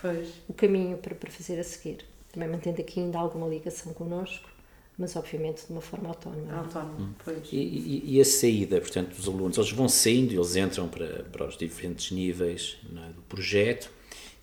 pois. 0.00 0.28
o 0.48 0.52
caminho 0.52 0.98
para, 0.98 1.14
para 1.14 1.30
fazer 1.30 1.58
a 1.58 1.64
seguir. 1.64 2.04
Também 2.32 2.48
mantendo 2.48 2.80
aqui 2.80 3.00
ainda 3.00 3.18
alguma 3.18 3.46
ligação 3.46 3.92
connosco 3.92 4.54
mas 4.96 5.16
obviamente 5.16 5.66
de 5.66 5.72
uma 5.72 5.80
forma 5.80 6.08
autónoma. 6.08 6.54
Autónoma, 6.54 7.00
hum. 7.00 7.14
pois. 7.24 7.52
E, 7.52 7.56
e, 7.56 8.16
e, 8.16 8.20
a 8.20 8.24
saída, 8.24 8.80
portanto, 8.80 9.14
dos 9.14 9.26
alunos, 9.26 9.58
eles 9.58 9.72
vão 9.72 9.88
saindo, 9.88 10.32
eles 10.32 10.54
entram 10.54 10.88
para, 10.88 11.24
para 11.24 11.46
os 11.48 11.56
diferentes 11.56 12.12
níveis 12.12 12.78
é, 12.96 13.12
do 13.12 13.22
projeto 13.22 13.90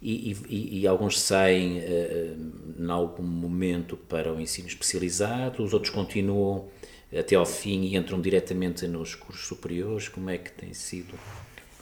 e, 0.01 0.35
e, 0.49 0.79
e, 0.79 0.87
alguns 0.87 1.19
saem 1.19 1.77
uh, 1.77 2.83
em 2.83 2.89
algum 2.89 3.23
momento 3.23 3.95
para 3.95 4.33
o 4.33 4.41
ensino 4.41 4.67
especializado, 4.67 5.63
os 5.63 5.73
outros 5.73 5.93
continuam 5.93 6.67
até 7.15 7.35
ao 7.35 7.45
fim 7.45 7.81
e 7.81 7.95
entram 7.95 8.19
diretamente 8.19 8.87
nos 8.87 9.13
cursos 9.13 9.45
superiores, 9.45 10.07
como 10.07 10.29
é 10.29 10.37
que 10.37 10.51
tem 10.51 10.73
sido? 10.73 11.13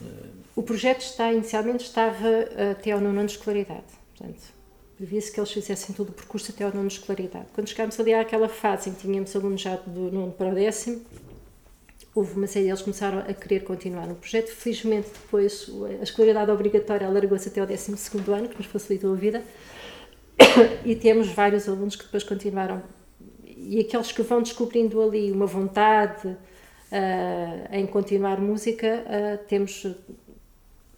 Uh... 0.00 0.28
O 0.54 0.62
projeto 0.62 1.00
está, 1.00 1.32
inicialmente 1.32 1.84
estava 1.84 2.28
até 2.72 2.90
ao 2.90 3.00
nono 3.00 3.20
ano 3.20 3.26
de 3.26 3.32
escolaridade, 3.32 3.84
portanto, 4.16 4.42
previa-se 4.96 5.32
que 5.32 5.40
eles 5.40 5.50
fizessem 5.50 5.94
todo 5.94 6.10
o 6.10 6.12
percurso 6.12 6.50
até 6.50 6.64
ao 6.64 6.74
nono 6.74 6.88
de 6.88 6.94
escolaridade. 6.94 7.46
Quando 7.54 7.68
chegámos 7.68 7.98
ali 7.98 8.12
àquela 8.12 8.50
fase 8.50 8.90
em 8.90 8.92
que 8.92 9.00
tínhamos 9.00 9.34
alunos 9.34 9.62
já 9.62 9.76
do 9.76 10.12
nono 10.12 10.32
para 10.32 10.50
o 10.50 10.54
décimo, 10.54 11.00
houve 12.14 12.36
uma 12.36 12.46
série 12.46 12.66
deles 12.66 12.80
que 12.80 12.84
começaram 12.84 13.18
a 13.20 13.32
querer 13.32 13.60
continuar 13.60 14.06
no 14.06 14.14
projeto. 14.14 14.48
Felizmente, 14.48 15.08
depois, 15.08 15.70
a 16.00 16.02
escolaridade 16.02 16.50
obrigatória 16.50 17.06
alargou-se 17.06 17.48
até 17.48 17.60
ao 17.60 17.66
décimo 17.66 17.96
segundo 17.96 18.32
ano, 18.32 18.48
que 18.48 18.56
nos 18.56 18.66
facilitou 18.66 19.12
a 19.12 19.16
vida, 19.16 19.42
e 20.84 20.94
temos 20.94 21.28
vários 21.28 21.68
alunos 21.68 21.96
que 21.96 22.04
depois 22.04 22.24
continuaram. 22.24 22.82
E 23.46 23.80
aqueles 23.80 24.10
que 24.10 24.22
vão 24.22 24.42
descobrindo 24.42 25.00
ali 25.00 25.30
uma 25.30 25.46
vontade 25.46 26.28
uh, 26.28 26.36
em 27.72 27.86
continuar 27.86 28.40
música, 28.40 29.04
uh, 29.06 29.44
temos 29.46 29.86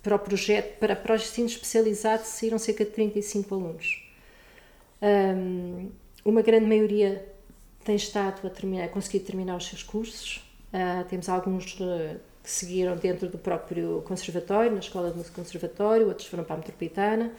para 0.03 0.17
o 0.17 0.19
projeto, 0.19 0.79
para, 0.79 1.13
o 1.13 1.17
ensino 1.17 1.47
especializado, 1.47 2.25
saíram 2.25 2.59
cerca 2.59 2.85
de 2.85 2.91
35 2.91 3.55
alunos. 3.55 4.03
Um, 5.01 5.91
uma 6.25 6.43
grande 6.43 6.67
maioria 6.67 7.25
tem 7.85 7.97
estado 7.97 8.47
a, 8.47 8.51
terminar, 8.51 8.85
a 8.85 8.89
conseguir 8.89 9.21
terminar 9.21 9.57
os 9.57 9.67
seus 9.67 9.83
cursos. 9.83 10.43
Uh, 10.73 11.05
temos 11.09 11.29
alguns 11.29 11.75
uh, 11.75 12.19
que 12.43 12.51
seguiram 12.51 12.97
dentro 12.97 13.29
do 13.29 13.39
próprio 13.39 14.03
conservatório, 14.07 14.73
na 14.73 14.79
Escola 14.79 15.11
de 15.11 15.19
Música 15.19 15.37
Conservatório, 15.37 16.09
outros 16.09 16.27
foram 16.27 16.45
para 16.45 16.55
a 16.55 16.59
Metropolitana. 16.59 17.31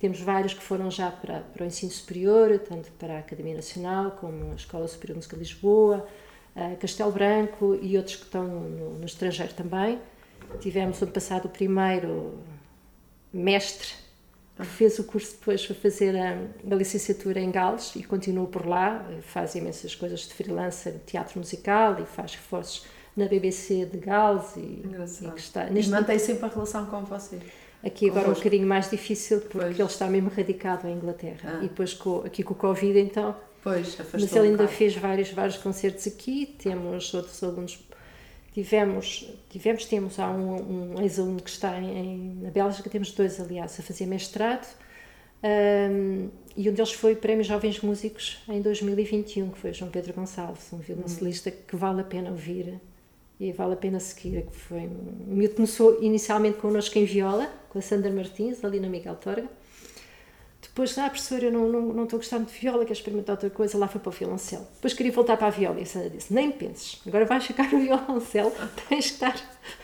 Temos 0.00 0.20
vários 0.20 0.54
que 0.54 0.62
foram 0.62 0.90
já 0.90 1.10
para, 1.10 1.40
para 1.40 1.62
o 1.62 1.66
ensino 1.66 1.92
superior, 1.92 2.58
tanto 2.58 2.90
para 2.92 3.16
a 3.16 3.18
Academia 3.20 3.54
Nacional 3.54 4.12
como 4.12 4.52
a 4.52 4.54
Escola 4.54 4.88
Superior 4.88 5.14
de 5.14 5.18
Música 5.18 5.36
de 5.36 5.42
Lisboa, 5.42 6.06
uh, 6.56 6.76
Castelo 6.78 7.12
Branco 7.12 7.78
e 7.80 7.96
outros 7.96 8.16
que 8.16 8.24
estão 8.24 8.44
no, 8.44 8.98
no 8.98 9.06
estrangeiro 9.06 9.54
também. 9.54 10.00
Tivemos 10.58 11.00
ano 11.00 11.12
passado 11.12 11.46
o 11.46 11.48
primeiro 11.48 12.40
mestre 13.32 14.09
fez 14.64 14.98
o 14.98 15.04
curso 15.04 15.32
depois 15.32 15.64
para 15.64 15.74
fazer 15.74 16.16
a, 16.16 16.38
a, 16.70 16.74
licenciatura 16.74 17.40
em 17.40 17.50
Gales 17.50 17.94
e 17.96 18.02
continua 18.02 18.46
por 18.46 18.66
lá, 18.66 19.06
faz 19.22 19.54
imensas 19.54 19.94
coisas 19.94 20.20
de 20.20 20.34
freelancer, 20.34 20.94
teatro 21.06 21.38
musical 21.38 21.96
e 22.00 22.06
faz 22.06 22.34
reforços 22.34 22.86
na 23.16 23.26
BBC 23.26 23.86
de 23.86 23.98
Gales 23.98 24.56
e, 24.56 24.60
e 24.60 25.30
que 25.32 25.40
está 25.40 25.64
neste... 25.64 25.90
mantém 25.90 26.18
sempre 26.18 26.46
a 26.46 26.48
relação 26.48 26.86
com 26.86 27.04
você? 27.04 27.38
Aqui 27.84 28.10
agora 28.10 28.28
um 28.30 28.34
bocadinho 28.34 28.66
mais 28.66 28.90
difícil 28.90 29.40
porque 29.40 29.58
pois. 29.58 29.78
ele 29.78 29.88
está 29.88 30.06
mesmo 30.06 30.30
radicado 30.30 30.86
em 30.86 30.92
Inglaterra. 30.92 31.58
Ah. 31.60 31.64
e 31.64 31.68
depois 31.68 31.94
com, 31.94 32.18
aqui 32.18 32.42
com 32.42 32.54
o 32.54 32.56
Covid 32.56 32.98
então 32.98 33.34
pois, 33.62 33.96
mas 34.12 34.36
ele 34.36 34.48
ainda 34.48 34.64
um 34.64 34.68
fez 34.68 34.94
vários, 34.96 35.30
vários 35.30 35.56
concertos 35.56 36.06
aqui 36.06 36.54
temos 36.58 37.12
outros 37.14 37.42
alunos 37.42 37.78
Tivemos, 38.52 39.28
tivemos 39.48 39.84
temos 39.84 40.18
há 40.18 40.28
um, 40.28 40.94
um 40.94 41.02
ex-aluno 41.02 41.40
que 41.40 41.50
está 41.50 41.78
em, 41.78 42.38
na 42.42 42.50
Bélgica, 42.50 42.90
temos 42.90 43.12
dois, 43.12 43.40
aliás, 43.40 43.78
a 43.78 43.82
fazer 43.82 44.06
mestrado, 44.06 44.66
um, 45.42 46.28
e 46.56 46.68
um 46.68 46.72
deles 46.72 46.92
foi 46.92 47.14
Prémio 47.14 47.44
Jovens 47.44 47.80
Músicos 47.80 48.42
em 48.48 48.60
2021, 48.60 49.50
que 49.50 49.58
foi 49.58 49.72
João 49.72 49.90
Pedro 49.90 50.12
Gonçalves, 50.12 50.72
um 50.72 50.78
violoncelista 50.78 51.50
que 51.50 51.76
vale 51.76 52.00
a 52.00 52.04
pena 52.04 52.30
ouvir 52.30 52.80
e 53.38 53.52
vale 53.52 53.72
a 53.72 53.76
pena 53.76 53.98
seguir, 53.98 54.42
que 54.42 54.56
foi 54.56 54.80
um 54.80 55.48
começou 55.54 56.02
inicialmente 56.02 56.58
connosco 56.58 56.98
em 56.98 57.06
viola, 57.06 57.50
com 57.70 57.78
a 57.78 57.82
Sandra 57.82 58.10
Martins, 58.10 58.62
ali 58.62 58.78
na 58.78 58.88
Miguel 58.88 59.14
Torga. 59.14 59.48
Depois, 60.70 60.96
ah, 60.98 61.10
professora, 61.10 61.46
eu 61.46 61.52
não, 61.52 61.68
não, 61.68 61.80
não 61.80 62.04
estou 62.04 62.20
gostando 62.20 62.46
de 62.46 62.52
viola, 62.52 62.84
quero 62.84 62.92
experimentar 62.92 63.34
outra 63.34 63.50
coisa, 63.50 63.76
lá 63.76 63.88
foi 63.88 64.00
para 64.00 64.08
o 64.08 64.12
violoncelo. 64.12 64.64
Depois 64.74 64.94
queria 64.94 65.10
voltar 65.10 65.36
para 65.36 65.48
a 65.48 65.50
viola 65.50 65.80
e 65.80 65.82
a 65.82 65.86
Sandra 65.86 66.10
disse, 66.10 66.32
nem 66.32 66.52
penses, 66.52 67.00
agora 67.04 67.24
vais 67.24 67.44
ficar 67.44 67.72
no 67.72 67.80
violoncelo, 67.82 68.52
tens 68.88 69.06
que 69.06 69.12
estar, 69.14 69.34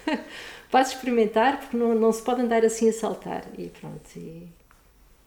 vais 0.71 0.89
experimentar, 0.89 1.59
porque 1.59 1.77
não, 1.77 1.93
não 1.93 2.13
se 2.13 2.23
pode 2.23 2.43
andar 2.43 2.65
assim 2.65 2.89
a 2.89 2.93
saltar. 2.93 3.45
E 3.59 3.69
pronto, 3.69 4.09
e, 4.15 4.49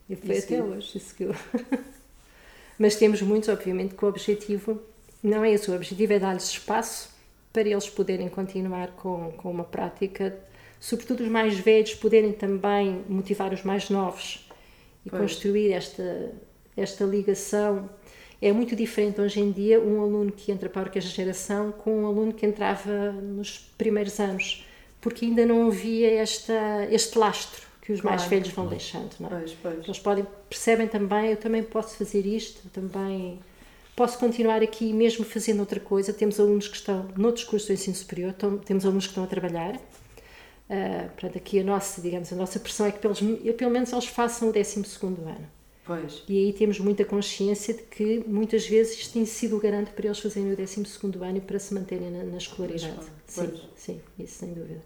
e 0.08 0.16
foi 0.16 0.36
isso 0.36 0.46
até 0.46 0.62
hoje, 0.62 0.96
isso 0.96 1.14
que 1.14 1.24
eu... 1.24 1.34
Mas 2.78 2.96
temos 2.96 3.20
muitos, 3.20 3.50
obviamente, 3.50 3.94
que 3.94 4.02
o 4.02 4.08
objetivo 4.08 4.80
não 5.22 5.44
é 5.44 5.52
esse, 5.52 5.70
o 5.70 5.74
objetivo 5.74 6.14
é 6.14 6.18
dar-lhes 6.18 6.48
espaço 6.48 7.10
para 7.52 7.68
eles 7.68 7.90
poderem 7.90 8.30
continuar 8.30 8.92
com, 8.92 9.32
com 9.32 9.50
uma 9.50 9.64
prática, 9.64 10.34
sobretudo 10.80 11.22
os 11.22 11.28
mais 11.28 11.58
velhos 11.58 11.94
poderem 11.94 12.32
também 12.32 13.04
motivar 13.06 13.52
os 13.52 13.62
mais 13.62 13.90
novos 13.90 14.49
e 15.04 15.10
pois. 15.10 15.22
construir 15.22 15.72
esta, 15.72 16.32
esta 16.76 17.04
ligação. 17.04 17.88
É 18.40 18.52
muito 18.52 18.74
diferente 18.74 19.20
hoje 19.20 19.40
em 19.40 19.52
dia 19.52 19.80
um 19.80 20.00
aluno 20.00 20.32
que 20.32 20.50
entra 20.50 20.68
para 20.68 20.82
a 20.82 20.84
orquestra 20.84 21.12
geração 21.12 21.72
com 21.72 22.02
um 22.02 22.06
aluno 22.06 22.32
que 22.32 22.46
entrava 22.46 23.12
nos 23.12 23.58
primeiros 23.76 24.18
anos, 24.18 24.66
porque 25.00 25.26
ainda 25.26 25.44
não 25.44 25.66
havia 25.66 26.10
esta, 26.14 26.86
este 26.90 27.18
lastro 27.18 27.68
que 27.82 27.92
os 27.92 28.00
claro. 28.00 28.16
mais 28.16 28.28
velhos 28.28 28.48
vão 28.48 28.66
deixando. 28.66 29.10
Não 29.18 29.28
é? 29.28 29.40
pois, 29.40 29.56
pois. 29.60 29.84
Eles 29.84 29.98
podem, 29.98 30.26
percebem 30.48 30.88
também, 30.88 31.30
eu 31.30 31.36
também 31.36 31.62
posso 31.62 31.96
fazer 31.96 32.24
isto, 32.24 32.68
também 32.70 33.38
posso 33.94 34.18
continuar 34.18 34.62
aqui 34.62 34.92
mesmo 34.94 35.24
fazendo 35.24 35.60
outra 35.60 35.80
coisa. 35.80 36.12
Temos 36.12 36.40
alunos 36.40 36.68
que 36.68 36.76
estão 36.76 37.08
noutros 37.16 37.44
cursos 37.44 37.68
do 37.68 37.74
ensino 37.74 37.96
superior, 37.96 38.34
temos 38.64 38.86
alunos 38.86 39.04
que 39.04 39.10
estão 39.10 39.24
a 39.24 39.26
trabalhar. 39.26 39.78
Uh, 40.70 41.10
portanto, 41.10 41.36
aqui 41.36 41.58
a 41.58 41.64
nossa, 41.64 42.00
digamos, 42.00 42.32
a 42.32 42.36
nossa 42.36 42.60
pressão 42.60 42.86
é 42.86 42.92
que 42.92 43.00
pelos, 43.00 43.20
pelo 43.20 43.70
menos 43.72 43.92
eles 43.92 44.06
façam 44.06 44.50
o 44.50 44.52
12 44.52 44.80
ano. 45.04 45.48
Pois. 45.84 46.22
E 46.28 46.38
aí 46.38 46.52
temos 46.52 46.78
muita 46.78 47.04
consciência 47.04 47.74
de 47.74 47.82
que 47.82 48.22
muitas 48.24 48.64
vezes 48.68 48.96
isto 48.96 49.14
tem 49.14 49.26
sido 49.26 49.56
o 49.56 49.60
garante 49.60 49.90
para 49.90 50.06
eles 50.06 50.20
fazerem 50.20 50.52
o 50.52 50.56
12 50.56 50.84
ano 51.22 51.38
e 51.38 51.40
para 51.40 51.58
se 51.58 51.74
manterem 51.74 52.12
na, 52.12 52.22
na 52.22 52.38
escolaridade. 52.38 53.04
Sim, 53.26 53.60
sim, 53.74 54.00
isso 54.16 54.38
sem 54.38 54.54
dúvida. 54.54 54.80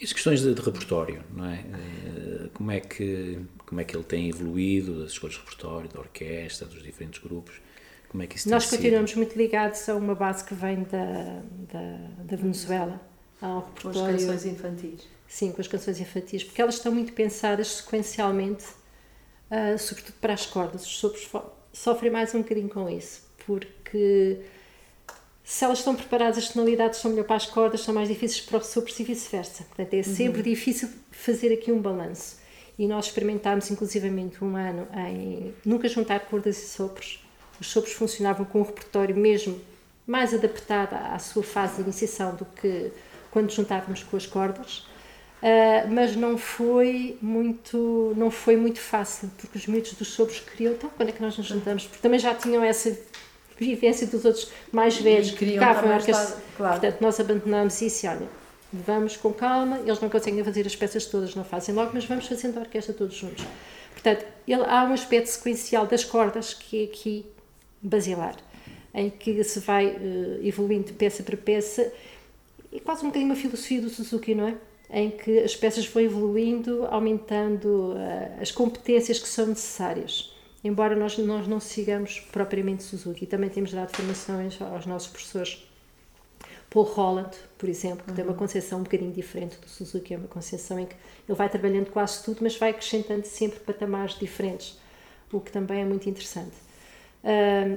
E 0.00 0.04
as 0.04 0.12
questões 0.14 0.40
de, 0.40 0.54
de, 0.54 0.62
repertório, 0.62 1.22
não 1.34 1.44
é? 1.44 1.58
Eh, 1.58 2.48
como 2.54 2.70
é, 2.70 2.80
que, 2.80 3.38
como 3.66 3.80
é 3.80 3.84
que 3.84 3.94
ele 3.94 4.04
tem 4.04 4.30
evoluído, 4.30 5.02
as 5.02 5.12
escolhas 5.12 5.34
de 5.34 5.40
repertório, 5.40 5.88
da 5.90 6.00
orquestra, 6.00 6.66
dos 6.66 6.82
diferentes 6.82 7.22
grupos? 7.22 7.60
Como 8.08 8.22
é 8.22 8.26
que 8.26 8.36
isso 8.36 8.48
Nós 8.48 8.70
continuamos 8.70 9.10
sido? 9.10 9.18
muito 9.18 9.36
ligados 9.36 9.86
a 9.88 9.94
uma 9.94 10.14
base 10.14 10.44
que 10.44 10.54
vem 10.54 10.84
da, 10.84 11.42
da, 11.72 12.24
da 12.24 12.36
Venezuela, 12.36 13.00
ao 13.40 13.66
repertório. 13.66 14.00
Com 14.00 14.06
as 14.06 14.24
canções 14.24 14.46
infantis. 14.46 15.15
Sim, 15.36 15.52
com 15.52 15.60
as 15.60 15.68
canções 15.68 16.00
infantis, 16.00 16.42
porque 16.42 16.62
elas 16.62 16.76
estão 16.76 16.90
muito 16.90 17.12
pensadas 17.12 17.68
sequencialmente, 17.68 18.64
uh, 19.50 19.78
sobretudo 19.78 20.14
para 20.18 20.32
as 20.32 20.46
cordas. 20.46 20.86
Os 20.86 20.96
sopros 20.96 21.28
sofrem 21.74 22.10
mais 22.10 22.34
um 22.34 22.38
bocadinho 22.38 22.70
com 22.70 22.88
isso, 22.88 23.20
porque 23.44 24.40
se 25.44 25.62
elas 25.62 25.80
estão 25.80 25.94
preparadas, 25.94 26.38
as 26.38 26.48
tonalidades 26.48 27.00
são 27.00 27.10
melhor 27.10 27.26
para 27.26 27.36
as 27.36 27.44
cordas, 27.44 27.82
são 27.82 27.92
mais 27.92 28.08
difíceis 28.08 28.40
para 28.40 28.56
os 28.56 28.66
sopros 28.68 28.98
e 28.98 29.04
vice-versa. 29.04 29.64
Portanto, 29.64 29.92
é 29.92 30.02
sempre 30.02 30.38
uhum. 30.38 30.44
difícil 30.54 30.88
fazer 31.10 31.52
aqui 31.52 31.70
um 31.70 31.82
balanço. 31.82 32.38
E 32.78 32.86
nós 32.86 33.04
experimentámos, 33.04 33.70
inclusivamente, 33.70 34.42
um 34.42 34.56
ano 34.56 34.88
em 35.06 35.54
nunca 35.66 35.86
juntar 35.86 36.20
cordas 36.20 36.56
e 36.56 36.66
sopros, 36.66 37.22
os 37.60 37.66
sopros 37.66 37.92
funcionavam 37.92 38.46
com 38.46 38.60
um 38.60 38.64
repertório 38.64 39.14
mesmo 39.14 39.60
mais 40.06 40.32
adaptado 40.32 40.94
à 40.94 41.18
sua 41.18 41.42
fase 41.42 41.76
de 41.76 41.82
iniciação 41.82 42.34
do 42.34 42.46
que 42.46 42.90
quando 43.30 43.50
juntávamos 43.50 44.02
com 44.02 44.16
as 44.16 44.24
cordas. 44.24 44.95
Uh, 45.36 45.92
mas 45.92 46.16
não 46.16 46.38
foi 46.38 47.18
muito 47.20 48.14
não 48.16 48.30
foi 48.30 48.56
muito 48.56 48.80
fácil 48.80 49.30
porque 49.36 49.58
os 49.58 49.66
miúdos 49.66 49.92
dos 49.92 50.08
sopros 50.08 50.40
queriam 50.40 50.72
então 50.72 50.90
quando 50.96 51.10
é 51.10 51.12
que 51.12 51.20
nós 51.20 51.36
nos 51.36 51.46
juntamos 51.46 51.84
porque 51.84 52.00
também 52.00 52.18
já 52.18 52.34
tinham 52.34 52.64
essa 52.64 52.98
vivência 53.58 54.06
dos 54.06 54.24
outros 54.24 54.50
mais 54.72 54.96
velhos 54.96 55.32
que 55.32 55.58
orquestra 55.58 56.42
claro. 56.56 56.80
portanto 56.80 57.00
nós 57.02 57.20
abandonámos 57.20 57.82
isso 57.82 58.06
e 58.06 58.08
olha 58.08 58.28
vamos 58.72 59.18
com 59.18 59.30
calma 59.30 59.78
eles 59.80 60.00
não 60.00 60.08
conseguem 60.08 60.42
fazer 60.42 60.66
as 60.66 60.74
peças 60.74 61.04
todas 61.04 61.34
não 61.34 61.44
fazem 61.44 61.74
logo 61.74 61.90
mas 61.92 62.06
vamos 62.06 62.26
fazendo 62.26 62.56
a 62.56 62.60
orquestra 62.62 62.94
todos 62.94 63.14
juntos 63.14 63.44
portanto 63.92 64.24
ele, 64.48 64.62
há 64.64 64.84
um 64.84 64.94
aspecto 64.94 65.26
sequencial 65.26 65.86
das 65.86 66.02
cordas 66.02 66.54
que 66.54 66.80
é 66.80 66.84
aqui 66.84 67.26
basilar, 67.86 68.36
em 68.94 69.10
que 69.10 69.42
se 69.44 69.60
vai 69.60 69.86
uh, 69.86 70.46
evoluindo 70.46 70.92
peça 70.94 71.22
para 71.22 71.36
peça, 71.36 71.92
e 72.72 72.80
quase 72.80 73.02
um 73.02 73.08
bocadinho 73.08 73.30
uma 73.30 73.36
filosofia 73.36 73.80
do 73.80 73.88
Suzuki, 73.88 74.34
não 74.34 74.48
é? 74.48 74.54
Em 74.90 75.10
que 75.10 75.40
as 75.40 75.56
peças 75.56 75.86
vão 75.86 76.02
evoluindo, 76.02 76.86
aumentando 76.86 77.92
uh, 77.92 78.40
as 78.40 78.52
competências 78.52 79.18
que 79.18 79.28
são 79.28 79.46
necessárias. 79.46 80.32
Embora 80.62 80.94
nós, 80.94 81.18
nós 81.18 81.46
não 81.46 81.60
sigamos 81.60 82.20
propriamente 82.32 82.82
Suzuki, 82.82 83.26
também 83.26 83.48
temos 83.48 83.72
dado 83.72 83.94
formações 83.94 84.60
aos 84.60 84.86
nossos 84.86 85.08
professores. 85.08 85.64
Paul 86.70 86.84
Holland, 86.84 87.36
por 87.56 87.68
exemplo, 87.68 88.04
que 88.04 88.10
uhum. 88.10 88.16
tem 88.16 88.24
uma 88.24 88.32
uhum. 88.32 88.38
concepção 88.38 88.80
um 88.80 88.82
bocadinho 88.82 89.12
diferente 89.12 89.58
do 89.58 89.68
Suzuki, 89.68 90.14
é 90.14 90.16
uma 90.16 90.28
concepção 90.28 90.78
em 90.78 90.86
que 90.86 90.94
ele 91.28 91.36
vai 91.36 91.48
trabalhando 91.48 91.90
quase 91.90 92.22
tudo, 92.22 92.38
mas 92.42 92.56
vai 92.56 92.70
acrescentando 92.70 93.26
sempre 93.26 93.60
patamares 93.60 94.18
diferentes, 94.18 94.78
o 95.32 95.40
que 95.40 95.52
também 95.52 95.82
é 95.82 95.84
muito 95.84 96.08
interessante 96.08 96.66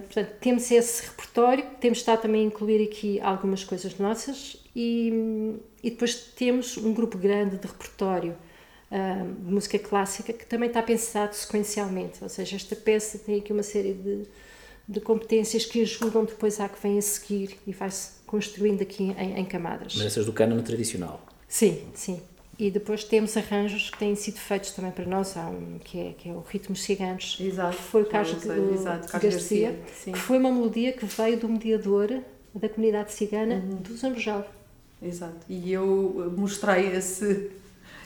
portanto, 0.04 0.36
temos 0.40 0.70
esse 0.70 1.08
repertório, 1.08 1.66
temos 1.80 2.00
estado 2.00 2.22
também 2.22 2.44
a 2.44 2.46
incluir 2.46 2.84
aqui 2.84 3.20
algumas 3.20 3.64
coisas 3.64 3.98
nossas 3.98 4.58
e, 4.82 5.60
e 5.84 5.90
depois 5.90 6.16
temos 6.16 6.78
um 6.78 6.94
grupo 6.94 7.18
grande 7.18 7.58
de 7.58 7.68
repertório 7.68 8.34
uh, 8.90 9.44
de 9.44 9.52
música 9.52 9.78
clássica 9.78 10.32
que 10.32 10.46
também 10.46 10.70
está 10.70 10.82
pensado 10.82 11.36
sequencialmente, 11.36 12.24
ou 12.24 12.30
seja, 12.30 12.56
esta 12.56 12.78
peça 12.78 13.20
tem 13.20 13.40
aqui 13.40 13.52
uma 13.52 13.62
série 13.62 13.94
de, 13.94 14.24
de 14.88 15.02
competências 15.02 15.66
que 15.66 15.82
ajudam 15.82 16.24
depois 16.24 16.62
à 16.62 16.70
que 16.70 16.82
vem 16.82 16.98
a 16.98 17.02
seguir 17.02 17.58
e 17.68 17.74
vai-se 17.74 18.22
construindo 18.26 18.82
aqui 18.82 19.14
em, 19.18 19.38
em 19.38 19.44
camadas. 19.44 19.96
Mas 19.98 20.06
essas 20.06 20.26
do 20.26 20.32
cânone 20.32 20.64
tradicional? 20.64 21.26
Sim, 21.46 21.84
sim. 21.94 22.22
E 22.58 22.72
depois 22.72 23.04
temos 23.04 23.36
arranjos 23.36 23.90
que 23.90 23.98
têm 23.98 24.16
sido 24.16 24.38
feitos 24.38 24.72
também 24.72 24.92
para 24.92 25.06
nós, 25.06 25.36
há 25.36 25.48
um 25.48 25.78
que 25.80 26.00
é, 26.00 26.14
que 26.18 26.30
é 26.30 26.32
o 26.32 26.40
Ritmos 26.40 26.82
Ciganos, 26.82 27.38
exato, 27.42 27.76
que 27.76 27.84
foi 27.84 28.04
o 28.04 28.06
Carlos 28.06 28.46
Garcia, 28.46 29.20
Garcia 29.20 29.80
que 30.06 30.20
foi 30.20 30.38
uma 30.38 30.52
melodia 30.52 30.94
que 30.94 31.06
veio 31.06 31.38
do 31.38 31.50
mediador 31.50 32.22
da 32.56 32.70
comunidade 32.70 33.12
cigana 33.12 33.56
uhum. 33.56 33.76
do 33.78 33.98
Zambojal. 33.98 34.46
Exato, 35.02 35.46
e 35.48 35.72
eu 35.72 36.34
mostrei 36.36 36.88
esse, 36.96 37.52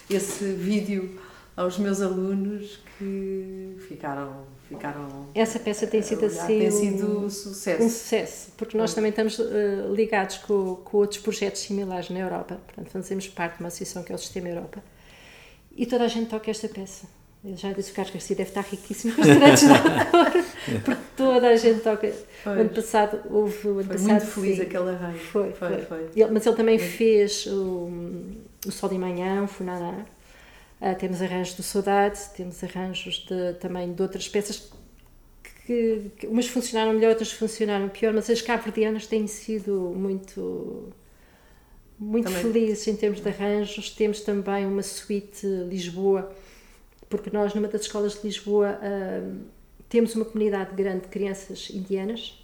esse 0.10 0.46
vídeo 0.54 1.20
aos 1.56 1.78
meus 1.78 2.02
alunos 2.02 2.80
que 2.98 3.78
ficaram 3.88 4.46
ficaram 4.68 5.28
essa 5.36 5.60
peça 5.60 5.86
tem 5.86 6.02
sido 6.02 6.26
assim 6.26 6.60
tem 6.60 6.72
sido 6.72 7.30
sucesso. 7.30 7.84
um 7.84 7.90
sucesso 7.90 8.52
porque 8.58 8.76
nós 8.76 8.94
também 8.94 9.10
estamos 9.10 9.38
uh, 9.38 9.94
ligados 9.94 10.38
com, 10.38 10.78
com 10.78 10.98
outros 10.98 11.20
projetos 11.20 11.62
similares 11.62 12.10
na 12.10 12.20
Europa. 12.20 12.60
Portanto 12.66 12.90
fazemos 12.90 13.28
parte 13.28 13.58
de 13.58 13.64
uma 13.64 13.68
associação 13.68 14.04
que 14.04 14.12
é 14.12 14.16
o 14.16 14.18
Sistema 14.18 14.50
Europa. 14.50 14.84
E 15.76 15.86
toda 15.86 16.06
a 16.06 16.08
gente 16.08 16.30
toca 16.30 16.50
esta 16.50 16.68
peça 16.68 17.08
eu 17.46 17.58
já 17.58 17.72
disse 17.74 17.90
que 17.90 17.94
o 17.94 17.96
Carlos 17.96 18.14
Garcia 18.14 18.36
deve 18.36 18.50
estar 18.50 18.62
riquíssimo 18.62 19.16
com 19.16 19.22
os 19.22 19.28
direitos 19.28 19.62
de 19.62 19.70
autor 19.70 20.44
porque 20.86 21.02
toda 21.18 21.48
a 21.50 21.56
gente 21.56 21.82
toca 21.82 22.14
pois. 22.44 22.58
o 22.58 22.62
ano 22.62 22.70
passado 22.70 23.22
houve 23.30 23.68
o 23.68 23.80
ano 23.80 23.84
foi 23.84 23.96
passado 23.96 24.10
muito 24.10 24.26
feliz 24.28 24.56
sim. 24.58 24.62
aquele 24.62 24.90
arranjo 24.90 25.20
foi, 25.20 25.52
foi, 25.52 25.70
foi. 25.70 25.82
foi. 25.82 26.10
Ele, 26.16 26.32
mas 26.32 26.46
ele 26.46 26.56
também 26.56 26.80
foi. 26.80 26.88
fez 26.88 27.46
o, 27.48 27.92
o 28.66 28.72
Sol 28.72 28.90
de 28.90 28.98
Manhã 28.98 29.44
o 29.44 29.48
Funará 29.48 30.06
Uh, 30.84 30.94
temos 31.00 31.22
arranjos 31.22 31.56
do 31.56 31.64
Saudade, 31.64 32.20
temos 32.36 32.62
arranjos 32.62 33.26
de, 33.26 33.54
também 33.54 33.94
de 33.94 34.02
outras 34.02 34.28
peças 34.28 34.70
que, 35.66 36.12
que, 36.18 36.28
umas 36.28 36.46
funcionaram 36.48 36.92
melhor, 36.92 37.12
outras 37.12 37.32
funcionaram 37.32 37.88
pior, 37.88 38.14
mas 38.14 38.30
as 38.30 38.42
cabo-verdianas 38.42 39.08
têm 39.08 39.26
sido 39.26 39.94
muito 39.96 40.92
muito 41.98 42.26
também. 42.26 42.42
felizes 42.42 42.86
em 42.88 42.98
termos 42.98 43.22
de 43.22 43.30
arranjos. 43.30 43.92
Temos 43.92 44.20
também 44.22 44.66
uma 44.66 44.84
suíte 44.84 45.48
Lisboa, 45.48 46.30
porque 47.14 47.30
nós 47.30 47.54
numa 47.54 47.68
das 47.68 47.82
escolas 47.82 48.16
de 48.16 48.22
Lisboa 48.24 48.80
uh, 48.82 49.38
temos 49.88 50.16
uma 50.16 50.26
comunidade 50.26 50.74
grande 50.76 51.02
de 51.02 51.08
crianças 51.10 51.70
indianas. 51.70 52.44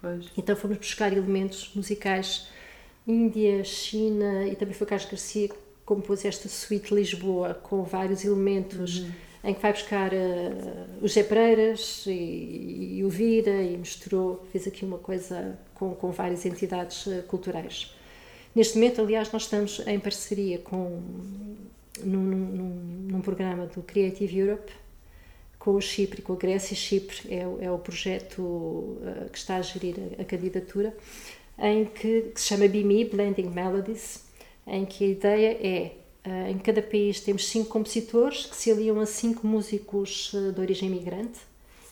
Pois. 0.00 0.26
Então 0.36 0.56
fomos 0.56 0.76
buscar 0.76 1.12
elementos 1.12 1.70
musicais 1.72 2.48
Índia, 3.06 3.62
China 3.62 4.44
e 4.48 4.56
também 4.56 4.74
foi 4.74 4.88
Carlos 4.88 5.08
Garcia 5.08 5.50
compôs 5.84 6.24
esta 6.24 6.48
suíte 6.48 6.92
Lisboa 6.92 7.54
com 7.54 7.84
vários 7.84 8.24
elementos 8.24 8.98
uhum. 8.98 9.10
em 9.44 9.54
que 9.54 9.62
vai 9.62 9.72
buscar 9.72 10.12
uh, 10.12 11.00
os 11.00 11.12
Zé 11.12 11.22
Pereiras 11.22 12.04
e, 12.08 12.96
e, 12.96 13.04
o 13.04 13.08
Vira 13.08 13.62
e 13.62 13.76
misturou, 13.76 14.44
fez 14.50 14.66
aqui 14.66 14.84
uma 14.84 14.98
coisa 14.98 15.56
com, 15.74 15.94
com 15.94 16.10
várias 16.10 16.44
entidades 16.44 17.06
uh, 17.06 17.22
culturais. 17.28 17.94
Neste 18.52 18.78
momento, 18.78 19.00
aliás, 19.00 19.30
nós 19.30 19.42
estamos 19.42 19.80
em 19.86 20.00
parceria 20.00 20.58
com 20.58 21.00
num, 22.00 22.22
num, 22.22 23.08
num 23.10 23.20
programa 23.20 23.66
do 23.66 23.82
Creative 23.82 24.38
Europe 24.38 24.72
com 25.58 25.74
o 25.74 25.80
Chipre 25.80 26.22
com 26.22 26.32
a 26.32 26.36
Grécia. 26.36 26.74
Chipre 26.74 27.32
é, 27.32 27.46
é 27.64 27.70
o 27.70 27.78
projeto 27.78 28.40
uh, 28.40 29.28
que 29.30 29.38
está 29.38 29.56
a 29.56 29.62
gerir 29.62 29.94
a, 30.18 30.22
a 30.22 30.24
candidatura 30.24 30.96
em 31.58 31.84
que, 31.84 32.32
que 32.34 32.40
se 32.40 32.48
chama 32.48 32.66
BME, 32.66 33.04
Blending 33.04 33.48
Melodies, 33.48 34.24
em 34.66 34.84
que 34.84 35.04
a 35.04 35.08
ideia 35.08 35.58
é 35.60 35.92
Uh, 36.24 36.52
em 36.52 36.58
cada 36.58 36.80
país 36.80 37.18
temos 37.18 37.48
cinco 37.48 37.68
compositores 37.68 38.46
que 38.46 38.54
se 38.54 38.70
aliam 38.70 39.00
a 39.00 39.06
cinco 39.06 39.44
músicos 39.44 40.32
uh, 40.32 40.52
de 40.52 40.60
origem 40.60 40.88
imigrante 40.88 41.40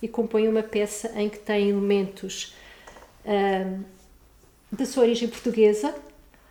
e 0.01 0.07
compõem 0.07 0.47
uma 0.47 0.63
peça 0.63 1.13
em 1.21 1.29
que 1.29 1.41
tem 1.41 1.71
elementos 1.71 2.55
da 4.71 4.87
sua 4.87 5.03
origem 5.03 5.27
portuguesa 5.27 5.93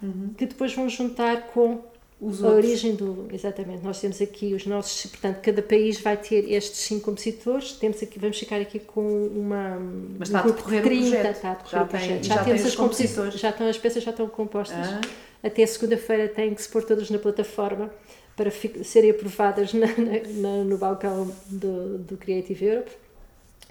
uhum. 0.04 0.34
que 0.38 0.46
depois 0.46 0.76
vão 0.76 0.90
juntar 0.90 1.48
com 1.54 1.82
os 2.22 2.44
a 2.44 2.48
outros. 2.48 2.66
origem 2.66 2.96
do. 2.96 3.28
Exatamente, 3.32 3.84
nós 3.84 4.00
temos 4.02 4.22
aqui 4.22 4.54
os 4.54 4.66
nossos. 4.66 5.10
Portanto, 5.10 5.40
cada 5.42 5.62
país 5.62 6.02
vai 6.02 6.18
ter 6.18 6.52
estes 6.52 6.82
cinco 6.82 7.06
compositores. 7.06 7.74
Temos 7.74 8.04
aqui, 8.04 8.20
vamos 8.20 8.38
ficar 8.38 8.60
aqui 8.60 8.80
com 8.80 9.28
uma. 9.28 9.80
Mas 10.18 10.28
está 10.28 10.46
um 10.46 10.50
a 10.50 10.54
decorrer 10.54 10.84
30, 10.84 11.06
o 11.06 11.10
projeto. 11.10 11.36
Está 11.36 11.52
a 11.52 11.54
decorrer 11.54 11.72
já, 11.72 11.84
o 11.84 11.88
projeto. 11.88 12.24
já, 12.24 12.36
já 12.36 12.44
temos 12.44 12.66
as 12.66 12.76
compositores. 12.76 13.40
Já 13.40 13.50
estão, 13.52 13.70
as 13.70 13.78
peças 13.78 14.04
já 14.04 14.12
estão 14.12 14.28
compostas. 14.28 14.78
Ah. 14.78 15.02
Até 15.42 15.66
segunda-feira 15.66 16.28
têm 16.28 16.54
que 16.54 16.62
se 16.62 16.68
pôr 16.68 16.84
todas 16.84 17.10
na 17.10 17.18
plataforma 17.18 17.90
para 18.36 18.52
serem 18.84 19.12
aprovadas 19.12 19.74
na, 19.74 19.88
na, 19.88 20.64
no 20.66 20.78
balcão 20.78 21.34
do, 21.46 22.00
do 22.00 22.18
Creative 22.18 22.66
Europe. 22.66 22.92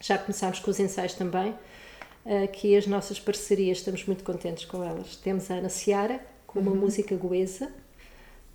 Já 0.01 0.17
começámos 0.17 0.59
com 0.61 0.71
os 0.71 0.81
ensaios 0.81 1.13
também. 1.13 1.55
Aqui 2.45 2.77
as 2.77 2.87
nossas 2.87 3.21
parcerias, 3.21 3.79
estamos 3.79 4.05
muito 4.07 4.25
contentes 4.25 4.65
com 4.65 4.83
elas. 4.83 5.17
Temos 5.17 5.51
a 5.51 5.55
Ana 5.55 5.69
Seara, 5.69 6.21
com 6.47 6.61
uma 6.61 6.71
uhum. 6.71 6.79
música 6.79 7.15
goesa 7.15 7.71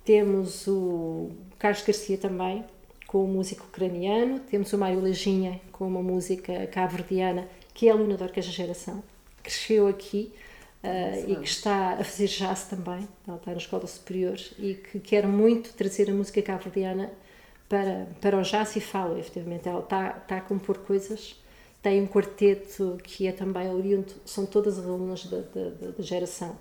temos 0.04 0.66
o 0.68 1.30
Carlos 1.58 1.82
Garcia 1.82 2.18
também, 2.18 2.62
com 3.06 3.24
o 3.24 3.28
músico 3.28 3.64
ucraniano. 3.64 4.38
Temos 4.40 4.72
o 4.72 4.78
Mário 4.78 5.00
Lajinha, 5.00 5.60
com 5.72 5.88
uma 5.88 6.02
música 6.02 6.66
cabo-verdiana, 6.66 7.48
que 7.72 7.88
é 7.88 7.92
aluna 7.92 8.16
da 8.16 8.26
Orquestra 8.26 8.52
Geração. 8.52 9.02
Cresceu 9.42 9.86
aqui 9.86 10.32
uh, 10.82 11.30
e 11.30 11.36
que 11.36 11.48
está 11.48 11.94
a 11.94 12.04
fazer 12.04 12.26
jazz 12.26 12.64
também. 12.64 13.08
Ela 13.26 13.36
está 13.38 13.50
na 13.52 13.56
escola 13.56 13.86
superior 13.86 14.38
e 14.58 14.74
que 14.74 15.00
quer 15.00 15.26
muito 15.26 15.72
trazer 15.72 16.10
a 16.10 16.12
música 16.12 16.42
cabo-verdiana 16.42 17.10
para, 17.66 18.06
para 18.20 18.38
o 18.38 18.42
jazz 18.42 18.76
e 18.76 18.80
fala, 18.80 19.18
efetivamente. 19.18 19.66
Ela 19.68 19.80
está, 19.80 20.18
está 20.22 20.36
a 20.36 20.40
compor 20.42 20.78
coisas. 20.78 21.40
Tem 21.80 22.02
um 22.02 22.06
quarteto 22.06 22.98
que 23.02 23.26
é 23.26 23.32
também 23.32 23.70
oriundo, 23.70 24.12
são 24.24 24.44
todas 24.44 24.78
alunas 24.78 25.26
da, 25.26 25.40
da, 25.40 25.90
da 25.96 26.02
geração 26.02 26.56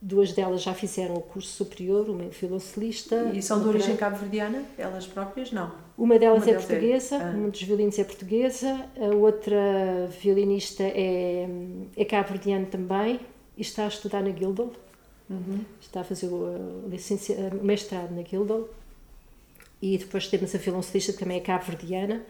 Duas 0.00 0.32
delas 0.32 0.62
já 0.62 0.72
fizeram 0.72 1.16
o 1.16 1.20
curso 1.20 1.48
superior, 1.48 2.08
uma 2.08 2.22
é 2.22 2.28
violoncelista. 2.28 3.32
E 3.34 3.42
são 3.42 3.60
de 3.60 3.68
origem 3.68 3.96
cabo-verdiana? 3.96 4.62
Elas 4.78 5.08
próprias? 5.08 5.50
Não. 5.50 5.72
Uma 5.96 6.20
delas 6.20 6.44
uma 6.44 6.52
é 6.52 6.54
portuguesa, 6.54 7.16
é... 7.16 7.22
Ah. 7.22 7.30
uma 7.36 7.50
dos 7.50 7.60
violinos 7.62 7.98
é 7.98 8.04
portuguesa, 8.04 8.86
a 8.96 9.16
outra 9.16 10.08
violinista 10.20 10.84
é, 10.84 11.48
é 11.96 12.04
cabo-verdiana 12.04 12.66
também 12.66 13.18
e 13.56 13.62
está 13.62 13.86
a 13.86 13.88
estudar 13.88 14.22
na 14.22 14.30
Guildhall. 14.30 14.72
Uhum. 15.28 15.64
Está 15.80 16.02
a 16.02 16.04
fazer 16.04 16.28
o, 16.28 16.88
licencia, 16.88 17.36
o 17.60 17.64
mestrado 17.64 18.14
na 18.14 18.22
Guildhall. 18.22 18.68
E 19.82 19.98
depois 19.98 20.28
temos 20.28 20.54
a 20.54 20.58
violoncelista 20.58 21.12
que 21.12 21.18
também 21.18 21.38
é 21.38 21.40
cabo-verdiana. 21.40 22.22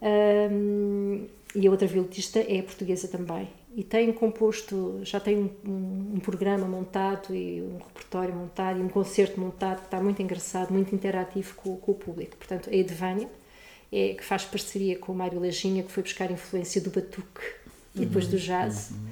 Um, 0.00 1.26
e 1.52 1.66
a 1.66 1.70
outra 1.70 1.88
violinista 1.88 2.38
é 2.38 2.62
portuguesa 2.62 3.08
também 3.08 3.48
e 3.78 3.84
tem 3.84 4.12
composto, 4.12 4.98
já 5.04 5.20
tem 5.20 5.36
um, 5.36 5.50
um, 5.64 6.14
um, 6.16 6.18
programa 6.18 6.66
montado 6.66 7.32
e 7.32 7.62
um 7.62 7.78
repertório 7.78 8.34
montado 8.34 8.80
e 8.80 8.82
um 8.82 8.88
concerto 8.88 9.40
montado 9.40 9.78
que 9.78 9.84
está 9.84 10.00
muito 10.00 10.20
engraçado, 10.20 10.72
muito 10.72 10.92
interativo 10.92 11.54
com, 11.54 11.76
com 11.76 11.92
o 11.92 11.94
público. 11.94 12.36
Portanto, 12.36 12.68
a 12.68 12.74
Edvânia, 12.74 13.30
é, 13.92 14.14
que 14.14 14.24
faz 14.24 14.44
parceria 14.44 14.98
com 14.98 15.12
o 15.12 15.14
Mário 15.14 15.38
Lajinha, 15.38 15.84
que 15.84 15.92
foi 15.92 16.02
buscar 16.02 16.28
influência 16.28 16.80
do 16.80 16.90
batuque 16.90 17.40
e 17.94 18.00
depois 18.00 18.26
do 18.26 18.32
uhum, 18.32 18.42
jazz. 18.42 18.90
Uhum. 18.90 19.06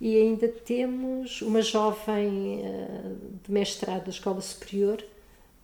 E 0.00 0.16
ainda 0.16 0.46
temos 0.46 1.42
uma 1.42 1.60
jovem 1.60 2.62
uh, 2.62 3.16
de 3.44 3.50
mestrado 3.50 4.04
da 4.04 4.10
Escola 4.10 4.40
Superior 4.40 5.04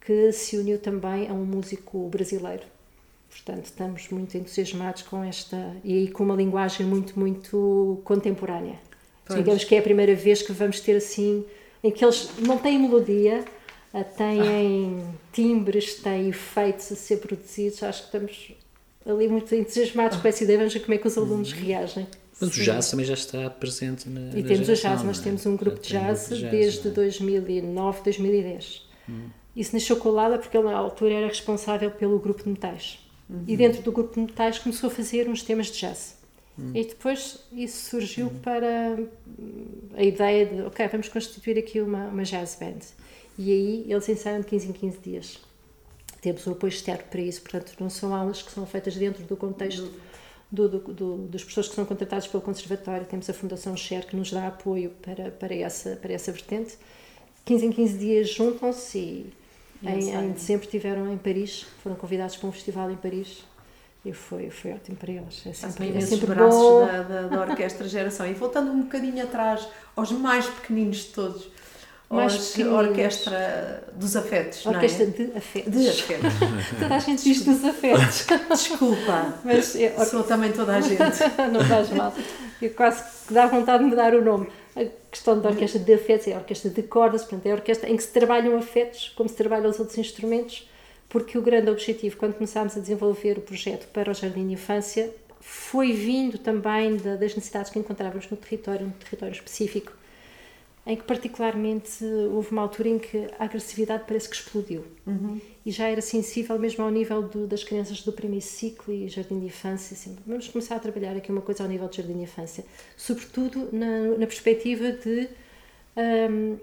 que 0.01 0.33
se 0.33 0.57
uniu 0.57 0.81
também 0.81 1.29
a 1.29 1.33
um 1.33 1.45
músico 1.45 2.09
brasileiro 2.09 2.65
Portanto, 3.31 3.67
estamos 3.67 4.09
muito 4.11 4.37
entusiasmados 4.37 5.03
com 5.03 5.23
esta. 5.23 5.77
e 5.85 5.95
aí 5.95 6.09
com 6.09 6.25
uma 6.25 6.35
linguagem 6.35 6.85
muito, 6.85 7.19
muito 7.19 8.01
contemporânea. 8.05 8.79
Pois. 9.25 9.39
Digamos 9.39 9.65
que 9.65 9.75
é 9.75 9.79
a 9.79 9.83
primeira 9.83 10.15
vez 10.15 10.43
que 10.43 10.53
vamos 10.53 10.81
ter 10.81 10.97
assim. 10.97 11.45
em 11.83 11.91
que 11.91 12.05
eles 12.05 12.31
não 12.41 12.59
têm 12.59 12.79
melodia, 12.79 13.45
eh, 13.95 14.03
têm 14.03 14.99
ah. 15.01 15.15
timbres, 15.33 15.95
têm 15.95 16.29
efeitos 16.29 16.91
a 16.91 16.97
ser 16.97 17.19
produzidos. 17.19 17.83
Acho 17.83 18.01
que 18.01 18.07
estamos 18.07 18.53
ali 19.07 19.29
muito 19.29 19.55
entusiasmados 19.55 20.19
ah. 20.19 20.21
com 20.21 20.29
essa 20.29 20.43
ideia. 20.43 20.59
Vamos 20.59 20.75
ver 20.75 20.81
como 20.81 20.95
é 20.95 20.99
que 20.99 21.07
os 21.07 21.17
alunos 21.17 21.53
uhum. 21.53 21.61
reagem. 21.61 22.07
Mas 22.41 22.57
o 22.57 22.63
jazz 22.63 22.91
também 22.91 23.07
já 23.07 23.15
está 23.15 23.49
presente 23.51 24.09
na. 24.09 24.21
E 24.37 24.43
na 24.43 24.49
temos 24.49 24.67
geração, 24.67 24.93
o 24.93 24.95
jazz, 24.95 25.07
nós 25.07 25.21
é? 25.21 25.23
temos 25.23 25.47
um 25.47 25.57
grupo 25.57 25.79
de 25.79 25.91
jazz, 25.91 26.29
de 26.29 26.41
jazz 26.41 26.51
desde 26.51 26.89
é? 26.89 26.91
2009, 26.91 28.03
2010. 28.03 28.89
Hum. 29.09 29.29
Isso 29.55 29.75
nasceu 29.75 29.97
com 29.97 30.09
o 30.09 30.13
Lala 30.13 30.39
porque 30.39 30.57
ele, 30.57 30.67
na 30.67 30.77
altura, 30.77 31.15
era 31.15 31.29
responsável 31.29 31.91
pelo 31.91 32.19
grupo 32.19 32.43
de 32.43 32.49
metais. 32.49 32.99
Uhum. 33.31 33.45
E 33.47 33.57
dentro 33.57 33.81
do 33.83 33.93
grupo 33.93 34.15
de 34.15 34.21
metais 34.21 34.59
começou 34.59 34.89
a 34.89 34.91
fazer 34.91 35.29
uns 35.29 35.43
temas 35.43 35.69
de 35.69 35.79
jazz. 35.79 36.19
Uhum. 36.59 36.73
E 36.75 36.85
depois 36.85 37.39
isso 37.53 37.91
surgiu 37.91 38.27
uhum. 38.27 38.39
para 38.41 38.99
a 39.95 40.03
ideia 40.03 40.47
de, 40.47 40.63
ok, 40.63 40.89
vamos 40.89 41.09
constituir 41.09 41.57
aqui 41.57 41.81
uma, 41.81 42.09
uma 42.09 42.25
jazz 42.25 42.57
band. 42.59 42.81
E 43.39 43.53
aí 43.53 43.85
eles 43.89 44.09
ensaiam 44.09 44.41
de 44.41 44.47
15 44.47 44.69
em 44.69 44.73
15 44.73 44.99
dias. 44.99 45.39
Temos 46.21 46.47
o 46.47 46.51
apoio 46.51 46.69
externo 46.69 47.05
para 47.09 47.21
isso, 47.21 47.41
portanto, 47.41 47.73
não 47.81 47.89
são 47.89 48.15
aulas 48.15 48.43
que 48.43 48.51
são 48.51 48.67
feitas 48.67 48.97
dentro 48.97 49.23
do 49.23 49.37
contexto 49.37 49.91
do, 50.51 50.69
do, 50.69 50.79
do, 50.81 51.17
dos 51.17 51.43
professores 51.43 51.71
que 51.71 51.77
são 51.77 51.85
contratados 51.87 52.27
pelo 52.27 52.43
Conservatório. 52.43 53.07
Temos 53.07 53.31
a 53.31 53.33
Fundação 53.33 53.77
Cher 53.77 54.05
que 54.07 54.17
nos 54.17 54.31
dá 54.31 54.49
apoio 54.49 54.91
para, 55.01 55.31
para, 55.31 55.55
essa, 55.55 55.97
para 55.97 56.13
essa 56.13 56.33
vertente. 56.33 56.77
15 57.45 57.67
em 57.67 57.73
15 57.73 57.99
dias 57.99 58.29
juntam-se 58.29 58.99
e 58.99 59.33
em, 59.83 60.11
em 60.11 60.33
dezembro 60.33 60.65
estiveram 60.65 61.13
em 61.13 61.17
Paris, 61.17 61.67
foram 61.83 61.97
convidados 61.97 62.37
para 62.37 62.49
um 62.49 62.53
festival 62.53 62.91
em 62.91 62.97
Paris 62.97 63.45
e 64.05 64.13
foi, 64.13 64.51
foi 64.51 64.73
ótimo 64.73 64.97
para 64.97 65.13
eles. 65.13 65.43
É 65.47 65.53
sempre, 65.53 65.97
é 65.97 66.01
sempre 66.01 66.27
braços 66.27 66.55
bom. 66.55 66.87
Da, 66.87 67.03
da, 67.03 67.23
da 67.23 67.41
Orquestra 67.43 67.87
Geração. 67.89 68.27
E 68.27 68.33
voltando 68.33 68.71
um 68.71 68.83
bocadinho 68.83 69.23
atrás, 69.23 69.67
aos 69.95 70.11
mais 70.13 70.47
pequeninos 70.47 70.99
de 70.99 71.07
todos, 71.07 71.51
mais 72.09 72.59
a 72.59 72.75
Orquestra 72.75 73.85
dos 73.95 74.17
Afetos, 74.17 74.67
Orquestra 74.67 75.07
não 75.07 75.13
é? 75.13 75.17
de 75.17 75.39
Afetos. 75.39 75.73
De 75.73 75.89
Afetos. 75.89 76.33
toda 76.81 76.95
a 76.95 76.99
gente 76.99 77.23
diz 77.23 77.45
dos 77.45 77.65
afetos. 77.65 78.27
Desculpa, 78.51 79.35
mas 79.45 79.77
é, 79.77 79.95
or... 79.97 80.05
sou 80.07 80.25
também 80.25 80.53
toda 80.53 80.77
a 80.77 80.81
gente. 80.81 80.99
não 81.53 81.65
faz 81.65 81.91
mal. 81.91 82.13
Eu 82.61 82.71
quase 82.75 83.05
dá 83.31 83.47
vontade 83.47 83.85
de 83.85 83.91
mudar 83.91 84.15
o 84.15 84.25
nome 84.25 84.49
questão 85.11 85.41
da 85.41 85.51
orquestra 85.51 85.81
de 85.81 85.93
afetos 85.93 86.29
é 86.29 86.35
a 86.35 86.39
orquestra 86.39 86.71
de 86.71 86.83
cordas, 86.83 87.23
portanto, 87.23 87.47
é 87.47 87.51
a 87.51 87.55
orquestra 87.55 87.91
em 87.91 87.97
que 87.97 88.03
se 88.03 88.13
trabalham 88.13 88.57
afetos, 88.57 89.09
como 89.17 89.29
se 89.29 89.35
trabalham 89.35 89.69
os 89.69 89.79
outros 89.79 89.99
instrumentos, 89.99 90.69
porque 91.09 91.37
o 91.37 91.43
grande 91.43 91.71
objetivo, 91.71 92.17
quando 92.17 92.35
começámos 92.35 92.77
a 92.77 92.81
desenvolver 92.81 93.39
o 93.39 93.41
projeto 93.41 93.89
para 93.89 94.11
o 94.11 94.15
Jardim 94.15 94.47
de 94.47 94.55
Infância, 94.55 95.13
foi 95.41 95.93
vindo 95.93 96.39
também 96.39 96.97
das 96.97 97.35
necessidades 97.35 97.71
que 97.71 97.79
encontrávamos 97.79 98.31
no 98.31 98.37
território, 98.37 98.87
no 98.87 98.93
território 98.93 99.33
específico 99.33 99.93
em 100.87 100.97
que 100.97 101.05
particularmente 101.05 102.05
houve 102.33 102.51
uma 102.53 102.63
altura 102.63 102.89
em 102.89 102.99
que 102.99 103.29
a 103.39 103.45
agressividade 103.45 104.05
parece 104.07 104.29
que 104.29 104.37
explodiu 104.37 104.85
uhum. 105.07 105.41
E 105.65 105.71
já 105.71 105.89
era 105.89 106.01
sensível 106.01 106.59
mesmo 106.59 106.83
ao 106.85 106.91
nível 106.91 107.23
do, 107.23 107.47
das 107.47 107.63
crianças 107.63 108.03
do 108.03 108.13
primeiro 108.13 108.45
ciclo 108.45 108.95
e 108.95 109.09
jardim 109.09 109.39
de 109.39 109.47
infância 109.47 109.95
assim, 109.95 110.17
vamos 110.27 110.49
começar 110.49 110.77
a 110.77 110.79
trabalhar 110.79 111.17
aqui 111.17 111.31
uma 111.31 111.43
coisa 111.43 111.63
ao 111.63 111.69
nível 111.69 111.89
de 111.89 111.99
jardim 111.99 112.15
de 112.15 112.23
infância. 112.23 112.65
Sobretudo 112.97 113.69
na, 113.73 114.17
na 114.19 114.27
perspectiva 114.27 114.93
de 114.93 115.29
um, 116.31 116.57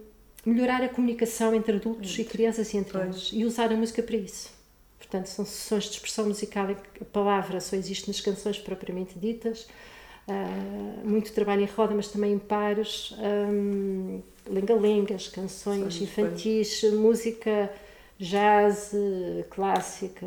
melhorar 0.45 0.82
a 0.82 0.89
comunicação 0.89 1.54
entre 1.54 1.76
adultos 1.76 2.18
e 2.18 2.24
crianças 2.24 2.74
e 2.74 2.78
entre 2.78 2.93
pois. 2.93 3.06
eles. 3.06 3.30
E 3.34 3.45
usar 3.45 3.72
a 3.72 3.76
música 3.76 4.02
para 4.02 4.16
isso. 4.16 4.50
Portanto 4.98 5.28
são 5.28 5.45
sessões 5.45 5.84
de 5.86 5.91
expressão 5.91 6.26
musical 6.26 6.72
em 6.72 6.76
que 6.76 7.04
a 7.04 7.06
palavra 7.06 7.60
só 7.60 7.76
existe 7.76 8.08
nas 8.08 8.20
canções 8.20 8.58
propriamente 8.58 9.18
ditas. 9.20 9.68
Uh, 10.28 11.08
muito 11.08 11.32
trabalho 11.32 11.62
em 11.62 11.66
roda, 11.66 11.93
mas 11.95 12.10
também 12.10 12.34
em 12.34 12.39
pares, 12.39 13.14
um, 13.18 14.22
lenga-lengas, 14.50 15.30
canções 15.30 15.93
Sim, 15.93 16.04
infantis, 16.04 16.82
foi. 16.82 16.91
música 16.91 17.72
jazz, 18.20 18.91
clássica. 19.49 20.26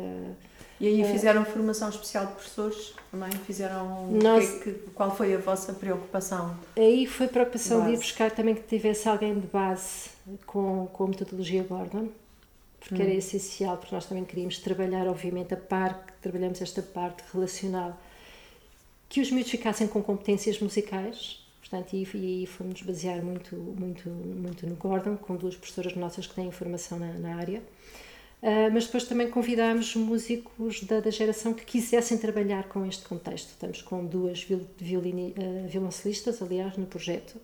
E 0.79 0.87
aí 0.87 1.03
ah, 1.03 1.05
fizeram 1.05 1.45
formação 1.45 1.89
especial 1.89 2.25
de 2.25 2.33
professores 2.33 2.93
também? 3.11 3.31
Fizeram. 3.31 4.07
Nós, 4.11 4.63
que, 4.63 4.71
qual 4.95 5.15
foi 5.15 5.35
a 5.35 5.37
vossa 5.37 5.73
preocupação? 5.73 6.57
Aí 6.75 7.05
foi 7.05 7.27
a 7.27 7.29
preocupação 7.29 7.85
de 7.85 7.93
ir 7.93 7.97
buscar 7.97 8.31
também 8.31 8.55
que 8.55 8.63
tivesse 8.63 9.07
alguém 9.07 9.39
de 9.39 9.45
base 9.47 10.09
com, 10.45 10.87
com 10.87 11.03
a 11.03 11.07
metodologia 11.07 11.61
Gordon, 11.63 12.09
porque 12.79 12.95
hum. 12.95 13.05
era 13.05 13.13
essencial, 13.13 13.77
porque 13.77 13.93
nós 13.93 14.05
também 14.05 14.25
queríamos 14.25 14.57
trabalhar, 14.57 15.07
obviamente, 15.07 15.53
a 15.53 15.57
par, 15.57 16.03
trabalhamos 16.19 16.59
esta 16.61 16.81
parte 16.81 17.23
relacional 17.31 17.95
que 19.07 19.19
os 19.19 19.29
miúdos 19.29 19.51
ficassem 19.51 19.87
com 19.87 20.01
competências 20.01 20.57
musicais, 20.59 21.40
portanto, 21.71 21.93
e, 21.93 22.43
e 22.43 22.45
fomos 22.45 22.81
basear 22.81 23.23
muito, 23.23 23.55
muito, 23.55 24.09
muito 24.09 24.67
no 24.67 24.75
Gordon, 24.75 25.15
com 25.15 25.37
duas 25.37 25.55
professoras 25.55 25.95
nossas 25.95 26.27
que 26.27 26.35
têm 26.35 26.51
formação 26.51 26.99
na, 26.99 27.13
na 27.13 27.35
área. 27.37 27.63
Uh, 28.41 28.73
mas 28.73 28.85
depois 28.85 29.05
também 29.05 29.29
convidámos 29.29 29.95
músicos 29.95 30.83
da, 30.83 30.99
da, 30.99 31.11
geração 31.11 31.53
que 31.53 31.63
quisessem 31.63 32.17
trabalhar 32.17 32.67
com 32.67 32.85
este 32.85 33.03
contexto. 33.03 33.49
Estamos 33.49 33.81
com 33.83 34.03
duas 34.03 34.43
viol, 34.43 34.61
violini, 34.77 35.33
uh, 35.37 35.67
violoncelistas, 35.67 36.41
aliás, 36.41 36.75
no 36.75 36.87
projeto, 36.87 37.39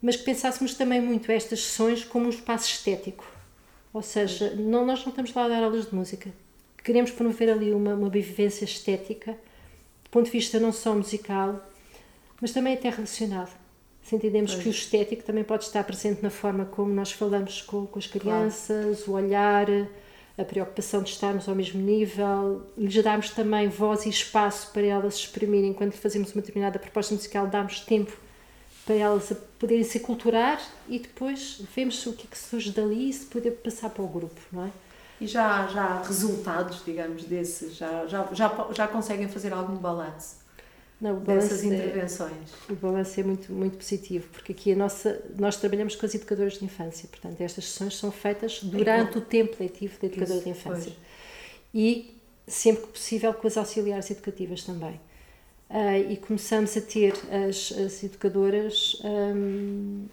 mas 0.00 0.16
que 0.16 0.22
pensássemos 0.22 0.74
também 0.74 1.00
muito 1.00 1.30
estas 1.30 1.60
sessões 1.64 2.04
como 2.04 2.26
um 2.26 2.30
espaço 2.30 2.68
estético. 2.68 3.26
Ou 3.92 4.00
seja, 4.00 4.54
não, 4.54 4.86
nós 4.86 5.00
não 5.00 5.10
estamos 5.10 5.34
lá 5.34 5.44
a 5.44 5.48
dar 5.48 5.64
aulas 5.64 5.86
de 5.86 5.94
música. 5.94 6.32
Queremos 6.82 7.10
promover 7.10 7.50
ali 7.50 7.72
uma, 7.72 7.94
uma 7.94 8.08
vivência 8.08 8.64
estética, 8.64 9.32
do 10.04 10.10
ponto 10.10 10.26
de 10.26 10.30
vista 10.30 10.58
não 10.58 10.72
só 10.72 10.94
musical, 10.94 11.60
mas 12.42 12.50
também 12.50 12.74
até 12.74 12.90
relacionado. 12.90 13.56
Se 14.02 14.16
entendemos 14.16 14.50
pois. 14.50 14.64
que 14.64 14.68
o 14.68 14.72
estético 14.72 15.22
também 15.22 15.44
pode 15.44 15.62
estar 15.62 15.84
presente 15.84 16.20
na 16.20 16.28
forma 16.28 16.64
como 16.64 16.92
nós 16.92 17.12
falamos 17.12 17.62
com, 17.62 17.86
com 17.86 17.98
as 18.00 18.08
crianças, 18.08 19.04
claro. 19.04 19.12
o 19.12 19.14
olhar, 19.14 19.66
a 20.36 20.44
preocupação 20.44 21.04
de 21.04 21.10
estarmos 21.10 21.48
ao 21.48 21.54
mesmo 21.54 21.80
nível, 21.80 22.66
lhes 22.76 23.00
darmos 23.00 23.30
também 23.30 23.68
voz 23.68 24.04
e 24.06 24.08
espaço 24.08 24.72
para 24.72 24.82
elas 24.82 25.14
exprimirem. 25.14 25.72
Quando 25.72 25.92
fazemos 25.92 26.34
uma 26.34 26.40
determinada 26.40 26.80
proposta 26.80 27.14
musical, 27.14 27.46
damos 27.46 27.78
tempo 27.80 28.12
para 28.84 28.96
elas 28.96 29.32
poderem 29.56 29.84
se 29.84 30.00
culturar 30.00 30.60
e 30.88 30.98
depois 30.98 31.62
vemos 31.72 32.04
o 32.06 32.12
que 32.12 32.26
é 32.26 32.30
que 32.30 32.36
surge 32.36 32.72
dali 32.72 33.08
e 33.08 33.12
se 33.12 33.26
poder 33.26 33.52
passar 33.52 33.88
para 33.90 34.02
o 34.02 34.08
grupo, 34.08 34.40
não 34.50 34.66
é? 34.66 34.70
E 35.20 35.28
já, 35.28 35.68
já 35.68 35.84
há 35.84 36.02
resultados, 36.02 36.84
digamos, 36.84 37.22
desses? 37.22 37.76
Já, 37.76 38.04
já, 38.08 38.28
já, 38.32 38.66
já 38.72 38.88
conseguem 38.88 39.28
fazer 39.28 39.52
algum 39.52 39.76
balanço? 39.76 40.41
Não, 41.02 41.18
dessas 41.18 41.64
é- 41.64 41.66
intervenções. 41.66 42.54
É, 42.68 42.72
o 42.72 42.76
balanço 42.76 43.18
é 43.18 43.24
muito, 43.24 43.52
muito 43.52 43.76
positivo, 43.76 44.28
porque 44.30 44.52
aqui 44.52 44.72
a 44.72 44.76
nossa, 44.76 45.20
nós 45.36 45.56
trabalhamos 45.56 45.96
com 45.96 46.06
as 46.06 46.14
educadoras 46.14 46.60
de 46.60 46.64
infância, 46.64 47.08
portanto, 47.08 47.40
estas 47.40 47.64
sessões 47.64 47.96
são 47.96 48.12
feitas 48.12 48.60
durante 48.62 49.18
o 49.18 49.20
tempo 49.20 49.56
letivo 49.58 49.98
da 50.00 50.06
educadora 50.06 50.36
Isso, 50.36 50.44
de 50.44 50.50
infância. 50.50 50.92
Pois. 50.92 51.12
E, 51.74 52.16
sempre 52.46 52.82
que 52.82 52.92
possível, 52.92 53.34
com 53.34 53.48
as 53.48 53.56
auxiliares 53.56 54.08
educativas 54.12 54.62
também. 54.62 55.00
Uh, 55.68 56.12
e 56.12 56.16
começamos 56.18 56.76
a 56.76 56.80
ter 56.80 57.14
as, 57.48 57.72
as 57.72 58.04
educadoras 58.04 59.00
um, 59.02 60.04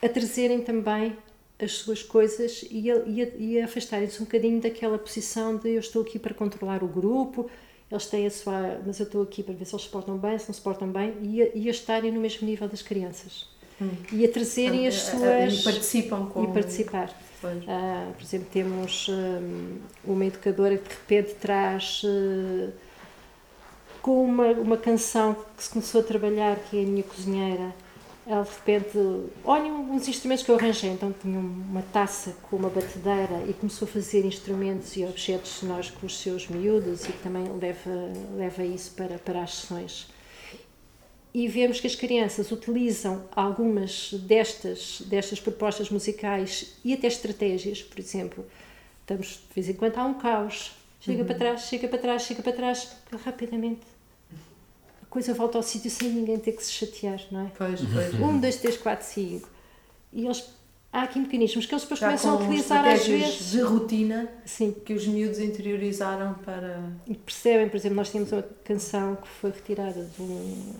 a 0.00 0.08
trazerem 0.08 0.62
também 0.62 1.16
as 1.58 1.72
suas 1.72 2.02
coisas 2.02 2.64
e 2.70 2.90
a, 2.90 2.96
e 3.04 3.22
a, 3.22 3.26
e 3.36 3.60
afastarem-se 3.60 4.22
um 4.22 4.24
bocadinho 4.24 4.60
daquela 4.60 4.96
posição 4.96 5.56
de 5.56 5.70
eu 5.70 5.80
estou 5.80 6.02
aqui 6.02 6.18
para 6.18 6.32
controlar 6.32 6.84
o 6.84 6.88
grupo, 6.88 7.50
eles 7.90 8.06
têm 8.06 8.26
a 8.26 8.30
sua. 8.30 8.80
Mas 8.86 8.98
eu 9.00 9.04
estou 9.04 9.22
aqui 9.22 9.42
para 9.42 9.54
ver 9.54 9.64
se 9.64 9.74
eles 9.74 9.84
se 9.84 9.90
portam 9.90 10.16
bem, 10.16 10.38
se 10.38 10.48
não 10.48 10.54
se 10.54 10.60
portam 10.60 10.88
bem, 10.88 11.14
e 11.22 11.42
a, 11.42 11.48
e 11.54 11.68
a 11.68 11.70
estarem 11.70 12.12
no 12.12 12.20
mesmo 12.20 12.46
nível 12.46 12.68
das 12.68 12.82
crianças. 12.82 13.46
Hum. 13.80 13.90
E 14.12 14.24
a 14.24 14.28
trazerem 14.30 14.86
as 14.86 14.94
suas. 14.96 15.60
E 15.60 15.64
participam 15.64 16.26
com. 16.26 16.44
E 16.44 16.46
participar. 16.48 17.08
Uh, 17.42 18.12
por 18.14 18.22
exemplo, 18.22 18.48
temos 18.52 19.08
um, 19.08 19.78
uma 20.04 20.26
educadora 20.26 20.76
que 20.76 20.88
de 20.88 20.94
repente 20.94 21.34
traz. 21.34 22.02
Uh, 22.04 22.72
com 24.02 24.24
uma, 24.24 24.46
uma 24.52 24.76
canção 24.76 25.36
que 25.56 25.62
se 25.62 25.70
começou 25.70 26.00
a 26.00 26.04
trabalhar, 26.04 26.56
que 26.56 26.78
é 26.78 26.82
a 26.82 26.86
minha 26.86 27.02
cozinheira, 27.02 27.74
ela 28.28 28.44
de 28.44 28.50
repente, 28.50 28.98
olhem 29.42 29.72
uns 29.72 30.06
instrumentos 30.06 30.44
que 30.44 30.50
eu 30.50 30.56
arranjei. 30.56 30.90
Então 30.90 31.14
tinha 31.18 31.38
uma 31.38 31.80
taça 31.80 32.36
com 32.42 32.56
uma 32.56 32.68
batedeira 32.68 33.42
e 33.48 33.54
começou 33.54 33.88
a 33.88 33.90
fazer 33.90 34.22
instrumentos 34.26 34.94
e 34.98 35.04
objetos 35.04 35.50
sonoros 35.50 35.90
com 35.90 36.04
os 36.06 36.20
seus 36.20 36.46
miúdos 36.46 37.06
e 37.06 37.12
também 37.22 37.44
leva, 37.58 37.90
leva 38.36 38.62
isso 38.62 38.92
para, 38.94 39.18
para 39.18 39.42
as 39.42 39.54
sessões. 39.54 40.08
E 41.32 41.48
vemos 41.48 41.80
que 41.80 41.86
as 41.86 41.94
crianças 41.94 42.52
utilizam 42.52 43.24
algumas 43.34 44.12
destas, 44.12 45.00
destas 45.06 45.40
propostas 45.40 45.88
musicais 45.88 46.76
e 46.84 46.92
até 46.92 47.06
estratégias, 47.06 47.82
por 47.82 47.98
exemplo, 47.98 48.44
estamos 49.00 49.40
de 49.48 49.54
vez 49.54 49.68
em 49.70 49.74
quando 49.74 49.96
há 49.96 50.04
um 50.04 50.14
caos, 50.14 50.72
chega 51.00 51.20
uhum. 51.20 51.26
para 51.26 51.38
trás, 51.38 51.62
chega 51.62 51.88
para 51.88 51.98
trás, 51.98 52.22
chega 52.22 52.42
para 52.42 52.52
trás, 52.52 52.94
rapidamente 53.24 53.97
coisa 55.10 55.34
volta 55.34 55.58
ao 55.58 55.62
sítio 55.62 55.90
sem 55.90 56.10
ninguém 56.10 56.38
ter 56.38 56.52
que 56.52 56.62
se 56.62 56.72
chatear, 56.72 57.20
não 57.30 57.46
é? 57.46 57.50
Pois, 57.56 57.80
pois. 57.80 58.14
Um, 58.14 58.38
dois, 58.38 58.56
três, 58.56 58.76
quatro, 58.76 59.06
cinco. 59.06 59.48
E 60.12 60.24
eles, 60.24 60.44
há 60.92 61.02
aqui 61.02 61.18
mecanismos 61.18 61.66
que 61.66 61.74
eles 61.74 61.82
depois 61.82 62.00
Já 62.00 62.06
começam 62.06 62.32
a 62.32 62.36
utilizar 62.36 62.86
às 62.86 63.06
vezes. 63.06 63.50
de 63.50 63.60
rotina 63.60 64.28
Sim. 64.44 64.74
que 64.84 64.92
os 64.92 65.06
miúdos 65.06 65.38
interiorizaram 65.38 66.34
para. 66.34 66.82
E 67.06 67.14
percebem, 67.14 67.68
por 67.68 67.76
exemplo, 67.76 67.96
nós 67.96 68.10
temos 68.10 68.32
uma 68.32 68.42
canção 68.64 69.16
que 69.16 69.28
foi 69.28 69.50
retirada 69.50 70.04
de 70.04 70.22
um. 70.22 70.74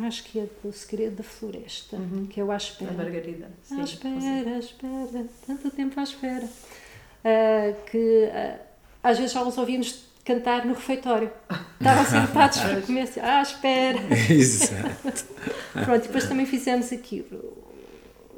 Acho 0.00 0.24
que 0.24 0.38
é 0.38 0.46
do 0.62 0.72
Segredo 0.72 1.16
da 1.16 1.22
Floresta, 1.22 1.96
uhum. 1.96 2.26
que 2.26 2.40
é 2.40 2.44
o 2.44 2.50
À 2.50 2.56
Espera. 2.56 2.90
A 2.90 2.94
Margarida. 2.94 3.50
Sim, 3.62 3.80
à 3.80 3.84
espera, 3.84 4.54
à 4.54 4.58
espera, 4.58 5.26
tanto 5.46 5.70
tempo 5.70 6.00
à 6.00 6.02
espera. 6.04 6.44
Uh, 6.46 7.84
que 7.90 8.30
uh, 8.32 8.58
às 9.02 9.18
vezes 9.18 9.32
só 9.32 9.46
os 9.46 9.58
ouvimos 9.58 10.09
cantar 10.24 10.64
no 10.64 10.74
refeitório. 10.74 11.30
Estavam 11.78 12.04
sentados 12.04 12.58
para 12.62 12.82
comer 12.82 13.02
assim, 13.02 13.20
ah, 13.20 13.42
espera. 13.42 13.98
Exato. 14.30 15.24
Pronto, 15.84 16.02
depois 16.02 16.28
também 16.28 16.46
fizemos 16.46 16.92
aqui. 16.92 17.24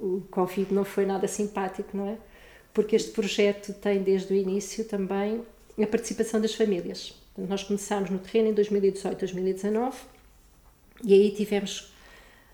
O 0.00 0.22
Covid 0.30 0.72
não 0.74 0.84
foi 0.84 1.06
nada 1.06 1.28
simpático, 1.28 1.96
não 1.96 2.08
é? 2.08 2.16
Porque 2.72 2.96
este 2.96 3.10
projeto 3.10 3.72
tem 3.74 4.02
desde 4.02 4.32
o 4.32 4.36
início 4.36 4.84
também 4.84 5.42
a 5.80 5.86
participação 5.86 6.40
das 6.40 6.54
famílias. 6.54 7.14
Nós 7.36 7.62
começámos 7.62 8.10
no 8.10 8.18
terreno 8.18 8.50
em 8.50 8.54
2018, 8.54 9.18
2019 9.18 9.96
e 11.04 11.14
aí 11.14 11.30
tivemos 11.30 11.92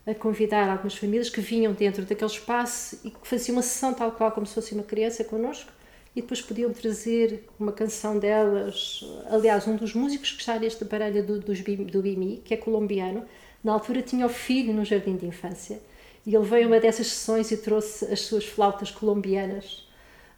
a 0.07 0.15
convidar 0.15 0.71
algumas 0.71 0.95
famílias 0.95 1.29
que 1.29 1.41
vinham 1.41 1.73
dentro 1.73 2.05
daquele 2.05 2.31
espaço 2.31 2.99
e 3.05 3.11
que 3.11 3.27
faziam 3.27 3.57
uma 3.57 3.63
sessão 3.63 3.93
tal 3.93 4.13
qual 4.13 4.31
como 4.33 4.47
se 4.47 4.55
fosse 4.55 4.73
uma 4.73 4.83
criança 4.83 5.25
connosco 5.25 5.71
e 6.19 6.21
depois 6.21 6.43
podiam 6.43 6.73
trazer 6.73 7.45
uma 7.61 7.71
canção 7.71 8.19
delas. 8.19 9.05
Aliás, 9.31 9.69
um 9.69 9.77
dos 9.77 9.95
músicos 9.95 10.33
que 10.33 10.41
está 10.41 10.59
neste 10.59 10.83
aparelho 10.83 11.25
do, 11.25 11.39
do 11.39 12.03
BIMI, 12.03 12.43
que 12.45 12.53
é 12.53 12.57
colombiano, 12.57 13.25
na 13.63 13.73
altura 13.73 14.03
tinha 14.03 14.27
o 14.27 14.29
filho 14.29 14.73
no 14.73 14.85
jardim 14.85 15.17
de 15.17 15.27
infância 15.27 15.81
e 16.27 16.35
ele 16.35 16.45
veio 16.45 16.65
a 16.65 16.67
uma 16.69 16.81
dessas 16.81 17.07
sessões 17.07 17.53
e 17.53 17.57
trouxe 17.57 18.05
as 18.07 18.23
suas 18.23 18.45
flautas 18.45 18.91
colombianas. 18.91 19.87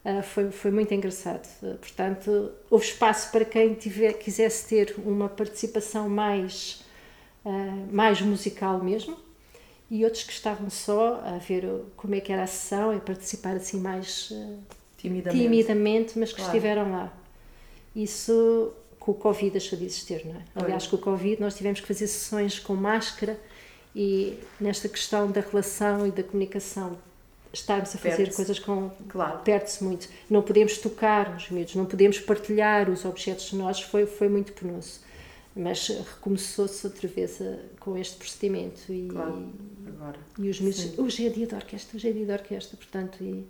Uh, 0.04 0.22
foi, 0.22 0.50
foi 0.50 0.70
muito 0.70 0.92
engraçado. 0.92 1.46
Uh, 1.62 1.76
portanto, 1.76 2.52
houve 2.70 2.84
espaço 2.84 3.30
para 3.32 3.44
quem 3.44 3.72
tiver, 3.74 4.12
quisesse 4.14 4.68
ter 4.68 4.94
uma 4.98 5.28
participação 5.30 6.10
mais, 6.10 6.84
uh, 7.44 7.88
mais 7.90 8.20
musical 8.20 8.84
mesmo 8.84 9.16
e 9.90 10.04
outros 10.04 10.24
que 10.24 10.32
estavam 10.32 10.68
só 10.68 11.22
a 11.24 11.38
ver 11.38 11.64
como 11.96 12.14
é 12.14 12.20
que 12.20 12.32
era 12.32 12.42
a 12.42 12.46
sessão 12.46 12.94
e 12.94 13.00
participar 13.00 13.56
assim 13.56 13.80
mais 13.80 14.30
timidamente, 15.00 15.42
timidamente 15.42 16.18
mas 16.18 16.30
que 16.30 16.36
claro. 16.36 16.56
estiveram 16.56 16.92
lá. 16.92 17.12
Isso 17.94 18.72
com 18.98 19.12
o 19.12 19.14
Covid 19.14 19.50
deixou 19.50 19.78
de 19.78 19.86
existir, 19.86 20.24
não 20.26 20.34
é? 20.34 20.44
Aliás, 20.54 20.86
com 20.86 20.96
o 20.96 20.98
Covid 20.98 21.40
nós 21.40 21.56
tivemos 21.56 21.80
que 21.80 21.86
fazer 21.86 22.06
sessões 22.06 22.58
com 22.58 22.74
máscara 22.74 23.38
e 23.96 24.38
nesta 24.60 24.88
questão 24.88 25.30
da 25.30 25.40
relação 25.40 26.06
e 26.06 26.10
da 26.10 26.22
comunicação 26.22 26.96
estarmos 27.52 27.94
a 27.94 27.98
fazer 27.98 28.32
coisas 28.32 28.58
com 28.60 28.90
claro. 29.08 29.40
perde-se 29.40 29.82
muito 29.82 30.08
não 30.28 30.40
podemos 30.40 30.78
tocar 30.78 31.34
os 31.34 31.50
miúdos 31.50 31.74
não 31.74 31.84
podemos 31.84 32.20
partilhar 32.20 32.88
os 32.88 33.04
objetos 33.04 33.52
nossos 33.52 33.82
foi 33.82 34.06
foi 34.06 34.28
muito 34.28 34.52
penoso 34.52 35.00
mas 35.56 35.88
recomeçou-se 35.88 36.86
outra 36.86 37.08
vez 37.08 37.42
a, 37.42 37.56
com 37.80 37.98
este 37.98 38.16
procedimento 38.16 38.92
e, 38.92 39.08
claro. 39.08 39.48
Agora. 39.88 40.18
e 40.38 40.48
os 40.48 40.60
miúdos 40.60 40.96
hoje 40.96 41.26
é 41.26 41.28
dia 41.28 41.46
de 41.46 41.54
orquestra 41.56 41.96
hoje 41.96 42.08
é 42.08 42.12
dia 42.12 42.26
de 42.26 42.32
orquestra 42.32 42.76
portanto 42.76 43.18
e 43.20 43.44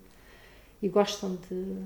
e 0.83 0.89
gostam 0.89 1.39
de 1.49 1.77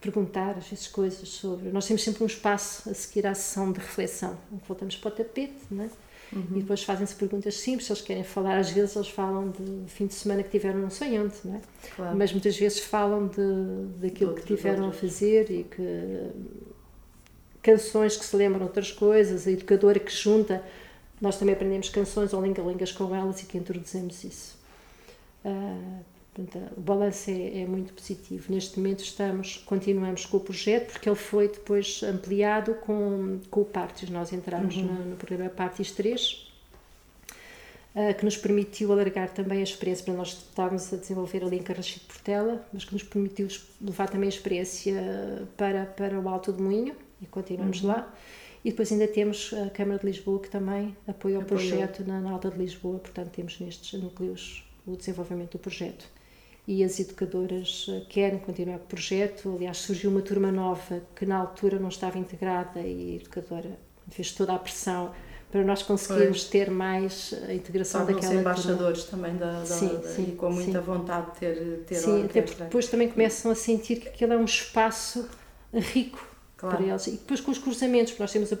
perguntar 0.00 0.56
às 0.56 0.68
vezes 0.68 0.86
coisas 0.88 1.28
sobre. 1.28 1.70
Nós 1.70 1.86
temos 1.86 2.02
sempre 2.02 2.22
um 2.22 2.26
espaço 2.26 2.88
a 2.88 2.94
seguir 2.94 3.26
à 3.26 3.34
sessão 3.34 3.72
de 3.72 3.80
reflexão, 3.80 4.36
voltamos 4.66 4.96
para 4.96 5.08
o 5.08 5.12
tapete, 5.12 5.56
não 5.70 5.84
é? 5.84 5.90
Uhum. 6.30 6.46
E 6.56 6.60
depois 6.60 6.82
fazem-se 6.82 7.14
perguntas 7.14 7.54
simples, 7.56 7.86
se 7.86 7.92
eles 7.92 8.02
querem 8.02 8.22
falar, 8.22 8.58
às 8.58 8.70
vezes 8.70 8.94
eles 8.94 9.08
falam 9.08 9.50
de 9.50 9.90
fim 9.90 10.06
de 10.06 10.14
semana 10.14 10.42
que 10.42 10.50
tiveram 10.50 10.78
não 10.78 10.90
sei 10.90 11.18
onde, 11.18 11.34
não 11.42 11.54
é? 11.54 11.60
Claro. 11.96 12.16
Mas 12.16 12.32
muitas 12.32 12.56
vezes 12.56 12.80
falam 12.80 13.28
de, 13.28 13.86
daquilo 13.98 14.34
que 14.34 14.42
tiveram 14.42 14.88
a 14.88 14.92
fazer 14.92 15.50
e 15.50 15.64
que 15.64 16.30
canções 17.62 18.16
que 18.16 18.24
se 18.24 18.36
lembram 18.36 18.58
de 18.58 18.64
outras 18.64 18.92
coisas, 18.92 19.46
a 19.46 19.50
educadora 19.50 19.98
que 19.98 20.12
junta, 20.12 20.62
nós 21.20 21.38
também 21.38 21.54
aprendemos 21.54 21.88
canções 21.88 22.32
ou 22.32 22.42
linga-lingas 22.42 22.92
com 22.92 23.14
elas 23.14 23.42
e 23.42 23.46
que 23.46 23.56
introduzimos 23.56 24.22
isso. 24.22 24.58
Uh, 25.44 26.04
Portanto, 26.38 26.72
o 26.76 26.80
balanço 26.80 27.30
é, 27.30 27.62
é, 27.62 27.66
muito 27.66 27.92
positivo. 27.92 28.52
Neste 28.52 28.78
momento 28.78 29.02
estamos, 29.02 29.56
continuamos 29.66 30.24
com 30.24 30.36
o 30.36 30.40
projeto, 30.40 30.92
porque 30.92 31.08
ele 31.08 31.16
foi 31.16 31.48
depois 31.48 32.00
ampliado 32.04 32.74
com, 32.74 33.40
com 33.50 33.62
o 33.62 33.64
Partis. 33.64 34.08
Nós 34.08 34.32
entramos 34.32 34.76
uhum. 34.76 34.84
no, 34.84 35.04
no, 35.06 35.16
programa 35.16 35.50
Partis 35.50 35.90
3, 35.90 36.48
uh, 37.96 38.14
que 38.16 38.24
nos 38.24 38.36
permitiu 38.36 38.92
alargar 38.92 39.30
também 39.30 39.58
a 39.58 39.64
experiência, 39.64 40.04
para 40.04 40.14
nós 40.14 40.28
estávamos 40.28 40.92
a 40.92 40.96
desenvolver 40.96 41.42
ali 41.42 41.56
em 41.56 41.62
Carrachide 41.62 42.04
Portela, 42.04 42.64
mas 42.72 42.84
que 42.84 42.92
nos 42.92 43.02
permitiu 43.02 43.48
levar 43.80 44.08
também 44.08 44.28
a 44.28 44.30
experiência 44.30 44.94
para, 45.56 45.86
para 45.86 46.20
o 46.20 46.28
Alto 46.28 46.52
do 46.52 46.62
Moinho, 46.62 46.94
e 47.20 47.26
continuamos 47.26 47.82
uhum. 47.82 47.88
lá. 47.88 48.14
E 48.64 48.70
depois 48.70 48.92
ainda 48.92 49.08
temos 49.08 49.52
a 49.54 49.70
Câmara 49.70 49.98
de 49.98 50.06
Lisboa, 50.06 50.38
que 50.40 50.50
também 50.50 50.96
apoia 51.06 51.40
o 51.40 51.44
projeto 51.44 52.04
na, 52.06 52.20
na 52.20 52.30
Alta 52.30 52.48
de 52.48 52.58
Lisboa, 52.58 53.00
portanto 53.00 53.30
temos 53.30 53.58
nestes 53.58 54.00
núcleos 54.00 54.64
o 54.86 54.96
desenvolvimento 54.96 55.52
do 55.52 55.58
projeto 55.58 56.17
e 56.68 56.84
as 56.84 57.00
educadoras 57.00 57.86
eh, 57.88 58.02
querem 58.10 58.38
continuar 58.38 58.76
o 58.76 58.80
projeto. 58.80 59.54
Aliás, 59.56 59.78
surgiu 59.78 60.10
uma 60.10 60.20
turma 60.20 60.52
nova 60.52 61.00
que 61.16 61.24
na 61.24 61.38
altura 61.38 61.78
não 61.78 61.88
estava 61.88 62.18
integrada 62.18 62.80
e 62.80 63.12
a 63.12 63.14
educadora 63.16 63.78
fez 64.10 64.32
toda 64.32 64.52
a 64.52 64.58
pressão 64.58 65.10
para 65.50 65.64
nós 65.64 65.82
conseguirmos 65.82 66.44
ter 66.44 66.70
mais 66.70 67.34
a 67.48 67.54
integração 67.54 68.02
Tornam 68.02 68.20
daquela 68.20 68.40
embaixadores 68.40 69.04
também 69.04 69.34
da, 69.36 69.60
da, 69.60 69.64
sim, 69.64 69.88
da, 69.96 70.02
sim, 70.02 70.28
e 70.28 70.36
com 70.36 70.50
muita 70.50 70.78
sim. 70.78 70.84
vontade 70.84 71.32
de 71.32 71.38
ter, 71.38 71.84
ter 71.86 71.94
Sim, 71.94 72.24
até 72.26 72.42
porque 72.42 72.62
depois 72.62 72.86
também 72.86 73.08
começam 73.08 73.50
a 73.50 73.54
sentir 73.54 73.96
que 73.96 74.08
aquilo 74.08 74.34
é 74.34 74.36
um 74.36 74.44
espaço 74.44 75.26
rico 75.72 76.22
claro. 76.54 76.76
para 76.76 76.86
eles. 76.86 77.06
E 77.06 77.12
depois 77.12 77.40
com 77.40 77.50
os 77.50 77.56
cruzamentos, 77.56 78.18
nós 78.18 78.30
temos 78.30 78.52
a, 78.52 78.58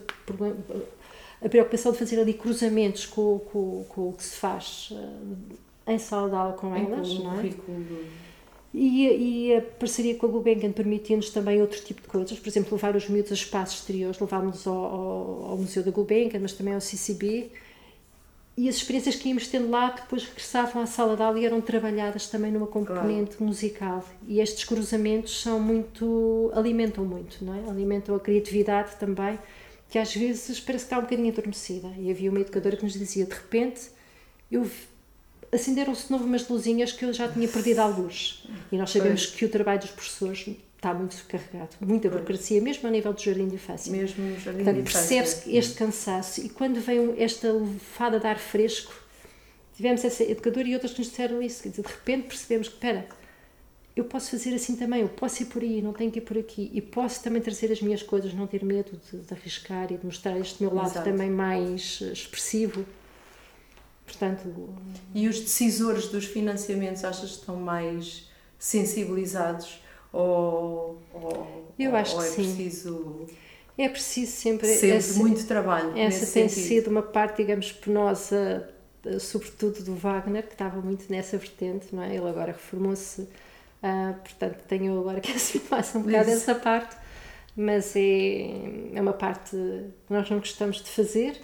a 1.44 1.48
preocupação 1.50 1.92
de 1.92 1.98
fazer 1.98 2.18
ali 2.18 2.32
cruzamentos 2.32 3.04
com, 3.04 3.38
com, 3.38 3.84
com 3.84 4.08
o 4.08 4.12
que 4.14 4.24
se 4.24 4.36
faz 4.36 4.88
eh, 4.92 5.54
em 5.88 5.98
sala 5.98 6.28
de 6.28 6.36
aula 6.36 6.52
com 6.52 6.74
elas, 6.74 7.12
com 7.14 7.22
não 7.24 7.40
é? 7.40 7.50
E, 8.72 9.48
e, 9.48 9.56
a 9.56 9.62
parceria 9.62 10.14
com 10.14 10.26
a 10.26 10.28
Gulbenkian 10.28 10.72
permitiu-nos 10.72 11.30
também 11.30 11.60
outro 11.60 11.80
tipo 11.82 12.02
de 12.02 12.08
coisas, 12.08 12.38
por 12.38 12.48
exemplo, 12.48 12.74
levar 12.74 12.94
os 12.94 13.08
miúdos 13.08 13.32
a 13.32 13.34
espaços 13.34 13.80
exteriores, 13.80 14.20
levámos 14.20 14.66
ao, 14.66 14.76
ao, 14.76 15.46
ao, 15.50 15.56
Museu 15.56 15.82
da 15.82 15.90
Gulbenkian, 15.90 16.38
mas 16.40 16.52
também 16.52 16.74
ao 16.74 16.80
CCB, 16.80 17.50
e 18.58 18.68
as 18.68 18.74
experiências 18.74 19.14
que 19.14 19.28
íamos 19.28 19.46
tendo 19.46 19.70
lá 19.70 19.90
depois 19.90 20.24
regressavam 20.24 20.82
à 20.82 20.86
sala 20.86 21.14
de 21.14 21.22
aula 21.22 21.38
e 21.38 21.46
eram 21.46 21.60
trabalhadas 21.60 22.26
também 22.26 22.50
numa 22.50 22.66
componente 22.66 23.36
claro. 23.36 23.44
musical. 23.44 24.04
E 24.26 24.40
estes 24.40 24.64
cruzamentos 24.64 25.40
são 25.40 25.60
muito, 25.60 26.50
alimentam 26.52 27.04
muito, 27.04 27.44
não 27.44 27.54
é? 27.54 27.70
Alimentam 27.70 28.16
a 28.16 28.20
criatividade 28.20 28.96
também, 28.96 29.38
que 29.88 29.96
às 29.96 30.12
vezes 30.12 30.58
parece 30.58 30.84
que 30.84 30.86
está 30.88 30.98
um 30.98 31.02
bocadinho 31.02 31.30
adormecida. 31.30 31.88
E 31.96 32.10
havia 32.10 32.28
uma 32.28 32.40
educadora 32.40 32.76
que 32.76 32.82
nos 32.82 32.94
dizia, 32.94 33.26
de 33.26 33.32
repente, 33.32 33.90
eu 34.50 34.68
acenderam-se 35.52 36.06
de 36.06 36.12
novo 36.12 36.24
umas 36.24 36.48
luzinhas 36.48 36.92
que 36.92 37.04
eu 37.04 37.12
já 37.12 37.28
tinha 37.28 37.48
perdido 37.48 37.80
à 37.80 37.86
luz. 37.86 38.44
E 38.70 38.76
nós 38.76 38.90
sabemos 38.90 39.26
pois. 39.26 39.38
que 39.38 39.44
o 39.44 39.48
trabalho 39.48 39.80
dos 39.80 39.90
professores 39.90 40.48
está 40.76 40.94
muito 40.94 41.14
sobrecarregado, 41.14 41.70
muita 41.80 42.08
burocracia, 42.08 42.60
mesmo 42.62 42.88
a 42.88 42.90
nível 42.90 43.12
do 43.12 43.20
jardim 43.20 43.48
de 43.48 43.56
infância. 43.56 43.90
Mesmo 43.90 44.24
no 44.24 44.38
jardim 44.38 44.62
Portanto, 44.62 44.84
percebe-se 44.84 45.56
este 45.56 45.74
cansaço 45.74 46.40
e 46.40 46.48
quando 46.48 46.80
vem 46.80 47.14
esta 47.18 47.52
levada 47.52 48.20
de 48.20 48.26
ar 48.26 48.38
fresco, 48.38 48.94
tivemos 49.74 50.04
essa 50.04 50.22
educadora 50.22 50.68
e 50.68 50.74
outras 50.74 50.92
que 50.92 51.00
nos 51.00 51.08
disseram 51.08 51.42
isso, 51.42 51.68
de 51.68 51.82
repente 51.82 52.28
percebemos 52.28 52.68
que, 52.68 52.74
espera, 52.74 53.06
eu 53.96 54.04
posso 54.04 54.30
fazer 54.30 54.54
assim 54.54 54.76
também, 54.76 55.02
eu 55.02 55.08
posso 55.08 55.42
ir 55.42 55.46
por 55.46 55.60
aí, 55.60 55.82
não 55.82 55.92
tenho 55.92 56.10
que 56.12 56.18
ir 56.18 56.22
por 56.22 56.38
aqui, 56.38 56.70
e 56.72 56.80
posso 56.80 57.22
também 57.22 57.42
trazer 57.42 57.72
as 57.72 57.82
minhas 57.82 58.02
coisas, 58.02 58.32
não 58.32 58.46
ter 58.46 58.64
medo 58.64 58.92
de, 59.10 59.18
de 59.18 59.34
arriscar 59.34 59.92
e 59.92 59.96
de 59.96 60.06
mostrar 60.06 60.38
este 60.38 60.62
meu 60.62 60.72
lado 60.72 60.90
Exato. 60.90 61.10
também 61.10 61.28
mais 61.28 62.00
expressivo. 62.00 62.86
Portanto, 64.08 64.70
e 65.14 65.28
os 65.28 65.38
decisores 65.38 66.06
dos 66.06 66.24
financiamentos 66.24 67.04
achas 67.04 67.32
que 67.32 67.40
estão 67.40 67.56
mais 67.56 68.26
sensibilizados 68.58 69.82
ou, 70.10 70.98
ou, 71.12 71.72
Eu 71.78 71.94
acho 71.94 72.16
ou 72.16 72.22
é 72.22 72.26
que 72.26 72.34
sim. 72.34 72.54
preciso 72.54 73.26
é 73.76 73.88
preciso 73.88 74.32
sempre 74.32 74.66
sempre 74.68 74.96
essa, 74.96 75.18
muito 75.18 75.46
trabalho 75.46 75.96
essa 75.96 76.26
tem 76.32 76.48
sentido. 76.48 76.66
sido 76.66 76.90
uma 76.90 77.02
parte 77.02 77.36
digamos 77.42 77.70
penosa 77.70 78.68
sobretudo 79.20 79.84
do 79.84 79.94
Wagner 79.94 80.44
que 80.44 80.54
estava 80.54 80.80
muito 80.80 81.04
nessa 81.12 81.36
vertente 81.36 81.94
não 81.94 82.02
é 82.02 82.16
ele 82.16 82.26
agora 82.26 82.52
reformou-se 82.52 83.20
uh, 83.20 84.14
portanto 84.24 84.64
tenho 84.66 84.98
agora 84.98 85.20
que 85.20 85.30
assumir 85.36 85.64
mais 85.70 85.94
um 85.94 86.00
bocado 86.02 86.30
essa 86.30 86.54
parte 86.54 86.96
mas 87.54 87.94
é, 87.94 88.50
é 88.94 89.00
uma 89.00 89.12
parte 89.12 89.50
que 89.50 90.12
nós 90.12 90.28
não 90.30 90.38
gostamos 90.38 90.78
de 90.82 90.88
fazer 90.88 91.38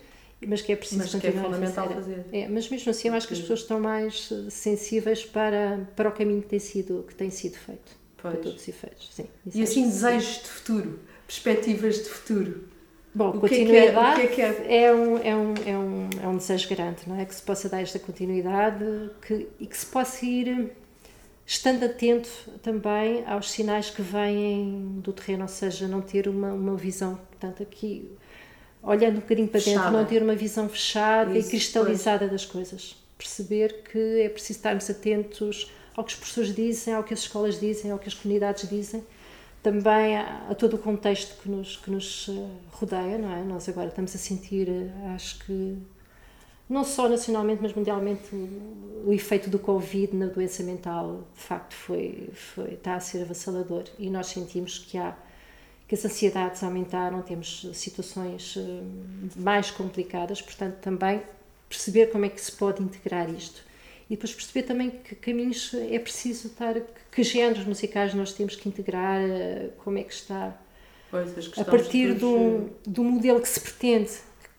mas 0.46 0.60
que 0.60 0.72
é 0.72 0.76
preciso 0.76 1.00
mas 1.00 1.14
que 1.14 1.26
é 1.26 1.32
fundamental 1.32 1.88
fazer. 1.88 2.26
É, 2.32 2.48
mas 2.48 2.68
mesmo 2.68 2.90
assim 2.90 3.08
eu 3.08 3.14
acho 3.14 3.26
que 3.26 3.34
as 3.34 3.40
pessoas 3.40 3.60
estão 3.60 3.80
mais 3.80 4.30
eh, 4.30 4.50
sensíveis 4.50 5.24
para, 5.24 5.88
para 5.96 6.08
o 6.08 6.12
caminho 6.12 6.42
que 6.42 6.48
tem 6.48 6.58
sido, 6.58 7.04
que 7.06 7.14
tem 7.14 7.30
sido 7.30 7.56
feito. 7.56 7.96
Pois. 8.16 8.34
Para 8.34 8.42
todos 8.42 8.62
os 8.62 8.68
efeitos. 8.68 9.10
Sim, 9.12 9.26
e 9.54 9.62
assim, 9.62 9.84
desejos 9.84 10.42
de 10.42 10.48
futuro, 10.48 10.98
perspectivas 11.26 11.96
de 11.96 12.08
futuro. 12.08 12.68
Bom, 13.14 13.30
o 13.30 13.40
continuidade 13.40 14.20
que 14.20 14.26
é, 14.26 14.28
que 14.28 14.42
é, 14.42 14.52
que 14.52 14.62
é? 14.62 14.84
é, 14.86 14.94
um, 14.94 15.18
é, 15.18 15.36
um, 15.36 15.54
é, 15.66 15.78
um, 15.78 16.10
é 16.24 16.28
um 16.28 16.36
desejo 16.36 16.68
grande, 16.68 17.02
não 17.06 17.18
é? 17.18 17.24
Que 17.24 17.34
se 17.34 17.42
possa 17.42 17.68
dar 17.68 17.80
esta 17.80 17.98
continuidade 17.98 18.84
que, 19.22 19.46
e 19.60 19.66
que 19.66 19.76
se 19.76 19.86
possa 19.86 20.24
ir 20.26 20.72
estando 21.46 21.84
atento 21.84 22.28
também 22.62 23.24
aos 23.26 23.50
sinais 23.50 23.90
que 23.90 24.02
vêm 24.02 25.00
do 25.00 25.12
terreno, 25.12 25.42
ou 25.42 25.48
seja, 25.48 25.86
não 25.86 26.00
ter 26.00 26.28
uma, 26.28 26.52
uma 26.52 26.76
visão, 26.76 27.16
portanto, 27.16 27.62
aqui 27.62 28.10
olhando 28.84 29.16
um 29.16 29.20
bocadinho 29.20 29.48
para 29.48 29.60
fechada. 29.60 29.84
dentro, 29.84 29.98
não 29.98 30.04
ter 30.04 30.22
uma 30.22 30.34
visão 30.34 30.68
fechada 30.68 31.36
Isso, 31.36 31.48
e 31.48 31.50
cristalizada 31.50 32.18
pois. 32.20 32.30
das 32.30 32.44
coisas. 32.44 32.96
Perceber 33.16 33.82
que 33.90 34.20
é 34.20 34.28
preciso 34.28 34.58
estarmos 34.58 34.88
atentos 34.90 35.70
ao 35.96 36.04
que 36.04 36.12
as 36.12 36.18
pessoas 36.18 36.54
dizem, 36.54 36.94
ao 36.94 37.02
que 37.02 37.14
as 37.14 37.20
escolas 37.20 37.58
dizem, 37.58 37.90
ao 37.90 37.98
que 37.98 38.08
as 38.08 38.14
comunidades 38.14 38.68
dizem, 38.68 39.04
também 39.62 40.16
a, 40.16 40.48
a 40.50 40.54
todo 40.54 40.74
o 40.74 40.78
contexto 40.78 41.40
que 41.40 41.48
nos, 41.48 41.76
que 41.78 41.90
nos 41.90 42.28
eh, 42.28 42.32
rodeia, 42.72 43.16
não 43.16 43.32
é? 43.32 43.42
Nós 43.42 43.66
agora 43.68 43.88
estamos 43.88 44.14
a 44.14 44.18
sentir, 44.18 44.68
eh, 44.68 45.14
acho 45.14 45.38
que, 45.38 45.78
não 46.68 46.84
só 46.84 47.08
nacionalmente, 47.08 47.62
mas 47.62 47.72
mundialmente, 47.72 48.34
o, 48.34 49.04
o 49.06 49.12
efeito 49.12 49.48
do 49.48 49.58
Covid 49.58 50.14
na 50.14 50.26
doença 50.26 50.62
mental, 50.62 51.26
de 51.34 51.40
facto, 51.40 51.74
foi, 51.74 52.28
foi, 52.34 52.74
está 52.74 52.96
a 52.96 53.00
ser 53.00 53.22
avassalador 53.22 53.84
e 53.98 54.10
nós 54.10 54.26
sentimos 54.26 54.78
que 54.78 54.98
há 54.98 55.16
que 55.86 55.94
as 55.94 56.04
ansiedades 56.04 56.62
aumentaram, 56.62 57.20
temos 57.22 57.68
situações 57.74 58.56
eh, 58.56 58.82
mais 59.36 59.70
complicadas, 59.70 60.40
portanto, 60.40 60.76
também 60.80 61.22
perceber 61.68 62.06
como 62.06 62.24
é 62.24 62.28
que 62.28 62.40
se 62.40 62.52
pode 62.52 62.82
integrar 62.82 63.28
isto. 63.30 63.62
E 64.08 64.16
depois 64.16 64.32
perceber 64.32 64.62
também 64.66 64.90
que 64.90 65.14
caminhos 65.14 65.72
é 65.74 65.98
preciso 65.98 66.48
estar, 66.48 66.74
que 67.10 67.22
géneros 67.22 67.64
musicais 67.64 68.14
nós 68.14 68.32
temos 68.32 68.56
que 68.56 68.68
integrar, 68.68 69.20
eh, 69.20 69.70
como 69.78 69.98
é 69.98 70.02
que 70.04 70.12
está. 70.12 70.58
Pois, 71.10 71.58
a 71.58 71.64
partir 71.64 72.14
do, 72.14 72.70
do 72.86 73.04
modelo 73.04 73.40
que 73.40 73.48
se 73.48 73.60
pretende, 73.60 74.10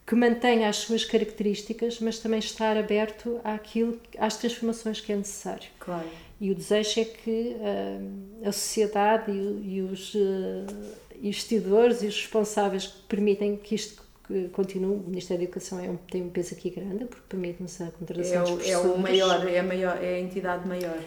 que 0.06 0.16
mantenha 0.16 0.70
as 0.70 0.78
suas 0.78 1.04
características, 1.04 2.00
mas 2.00 2.20
também 2.20 2.40
estar 2.40 2.78
aberto 2.78 3.42
àquilo, 3.44 4.00
às 4.18 4.38
transformações 4.38 5.02
que 5.02 5.12
é 5.12 5.16
necessário. 5.16 5.68
Claro. 5.80 6.08
E 6.40 6.52
o 6.52 6.56
desejo 6.56 7.00
é 7.00 7.06
que 7.06 7.56
uh, 7.56 8.48
a 8.48 8.52
sociedade 8.52 9.32
e, 9.32 9.78
e 9.78 9.82
os. 9.82 10.14
Uh, 10.14 10.66
investidores 11.28 12.02
e 12.04 12.08
os 12.08 12.16
responsáveis 12.16 12.88
que 12.88 13.02
permitem 13.04 13.58
que 13.58 13.76
isto 13.76 14.04
continue. 14.54 14.96
O 14.96 15.04
Ministério 15.08 15.40
da 15.40 15.44
Educação 15.46 15.80
é 15.80 15.90
um, 15.90 15.98
tem 15.98 16.24
um 16.24 16.30
peso 16.30 16.54
aqui 16.54 16.70
grande, 16.70 17.06
porque 17.06 17.26
permite-nos 17.28 17.80
a 17.82 17.92
contratação 17.92 18.36
é 18.36 18.44
o, 18.44 18.58
dos. 18.58 18.68
É 18.68 18.78
o 18.78 18.98
maior, 18.98 19.48
é 19.48 19.60
a, 19.60 19.64
maior, 19.64 20.04
é 20.04 20.16
a 20.16 20.20
entidade 20.20 20.68
maior. 20.68 21.00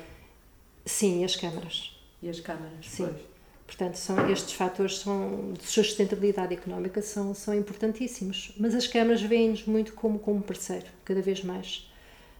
Sim, 0.85 1.23
e 1.23 1.25
as 1.25 1.37
câmaras. 1.37 1.97
E 2.23 2.29
as 2.29 2.41
câmaras, 2.41 2.85
Sim. 2.85 3.07
Pois. 3.07 3.29
Portanto, 3.67 3.97
são, 3.97 4.31
estes 4.31 4.55
fatores 4.55 4.99
são, 4.99 5.53
de 5.53 5.67
sustentabilidade 5.67 6.55
económica 6.55 7.03
são, 7.03 7.35
são 7.35 7.55
importantíssimos. 7.55 8.55
Mas 8.59 8.75
as 8.75 8.87
câmaras 8.87 9.21
veem-nos 9.21 9.67
muito 9.67 9.93
como, 9.93 10.19
como 10.19 10.41
parceiro, 10.41 10.87
cada 11.05 11.21
vez 11.21 11.45
mais. 11.45 11.87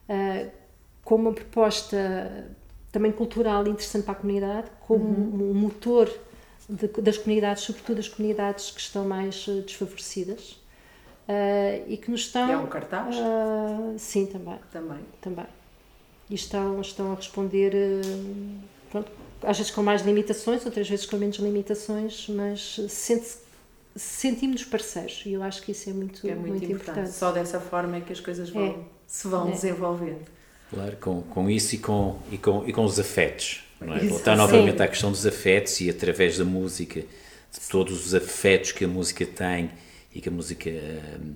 Uh, 0.09 0.51
como 1.05 1.29
uma 1.29 1.35
proposta 1.35 2.49
também 2.91 3.13
cultural 3.13 3.67
interessante 3.67 4.05
para 4.05 4.13
a 4.13 4.17
comunidade, 4.17 4.71
como 4.81 5.05
uhum. 5.05 5.51
um 5.51 5.55
motor 5.55 6.11
de, 6.69 6.87
das 7.01 7.17
comunidades, 7.17 7.63
sobretudo 7.63 7.97
das 7.97 8.09
comunidades 8.09 8.71
que 8.71 8.81
estão 8.81 9.05
mais 9.05 9.47
uh, 9.49 9.63
desfavorecidas 9.63 10.61
uh, 11.29 11.85
e 11.87 11.97
que 11.97 12.11
nos 12.11 12.21
estão. 12.21 12.51
é 12.51 12.57
um 12.57 12.67
cartaz? 12.67 13.17
Uh, 13.17 13.95
sim, 13.99 14.27
também. 14.27 14.59
Também. 14.71 15.01
Também. 15.21 15.47
E 16.29 16.35
estão, 16.35 16.81
estão 16.81 17.13
a 17.13 17.15
responder, 17.15 17.73
pronto, 18.91 19.11
às 19.43 19.57
vezes 19.57 19.73
com 19.73 19.83
mais 19.83 20.03
limitações, 20.03 20.65
outras 20.67 20.87
vezes 20.87 21.07
com 21.07 21.17
menos 21.17 21.39
limitações, 21.39 22.29
mas 22.29 22.79
sente 22.91 23.49
sentimos-nos 23.97 24.65
parceiros 24.65 25.23
e 25.27 25.33
eu 25.33 25.43
acho 25.43 25.63
que 25.63 25.73
isso 25.73 25.91
é 25.91 25.93
muito, 25.93 26.27
é 26.27 26.35
muito, 26.35 26.51
muito 26.51 26.65
importante. 26.67 26.91
importante. 26.91 27.17
Só 27.17 27.33
dessa 27.33 27.59
forma 27.59 27.97
é 27.97 28.01
que 28.01 28.13
as 28.13 28.21
coisas 28.21 28.49
vão, 28.51 28.67
é. 28.67 28.77
se 29.07 29.27
vão 29.27 29.49
é. 29.49 29.53
desenvolvendo. 29.53 30.25
Claro, 30.71 30.97
com, 30.99 31.23
com 31.23 31.51
isso 31.51 31.75
e 31.75 31.79
com, 31.79 32.19
e, 32.31 32.39
com, 32.39 32.69
e 32.69 32.73
com 32.73 32.85
os 32.85 33.01
afetos 33.01 33.68
não 33.81 33.97
é? 33.97 34.01
Voltar 34.01 34.37
novamente 34.37 34.83
à 34.83 34.89
questão 34.89 35.11
dos 35.11 35.27
afetos 35.27 35.81
e 35.81 35.91
através 35.91 36.39
da 36.39 36.45
música, 36.45 37.01
de 37.01 37.69
todos 37.71 38.07
os 38.07 38.15
afetos 38.15 38.73
que 38.73 38.85
a 38.85 38.89
música 38.89 39.25
tem 39.25 39.71
e 40.15 40.21
que 40.21 40.29
a 40.29 40.33
música 40.33 40.71
hum, 40.71 41.35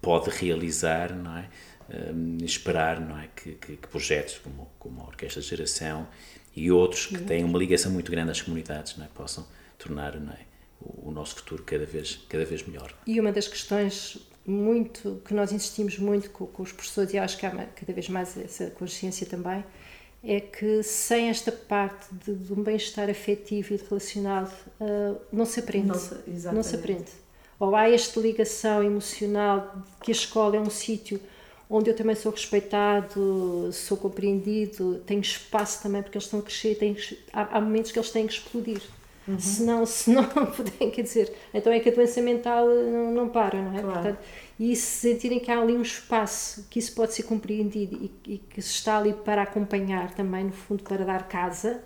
pode 0.00 0.30
realizar, 0.30 1.14
não 1.14 1.36
é? 1.36 1.48
Um, 1.88 2.38
esperar 2.44 3.00
não 3.00 3.18
é? 3.18 3.28
Que, 3.34 3.52
que, 3.52 3.76
que, 3.76 3.88
projetos 3.88 4.38
como, 4.38 4.68
como 4.78 5.00
a 5.02 5.04
Orquestra 5.04 5.40
de 5.40 5.46
Geração 5.46 6.08
e 6.54 6.70
outros 6.72 7.06
que 7.06 7.18
têm 7.18 7.44
uma 7.44 7.56
ligação 7.56 7.92
muito 7.92 8.10
grande 8.10 8.32
às 8.32 8.42
comunidades 8.42 8.96
não 8.96 9.04
é? 9.04 9.08
possam 9.14 9.46
tornar 9.78 10.18
não 10.18 10.32
é? 10.32 10.40
o, 10.80 11.10
o 11.10 11.12
nosso 11.12 11.36
futuro 11.36 11.62
cada 11.62 11.86
vez, 11.86 12.18
cada 12.28 12.44
vez 12.44 12.66
melhor. 12.66 12.92
E 13.06 13.20
uma 13.20 13.30
das 13.30 13.46
questões 13.46 14.18
muito 14.44 15.22
que 15.24 15.34
nós 15.34 15.52
insistimos 15.52 15.98
muito 15.98 16.30
com, 16.30 16.46
com 16.46 16.62
os 16.62 16.72
professores 16.72 17.12
e 17.12 17.18
acho 17.18 17.36
que 17.38 17.46
há 17.46 17.50
cada 17.50 17.92
vez 17.92 18.08
mais 18.08 18.36
essa 18.36 18.70
consciência 18.70 19.26
também 19.26 19.64
é 20.26 20.40
que 20.40 20.82
sem 20.82 21.28
esta 21.28 21.52
parte 21.52 22.06
de, 22.12 22.34
de 22.34 22.52
um 22.52 22.62
bem-estar 22.62 23.08
afetivo 23.08 23.74
e 23.74 23.76
relacionado 23.76 24.52
uh, 24.80 25.20
não 25.32 25.46
se 25.46 25.60
aprende. 25.60 25.86
Não 25.86 25.94
não 26.52 26.62
se 26.62 26.74
aprende. 26.74 27.10
Ou 27.58 27.74
há 27.74 27.88
esta 27.88 28.20
ligação 28.20 28.82
emocional 28.82 29.72
de 29.76 30.04
que 30.04 30.10
a 30.10 30.14
escola 30.14 30.56
é 30.56 30.60
um 30.60 30.68
sítio 30.68 31.20
onde 31.68 31.90
eu 31.90 31.96
também 31.96 32.14
sou 32.14 32.30
respeitado, 32.30 33.70
sou 33.72 33.96
compreendido, 33.96 35.02
tenho 35.06 35.20
espaço 35.20 35.82
também 35.82 36.02
porque 36.02 36.16
eles 36.16 36.24
estão 36.24 36.40
a 36.40 36.42
crescer, 36.42 36.76
têm, 36.76 36.96
há, 37.32 37.56
há, 37.56 37.60
momentos 37.60 37.90
que 37.90 37.98
eles 37.98 38.10
têm 38.10 38.26
que 38.26 38.34
explodir. 38.34 38.80
Uhum. 39.28 39.38
Se, 39.38 39.62
não, 39.64 39.84
se 39.84 40.10
não 40.10 40.24
quer 40.92 41.02
dizer, 41.02 41.34
então 41.52 41.72
é 41.72 41.80
que 41.80 41.88
a 41.88 41.92
doença 41.92 42.22
mental 42.22 42.68
não, 42.68 43.12
não 43.12 43.28
para, 43.28 43.60
não 43.60 43.76
é? 43.76 43.80
Claro. 43.80 43.92
Portanto, 43.94 44.18
e 44.58 44.74
se 44.76 45.10
sentirem 45.10 45.40
que 45.40 45.50
há 45.50 45.60
ali 45.60 45.72
um 45.72 45.82
espaço 45.82 46.66
que 46.70 46.78
isso 46.78 46.94
pode 46.94 47.12
ser 47.12 47.24
compreendido 47.24 47.96
e, 47.96 48.34
e 48.34 48.38
que 48.38 48.62
se 48.62 48.70
está 48.70 48.98
ali 48.98 49.12
para 49.12 49.42
acompanhar 49.42 50.12
também, 50.14 50.44
no 50.44 50.52
fundo, 50.52 50.82
para 50.84 51.04
dar 51.04 51.28
casa, 51.28 51.82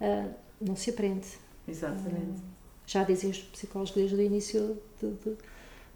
uh, 0.00 0.30
não 0.60 0.76
se 0.76 0.90
aprende. 0.90 1.26
Exatamente. 1.66 2.38
Uh, 2.38 2.50
já 2.86 3.04
dizem 3.04 3.30
os 3.30 3.38
psicólogos 3.38 3.92
desde 3.92 4.14
o 4.14 4.20
início 4.20 4.80
do, 5.00 5.10
do 5.10 5.38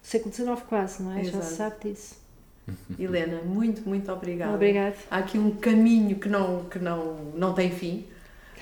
século 0.01 0.33
XIX 0.33 0.61
quase, 0.67 1.01
não 1.01 1.13
é? 1.13 1.21
Exato. 1.21 1.37
Já 1.37 1.43
se 1.43 1.55
sabe 1.55 1.75
disso. 1.89 2.15
Helena, 2.99 3.41
muito, 3.41 3.87
muito 3.87 4.11
obrigada. 4.11 4.53
Obrigada. 4.53 4.95
Há 5.09 5.17
aqui 5.19 5.37
um 5.37 5.51
caminho 5.51 6.19
que 6.19 6.27
não, 6.27 6.65
que 6.65 6.79
não, 6.79 7.15
não 7.33 7.53
tem 7.53 7.71
fim, 7.71 8.05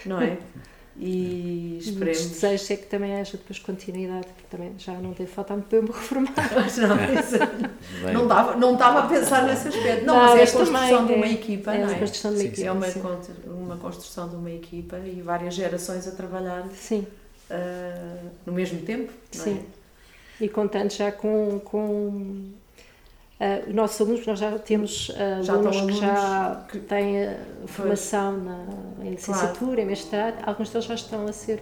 não 0.05 0.22
é? 0.22 0.38
E 0.95 1.79
esperemos. 1.79 2.19
Os 2.19 2.29
desejos 2.29 2.71
é 2.71 2.75
que 2.75 2.85
também 2.85 3.19
haja 3.19 3.31
depois 3.31 3.57
continuidade, 3.57 4.27
porque 4.27 4.43
também 4.49 4.73
já 4.77 4.93
não 4.93 5.13
tem 5.13 5.25
falta 5.25 5.53
muito 5.53 5.67
para 5.67 5.77
eu 5.79 5.83
me 5.83 5.89
reformar. 5.89 6.33
não, 8.03 8.13
não, 8.13 8.27
dava, 8.27 8.55
não 8.55 8.73
estava 8.73 8.99
a 8.99 9.07
pensar 9.07 9.47
nesse 9.47 9.69
aspecto. 9.69 10.05
Não, 10.05 10.15
não 10.15 10.21
mas 10.21 10.39
é 10.39 10.43
a 10.43 10.59
construção 10.59 11.05
de 11.07 11.13
uma 11.13 11.25
é, 11.25 11.31
equipa, 11.31 11.73
é, 11.73 11.83
não 11.83 11.91
é? 11.91 11.95
construção 11.95 12.31
de 12.31 12.37
uma 12.37 12.45
equipa. 12.45 12.67
É 12.67 12.71
uma, 12.71 12.87
sim. 12.87 13.01
uma 13.47 13.77
construção 13.77 14.29
de 14.29 14.35
uma 14.35 14.51
equipa 14.51 14.99
e 14.99 15.21
várias 15.21 15.55
gerações 15.55 16.07
a 16.07 16.11
trabalhar 16.11 16.67
sim. 16.75 17.07
Uh, 17.49 18.29
no 18.45 18.53
mesmo 18.53 18.81
tempo. 18.81 19.11
Sim. 19.31 19.65
É? 20.39 20.45
E 20.45 20.49
contando 20.49 20.91
já 20.91 21.11
com, 21.11 21.59
com 21.59 22.51
Uh, 23.39 23.69
os 23.69 23.75
nossos 23.75 23.99
alunos, 23.99 24.25
nós 24.25 24.39
já 24.39 24.51
temos 24.59 25.09
uh, 25.09 25.43
já 25.43 25.53
alunos, 25.53 25.77
alunos 25.77 25.95
que 25.95 26.01
já 26.01 26.65
que... 26.69 26.79
têm 26.79 27.25
uh, 27.25 27.36
formação 27.65 28.38
na, 28.38 28.65
em 29.03 29.09
licenciatura, 29.09 29.55
claro. 29.57 29.81
em 29.81 29.86
mestrado, 29.86 30.36
alguns 30.45 30.69
deles 30.69 30.86
já 30.86 30.93
estão 30.93 31.25
a 31.25 31.34
ser 31.34 31.61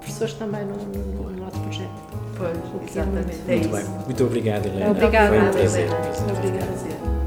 professores 0.00 0.34
também 0.34 0.64
no, 0.64 0.76
no, 0.76 1.30
no 1.30 1.44
nosso 1.44 1.60
projeto. 1.60 1.90
Pois, 2.36 2.90
exatamente. 2.90 3.34
É 3.34 3.34
muito, 3.34 3.50
é 3.50 3.56
muito 3.56 3.68
bem. 3.68 4.04
Muito 4.06 4.24
obrigado, 4.24 4.66
Helena. 4.66 4.90
Obrigada, 4.90 5.28
Foi 5.28 5.38
um 5.38 5.50
prazer. 5.50 5.86
Helena. 5.86 6.32
Obrigada. 6.38 7.21